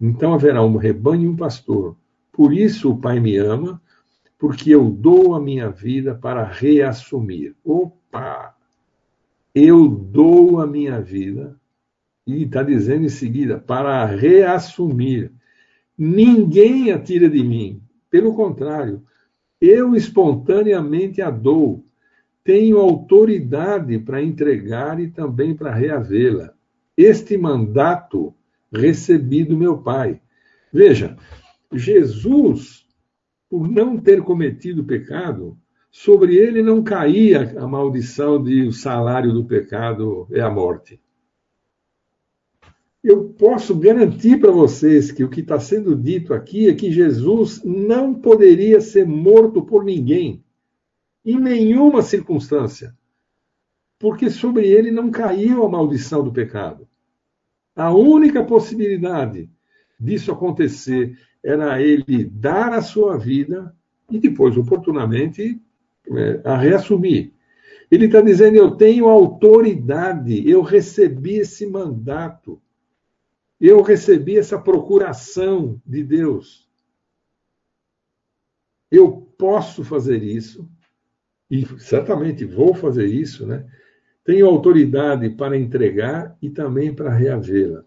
Então 0.00 0.32
haverá 0.32 0.62
um 0.62 0.76
rebanho 0.76 1.24
e 1.24 1.28
um 1.28 1.36
pastor. 1.36 1.96
Por 2.32 2.52
isso 2.52 2.90
o 2.90 2.98
Pai 2.98 3.20
me 3.20 3.36
ama, 3.36 3.80
porque 4.42 4.74
eu 4.74 4.90
dou 4.90 5.36
a 5.36 5.40
minha 5.40 5.70
vida 5.70 6.16
para 6.16 6.42
reassumir. 6.42 7.54
Opa! 7.64 8.56
Eu 9.54 9.86
dou 9.86 10.60
a 10.60 10.66
minha 10.66 11.00
vida, 11.00 11.56
e 12.26 12.42
está 12.42 12.60
dizendo 12.64 13.04
em 13.04 13.08
seguida, 13.08 13.60
para 13.60 14.04
reassumir. 14.04 15.30
Ninguém 15.96 16.90
a 16.90 16.98
tira 16.98 17.30
de 17.30 17.40
mim. 17.40 17.80
Pelo 18.10 18.34
contrário, 18.34 19.04
eu 19.60 19.94
espontaneamente 19.94 21.22
a 21.22 21.30
dou 21.30 21.86
tenho 22.42 22.80
autoridade 22.80 23.96
para 24.00 24.20
entregar 24.20 24.98
e 24.98 25.06
também 25.06 25.54
para 25.54 25.72
reavê-la. 25.72 26.52
Este 26.96 27.38
mandato 27.38 28.34
recebi 28.72 29.44
do 29.44 29.56
meu 29.56 29.78
Pai. 29.78 30.20
Veja, 30.72 31.16
Jesus, 31.72 32.82
por 33.52 33.68
não 33.68 33.98
ter 33.98 34.22
cometido 34.22 34.82
pecado, 34.82 35.58
sobre 35.90 36.36
ele 36.36 36.62
não 36.62 36.82
caía 36.82 37.54
a 37.60 37.68
maldição 37.68 38.42
de 38.42 38.62
o 38.62 38.72
salário 38.72 39.30
do 39.30 39.44
pecado 39.44 40.26
é 40.30 40.40
a 40.40 40.48
morte. 40.48 40.98
Eu 43.04 43.24
posso 43.24 43.78
garantir 43.78 44.40
para 44.40 44.50
vocês 44.50 45.12
que 45.12 45.22
o 45.22 45.28
que 45.28 45.42
está 45.42 45.60
sendo 45.60 45.94
dito 45.94 46.32
aqui 46.32 46.66
é 46.66 46.74
que 46.74 46.90
Jesus 46.90 47.62
não 47.62 48.14
poderia 48.14 48.80
ser 48.80 49.06
morto 49.06 49.60
por 49.60 49.84
ninguém 49.84 50.42
em 51.22 51.38
nenhuma 51.38 52.00
circunstância, 52.00 52.96
porque 53.98 54.30
sobre 54.30 54.66
ele 54.66 54.90
não 54.90 55.10
caiu 55.10 55.62
a 55.62 55.68
maldição 55.68 56.24
do 56.24 56.32
pecado. 56.32 56.88
A 57.76 57.92
única 57.92 58.42
possibilidade 58.42 59.50
disso 60.00 60.32
acontecer 60.32 61.18
era 61.42 61.80
ele 61.82 62.24
dar 62.24 62.72
a 62.72 62.82
sua 62.82 63.18
vida 63.18 63.74
e 64.10 64.18
depois, 64.18 64.56
oportunamente, 64.56 65.60
é, 66.10 66.40
a 66.44 66.56
reassumir. 66.56 67.32
Ele 67.90 68.06
está 68.06 68.20
dizendo: 68.20 68.56
Eu 68.56 68.72
tenho 68.72 69.08
autoridade, 69.08 70.48
eu 70.48 70.62
recebi 70.62 71.36
esse 71.36 71.66
mandato, 71.66 72.60
eu 73.60 73.82
recebi 73.82 74.38
essa 74.38 74.58
procuração 74.58 75.80
de 75.84 76.02
Deus. 76.02 76.68
Eu 78.90 79.28
posso 79.38 79.82
fazer 79.82 80.22
isso, 80.22 80.68
e 81.50 81.66
certamente 81.78 82.44
vou 82.44 82.74
fazer 82.74 83.06
isso, 83.06 83.46
né? 83.46 83.66
Tenho 84.24 84.46
autoridade 84.46 85.28
para 85.30 85.56
entregar 85.56 86.36
e 86.40 86.48
também 86.48 86.94
para 86.94 87.12
reavê-la. 87.12 87.84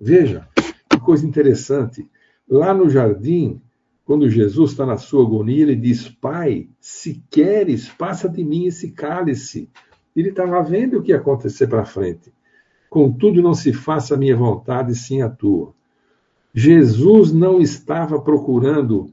Veja, 0.00 0.48
que 0.88 0.98
coisa 0.98 1.26
interessante. 1.26 2.08
Lá 2.48 2.74
no 2.74 2.90
jardim, 2.90 3.60
quando 4.04 4.28
Jesus 4.28 4.72
está 4.72 4.84
na 4.84 4.96
sua 4.96 5.24
agonia, 5.24 5.62
ele 5.62 5.76
diz: 5.76 6.08
Pai, 6.08 6.68
se 6.80 7.22
queres, 7.30 7.88
passa 7.88 8.28
de 8.28 8.44
mim 8.44 8.66
esse 8.66 8.90
cálice. 8.90 9.70
Ele 10.14 10.28
estava 10.28 10.62
vendo 10.62 10.98
o 10.98 11.02
que 11.02 11.10
ia 11.10 11.16
acontecer 11.16 11.66
para 11.66 11.84
frente. 11.84 12.32
Contudo, 12.88 13.42
não 13.42 13.54
se 13.54 13.72
faça 13.72 14.14
a 14.14 14.18
minha 14.18 14.36
vontade, 14.36 14.94
sim 14.94 15.22
a 15.22 15.28
tua. 15.28 15.74
Jesus 16.54 17.32
não 17.32 17.60
estava 17.60 18.20
procurando 18.20 19.12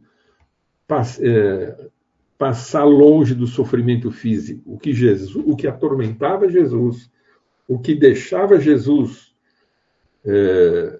é, 1.19 1.89
passar 2.37 2.83
longe 2.83 3.33
do 3.33 3.47
sofrimento 3.47 4.11
físico. 4.11 4.61
O 4.65 4.77
que 4.77 4.93
Jesus, 4.93 5.43
o 5.47 5.55
que 5.55 5.67
atormentava 5.67 6.49
Jesus, 6.49 7.09
o 7.67 7.79
que 7.79 7.95
deixava 7.95 8.59
Jesus 8.59 9.33
é, 10.23 10.99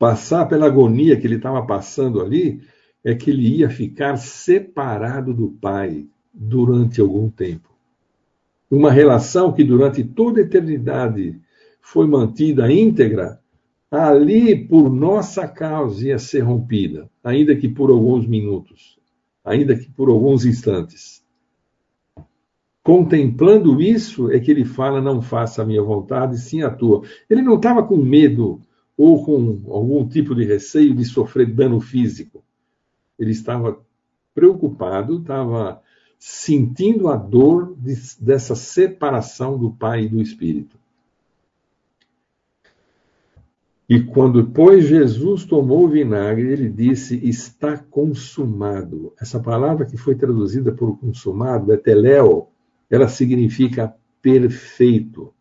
passar 0.00 0.46
pela 0.46 0.66
agonia 0.66 1.16
que 1.16 1.28
ele 1.28 1.36
estava 1.36 1.64
passando 1.64 2.20
ali, 2.20 2.60
é 3.04 3.14
que 3.14 3.30
ele 3.30 3.58
ia 3.58 3.70
ficar 3.70 4.16
separado 4.16 5.32
do 5.32 5.48
Pai 5.48 6.08
durante 6.34 7.00
algum 7.00 7.30
tempo. 7.30 7.70
Uma 8.68 8.90
relação 8.90 9.52
que 9.52 9.62
durante 9.62 10.02
toda 10.02 10.40
a 10.40 10.42
eternidade 10.42 11.40
foi 11.80 12.08
mantida 12.08 12.72
íntegra, 12.72 13.38
ali 13.88 14.66
por 14.66 14.90
nossa 14.90 15.46
causa 15.46 16.08
ia 16.08 16.18
ser 16.18 16.40
rompida, 16.40 17.08
ainda 17.22 17.54
que 17.54 17.68
por 17.68 17.90
alguns 17.90 18.26
minutos 18.26 19.00
ainda 19.44 19.76
que 19.76 19.90
por 19.90 20.08
alguns 20.08 20.44
instantes. 20.44 21.24
Contemplando 22.82 23.80
isso, 23.80 24.30
é 24.30 24.38
que 24.40 24.50
ele 24.50 24.64
fala: 24.64 25.00
Não 25.00 25.20
faça 25.20 25.62
a 25.62 25.66
minha 25.66 25.82
vontade, 25.82 26.38
sim 26.38 26.62
a 26.62 26.70
tua. 26.70 27.02
Ele 27.28 27.42
não 27.42 27.56
estava 27.56 27.82
com 27.82 27.96
medo 27.96 28.60
ou 29.02 29.24
com 29.24 29.62
algum 29.72 30.06
tipo 30.06 30.34
de 30.34 30.44
receio 30.44 30.94
de 30.94 31.06
sofrer 31.06 31.46
dano 31.46 31.80
físico. 31.80 32.44
Ele 33.18 33.30
estava 33.30 33.80
preocupado, 34.34 35.20
estava 35.20 35.80
sentindo 36.18 37.08
a 37.08 37.16
dor 37.16 37.74
de, 37.78 37.94
dessa 38.20 38.54
separação 38.54 39.56
do 39.56 39.70
Pai 39.70 40.02
e 40.04 40.08
do 40.10 40.20
Espírito. 40.20 40.76
E 43.88 44.02
quando, 44.02 44.46
pois, 44.50 44.84
Jesus 44.84 45.46
tomou 45.46 45.86
o 45.86 45.88
vinagre, 45.88 46.52
ele 46.52 46.68
disse: 46.68 47.26
Está 47.26 47.78
consumado. 47.78 49.14
Essa 49.18 49.40
palavra 49.40 49.86
que 49.86 49.96
foi 49.96 50.14
traduzida 50.14 50.72
por 50.72 50.98
consumado, 50.98 51.64
beteléo, 51.64 52.48
ela 52.90 53.08
significa 53.08 53.96
perfeito. 54.20 55.32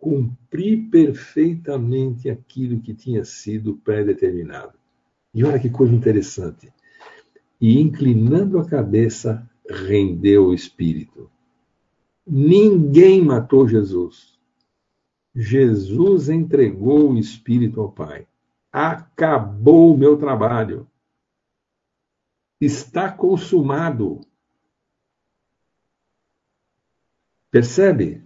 Cumpri 0.00 0.78
perfeitamente 0.78 2.30
aquilo 2.30 2.80
que 2.80 2.94
tinha 2.94 3.24
sido 3.24 3.76
predeterminado. 3.76 4.72
E 5.32 5.44
olha 5.44 5.60
que 5.60 5.70
coisa 5.70 5.94
interessante. 5.94 6.72
E 7.60 7.78
inclinando 7.78 8.58
a 8.58 8.66
cabeça, 8.66 9.48
rendeu 9.68 10.46
o 10.46 10.54
espírito. 10.54 11.30
Ninguém 12.26 13.22
matou 13.22 13.68
Jesus. 13.68 14.38
Jesus 15.34 16.28
entregou 16.28 17.10
o 17.10 17.18
Espírito 17.18 17.80
ao 17.80 17.90
Pai. 17.90 18.26
Acabou 18.72 19.94
o 19.94 19.98
meu 19.98 20.16
trabalho. 20.16 20.88
Está 22.60 23.10
consumado. 23.10 24.20
Percebe? 27.50 28.24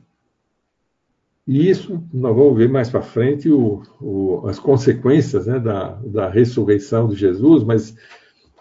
E 1.46 1.68
isso 1.68 2.02
nós 2.12 2.34
vamos 2.34 2.56
ver 2.56 2.70
mais 2.70 2.88
para 2.88 3.02
frente 3.02 3.50
o, 3.50 3.82
o, 4.00 4.46
as 4.46 4.58
consequências 4.58 5.46
né, 5.46 5.58
da, 5.58 5.90
da 6.04 6.28
ressurreição 6.28 7.06
de 7.06 7.16
Jesus, 7.16 7.62
mas 7.62 7.94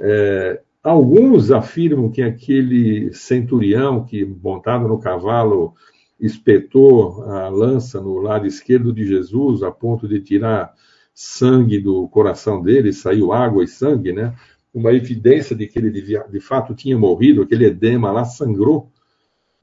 é, 0.01 0.61
alguns 0.83 1.49
afirmam 1.49 2.11
que 2.11 2.21
aquele 2.21 3.13
centurião 3.13 4.03
que 4.03 4.25
montado 4.25 4.85
no 4.87 4.99
cavalo 4.99 5.73
espetou 6.19 7.23
a 7.23 7.47
lança 7.47 8.01
no 8.01 8.17
lado 8.17 8.45
esquerdo 8.45 8.91
de 8.91 9.05
Jesus 9.05 9.63
a 9.63 9.71
ponto 9.71 10.07
de 10.07 10.19
tirar 10.19 10.73
sangue 11.13 11.79
do 11.79 12.07
coração 12.09 12.61
dele, 12.61 12.91
saiu 12.91 13.31
água 13.31 13.63
e 13.63 13.67
sangue, 13.67 14.11
né? 14.11 14.35
Uma 14.73 14.91
evidência 14.91 15.55
de 15.55 15.67
que 15.67 15.77
ele 15.77 15.91
de, 15.91 16.19
de 16.29 16.39
fato 16.39 16.73
tinha 16.73 16.97
morrido, 16.97 17.43
aquele 17.43 17.65
edema 17.65 18.11
lá 18.11 18.25
sangrou, 18.25 18.91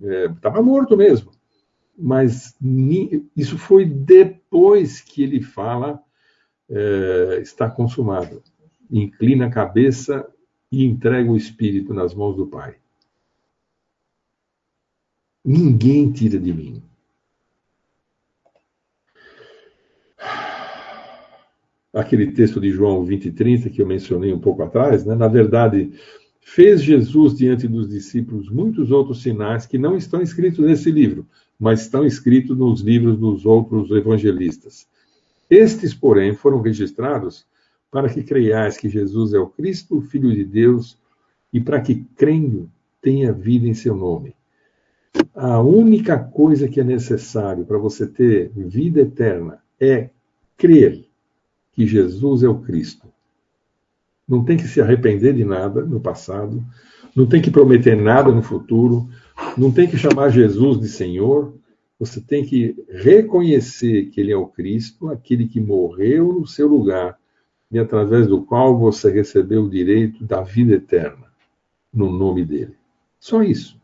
estava 0.00 0.58
é, 0.58 0.62
morto 0.62 0.96
mesmo. 0.96 1.32
Mas 2.02 2.56
isso 3.36 3.58
foi 3.58 3.84
depois 3.84 5.00
que 5.02 5.22
ele 5.22 5.42
fala 5.42 6.02
é, 6.70 7.40
está 7.42 7.68
consumado. 7.68 8.42
Inclina 8.90 9.46
a 9.46 9.50
cabeça 9.50 10.26
e 10.72 10.84
entrega 10.84 11.30
o 11.30 11.36
espírito 11.36 11.92
nas 11.92 12.14
mãos 12.14 12.36
do 12.36 12.46
Pai. 12.46 12.76
Ninguém 15.44 16.10
tira 16.12 16.38
de 16.38 16.52
mim. 16.52 16.82
Aquele 21.92 22.30
texto 22.30 22.60
de 22.60 22.70
João 22.70 23.04
20 23.04 23.26
e 23.26 23.32
30 23.32 23.70
que 23.70 23.82
eu 23.82 23.86
mencionei 23.86 24.32
um 24.32 24.38
pouco 24.38 24.62
atrás, 24.62 25.04
né? 25.04 25.14
na 25.16 25.26
verdade, 25.26 25.92
fez 26.40 26.82
Jesus 26.82 27.36
diante 27.36 27.66
dos 27.66 27.88
discípulos 27.88 28.48
muitos 28.48 28.92
outros 28.92 29.22
sinais 29.22 29.66
que 29.66 29.76
não 29.76 29.96
estão 29.96 30.22
escritos 30.22 30.64
nesse 30.64 30.90
livro, 30.90 31.26
mas 31.60 31.82
estão 31.82 32.06
escritos 32.06 32.56
nos 32.56 32.80
livros 32.80 33.18
dos 33.18 33.44
outros 33.44 33.90
evangelistas. 33.90 34.88
Estes, 35.50 35.92
porém, 35.92 36.34
foram 36.34 36.62
registrados 36.62 37.44
para 37.90 38.08
que 38.08 38.22
creiais 38.22 38.78
que 38.78 38.88
Jesus 38.88 39.34
é 39.34 39.38
o 39.38 39.48
Cristo, 39.48 39.98
o 39.98 40.00
Filho 40.00 40.32
de 40.34 40.44
Deus, 40.44 40.96
e 41.52 41.60
para 41.60 41.80
que, 41.80 42.04
crendo, 42.16 42.70
tenha 43.02 43.32
vida 43.32 43.66
em 43.66 43.74
seu 43.74 43.94
nome. 43.94 44.34
A 45.34 45.60
única 45.60 46.16
coisa 46.16 46.68
que 46.68 46.80
é 46.80 46.84
necessário 46.84 47.64
para 47.66 47.78
você 47.78 48.06
ter 48.06 48.50
vida 48.54 49.00
eterna 49.00 49.58
é 49.78 50.10
crer 50.56 51.04
que 51.72 51.86
Jesus 51.86 52.42
é 52.42 52.48
o 52.48 52.60
Cristo. 52.60 53.08
não 54.28 54.44
tem 54.44 54.56
que 54.56 54.68
se 54.68 54.80
arrepender 54.80 55.34
de 55.34 55.44
nada 55.44 55.84
no 55.84 56.00
passado, 56.00 56.64
não 57.14 57.26
tem 57.26 57.40
que 57.40 57.50
prometer 57.50 57.96
nada 57.96 58.32
no 58.32 58.42
futuro, 58.42 59.08
não 59.56 59.70
tem 59.72 59.88
que 59.88 59.96
chamar 59.96 60.30
Jesus 60.30 60.80
de 60.80 60.88
Senhor, 60.88 61.54
você 61.98 62.20
tem 62.20 62.44
que 62.44 62.74
reconhecer 62.88 64.06
que 64.06 64.20
Ele 64.20 64.32
é 64.32 64.36
o 64.36 64.46
Cristo, 64.46 65.08
aquele 65.08 65.46
que 65.46 65.60
morreu 65.60 66.32
no 66.32 66.46
seu 66.46 66.66
lugar 66.66 67.18
e 67.70 67.78
através 67.78 68.26
do 68.26 68.42
qual 68.42 68.78
você 68.78 69.10
recebeu 69.10 69.64
o 69.64 69.70
direito 69.70 70.24
da 70.24 70.40
vida 70.40 70.74
eterna, 70.74 71.26
no 71.92 72.10
nome 72.10 72.44
dele. 72.44 72.76
Só 73.18 73.42
isso. 73.42 73.78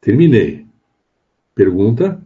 Terminei. 0.00 0.66
Pergunta? 1.54 2.22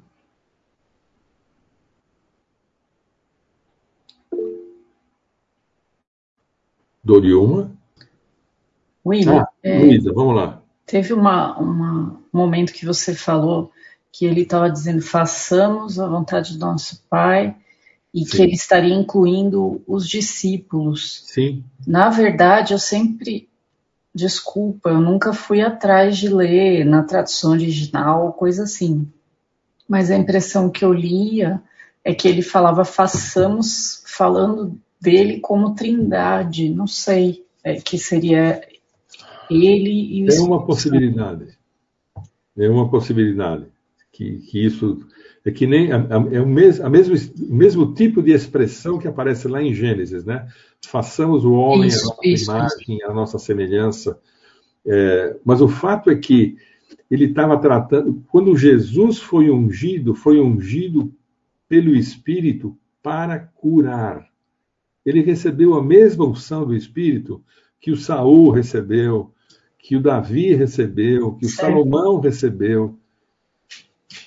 Doriuma? 7.02 7.76
William, 9.04 9.42
ah, 9.42 9.48
é, 9.62 9.78
Luísa, 9.78 10.12
vamos 10.12 10.36
lá. 10.36 10.62
Teve 10.86 11.12
uma, 11.12 11.58
uma, 11.58 12.20
um 12.32 12.38
momento 12.38 12.72
que 12.72 12.86
você 12.86 13.14
falou 13.14 13.70
que 14.12 14.24
ele 14.24 14.42
estava 14.42 14.70
dizendo 14.70 15.02
façamos 15.02 15.98
a 15.98 16.06
vontade 16.06 16.56
do 16.56 16.64
nosso 16.64 17.02
Pai 17.10 17.56
e 18.12 18.24
Sim. 18.24 18.30
que 18.30 18.42
ele 18.42 18.52
estaria 18.52 18.94
incluindo 18.94 19.82
os 19.86 20.08
discípulos. 20.08 21.24
Sim. 21.26 21.64
Na 21.86 22.10
verdade, 22.10 22.72
eu 22.72 22.78
sempre 22.78 23.48
desculpa, 24.14 24.90
eu 24.90 25.00
nunca 25.00 25.32
fui 25.32 25.60
atrás 25.60 26.16
de 26.16 26.28
ler 26.28 26.84
na 26.84 27.02
tradução 27.02 27.50
original, 27.50 28.32
coisa 28.34 28.62
assim. 28.62 29.08
Mas 29.88 30.10
a 30.10 30.16
impressão 30.16 30.70
que 30.70 30.84
eu 30.84 30.92
lia 30.92 31.60
é 32.04 32.14
que 32.14 32.28
ele 32.28 32.42
falava 32.42 32.84
façamos, 32.84 34.04
falando 34.06 34.78
dele 35.00 35.40
como 35.40 35.74
trindade, 35.74 36.70
não 36.70 36.86
sei, 36.86 37.44
é, 37.64 37.74
que 37.74 37.98
seria 37.98 38.62
ele 39.50 40.18
e 40.18 40.24
o. 40.24 40.26
Tem 40.26 40.40
uma 40.40 40.64
possibilidade. 40.64 41.58
É 42.56 42.68
uma 42.68 42.88
possibilidade 42.88 43.66
que, 44.12 44.38
que 44.38 44.64
isso 44.64 45.04
é 45.44 45.50
que 45.50 45.66
nem 45.66 45.90
é, 45.90 46.40
o 46.40 46.46
mesmo, 46.46 46.86
a 46.86 46.88
mesmo, 46.88 47.14
mesmo 47.48 47.94
tipo 47.94 48.22
de 48.22 48.32
expressão 48.32 48.98
que 48.98 49.06
aparece 49.06 49.46
lá 49.46 49.62
em 49.62 49.74
Gênesis, 49.74 50.24
né? 50.24 50.48
Façamos 50.86 51.44
o 51.44 51.52
homem 51.52 51.88
isso, 51.88 52.04
a 52.04 52.08
nossa 52.08 52.28
isso, 52.28 52.50
imagem, 52.50 52.96
isso. 52.96 53.10
a 53.10 53.12
nossa 53.12 53.38
semelhança. 53.38 54.18
É, 54.86 55.36
mas 55.44 55.60
o 55.60 55.68
fato 55.68 56.10
é 56.10 56.16
que 56.16 56.56
ele 57.10 57.26
estava 57.26 57.58
tratando, 57.58 58.24
quando 58.28 58.56
Jesus 58.56 59.18
foi 59.18 59.50
ungido, 59.50 60.14
foi 60.14 60.40
ungido 60.40 61.12
pelo 61.68 61.94
Espírito 61.94 62.76
para 63.02 63.38
curar. 63.38 64.26
Ele 65.04 65.20
recebeu 65.20 65.74
a 65.74 65.84
mesma 65.84 66.26
unção 66.26 66.64
do 66.64 66.74
Espírito 66.74 67.42
que 67.84 67.92
o 67.92 67.98
Saul 67.98 68.48
recebeu, 68.48 69.30
que 69.78 69.94
o 69.94 70.00
Davi 70.00 70.54
recebeu, 70.54 71.34
que 71.34 71.44
o 71.44 71.48
certo. 71.50 71.70
Salomão 71.70 72.18
recebeu. 72.18 72.98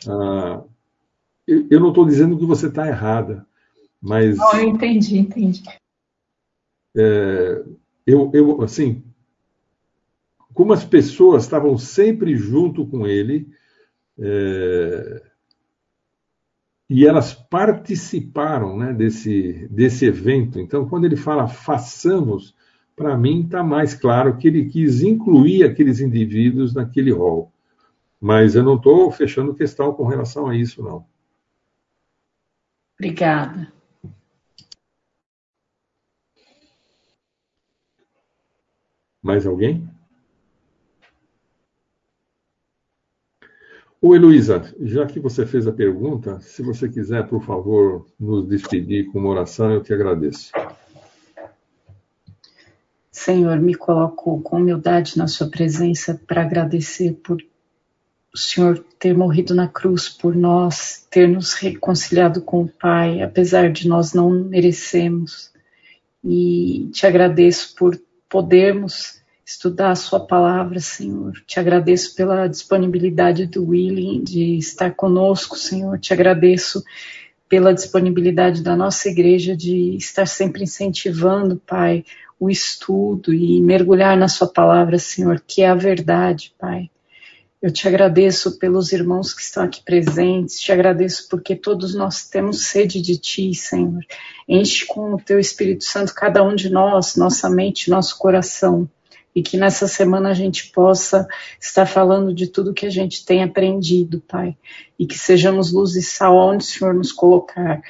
Ah, 0.08 0.62
eu, 1.48 1.66
eu, 1.68 1.80
não 1.80 1.90
estou 1.90 2.06
dizendo 2.06 2.38
que 2.38 2.46
você 2.46 2.68
está 2.68 2.88
errada, 2.88 3.48
mas. 4.00 4.38
Não, 4.38 4.60
eu 4.60 4.70
entendi, 4.70 5.18
entendi. 5.18 5.64
É, 6.96 7.64
eu, 8.06 8.30
eu, 8.32 8.62
assim, 8.62 9.04
como 10.54 10.72
as 10.72 10.86
pessoas 10.86 11.42
estavam 11.42 11.80
sempre 11.80 12.36
junto 12.36 12.86
com 12.86 13.08
ele, 13.08 13.52
é, 14.20 15.24
e 16.88 17.08
elas 17.08 17.34
participaram 17.34 18.78
né, 18.78 18.94
desse, 18.94 19.68
desse 19.72 20.06
evento. 20.06 20.60
Então, 20.60 20.88
quando 20.88 21.06
ele 21.06 21.16
fala 21.16 21.48
façamos, 21.48 22.56
para 22.98 23.16
mim 23.16 23.44
está 23.44 23.64
mais 23.64 23.94
claro 23.94 24.36
que 24.38 24.48
ele 24.48 24.68
quis 24.68 25.04
incluir 25.04 25.64
aqueles 25.64 26.00
indivíduos 26.00 26.74
naquele 26.74 27.12
rol. 27.12 27.54
Mas 28.20 28.56
eu 28.56 28.64
não 28.64 28.76
estou 28.76 29.12
fechando 29.12 29.54
questão 29.54 29.94
com 29.94 30.08
relação 30.08 30.48
a 30.48 30.56
isso, 30.58 30.82
não. 30.82 31.06
Obrigada. 32.96 33.72
Mais 39.22 39.46
alguém? 39.46 39.88
Oi, 44.02 44.18
Luísa, 44.18 44.76
já 44.82 45.06
que 45.06 45.20
você 45.20 45.46
fez 45.46 45.68
a 45.68 45.72
pergunta, 45.72 46.40
se 46.40 46.64
você 46.64 46.90
quiser, 46.90 47.28
por 47.28 47.44
favor, 47.44 48.08
nos 48.20 48.48
despedir 48.48 49.12
com 49.12 49.20
uma 49.20 49.30
oração, 49.30 49.72
eu 49.72 49.84
te 49.84 49.94
agradeço. 49.94 50.52
Senhor, 53.18 53.60
me 53.60 53.74
coloco 53.74 54.40
com 54.42 54.58
humildade 54.58 55.18
na 55.18 55.28
Sua 55.28 55.50
presença 55.50 56.22
para 56.28 56.44
agradecer 56.44 57.14
por 57.14 57.42
o 58.32 58.38
Senhor 58.38 58.86
ter 59.00 59.18
morrido 59.18 59.56
na 59.56 59.68
cruz 59.68 60.08
por 60.08 60.36
nós, 60.36 61.08
ter 61.10 61.28
nos 61.28 61.54
reconciliado 61.54 62.42
com 62.42 62.62
o 62.62 62.68
Pai, 62.68 63.24
apesar 63.24 63.72
de 63.72 63.88
nós 63.88 64.14
não 64.14 64.30
merecemos. 64.30 65.52
E 66.24 66.90
te 66.94 67.08
agradeço 67.08 67.74
por 67.76 68.00
podermos 68.30 69.20
estudar 69.44 69.92
a 69.92 69.96
Sua 69.96 70.20
palavra, 70.20 70.80
Senhor. 70.80 71.34
Te 71.48 71.60
agradeço 71.60 72.16
pela 72.16 72.48
disponibilidade 72.48 73.48
do 73.48 73.70
Willing 73.70 74.24
de 74.24 74.58
estar 74.58 74.92
conosco, 74.92 75.58
Senhor. 75.58 75.98
Te 75.98 76.14
agradeço 76.14 76.84
pela 77.50 77.74
disponibilidade 77.74 78.62
da 78.62 78.76
nossa 78.76 79.10
igreja 79.10 79.58
de 79.58 79.96
estar 79.96 80.28
sempre 80.28 80.64
incentivando, 80.64 81.60
Pai, 81.66 82.04
o 82.40 82.50
estudo 82.50 83.34
e 83.34 83.62
mergulhar 83.62 84.16
na 84.18 84.28
Sua 84.28 84.48
palavra, 84.48 85.00
Senhor, 85.00 85.42
que 85.46 85.62
é 85.62 85.70
a 85.70 85.76
verdade, 85.76 86.54
Pai. 86.58 86.90
Eu 87.60 87.72
te 87.72 87.88
agradeço 87.88 88.60
pelos 88.60 88.92
irmãos 88.92 89.34
que 89.34 89.42
estão 89.42 89.64
aqui 89.64 89.82
presentes, 89.84 90.60
te 90.60 90.72
agradeço 90.72 91.28
porque 91.28 91.56
todos 91.56 91.96
nós 91.96 92.30
temos 92.30 92.66
sede 92.66 93.02
de 93.02 93.18
Ti, 93.18 93.54
Senhor. 93.56 94.06
Enche 94.48 94.86
com 94.86 95.16
o 95.16 95.20
Teu 95.20 95.40
Espírito 95.40 95.84
Santo 95.84 96.14
cada 96.14 96.44
um 96.44 96.54
de 96.54 96.70
nós, 96.70 97.16
nossa 97.16 97.50
mente, 97.50 97.90
nosso 97.90 98.16
coração, 98.20 98.88
e 99.34 99.42
que 99.42 99.58
nessa 99.58 99.88
semana 99.88 100.30
a 100.30 100.34
gente 100.36 100.68
possa 100.68 101.28
estar 101.60 101.88
falando 101.88 102.32
de 102.32 102.46
tudo 102.46 102.76
que 102.76 102.86
a 102.86 102.92
gente 102.92 103.26
tem 103.26 103.42
aprendido, 103.42 104.22
Pai, 104.28 104.56
e 105.00 105.08
que 105.08 105.18
sejamos 105.18 105.74
luz 105.74 105.96
e 105.96 106.04
sal 106.04 106.38
onde 106.38 106.64
o 106.64 106.68
Senhor 106.68 106.94
nos 106.94 107.12
colocar. 107.12 107.82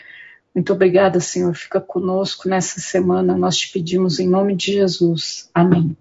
Muito 0.57 0.73
obrigada, 0.73 1.19
Senhor. 1.19 1.53
Fica 1.53 1.79
conosco 1.79 2.49
nessa 2.49 2.81
semana. 2.81 3.37
Nós 3.37 3.57
te 3.57 3.71
pedimos 3.71 4.19
em 4.19 4.27
nome 4.27 4.55
de 4.55 4.73
Jesus. 4.73 5.51
Amém. 5.53 5.95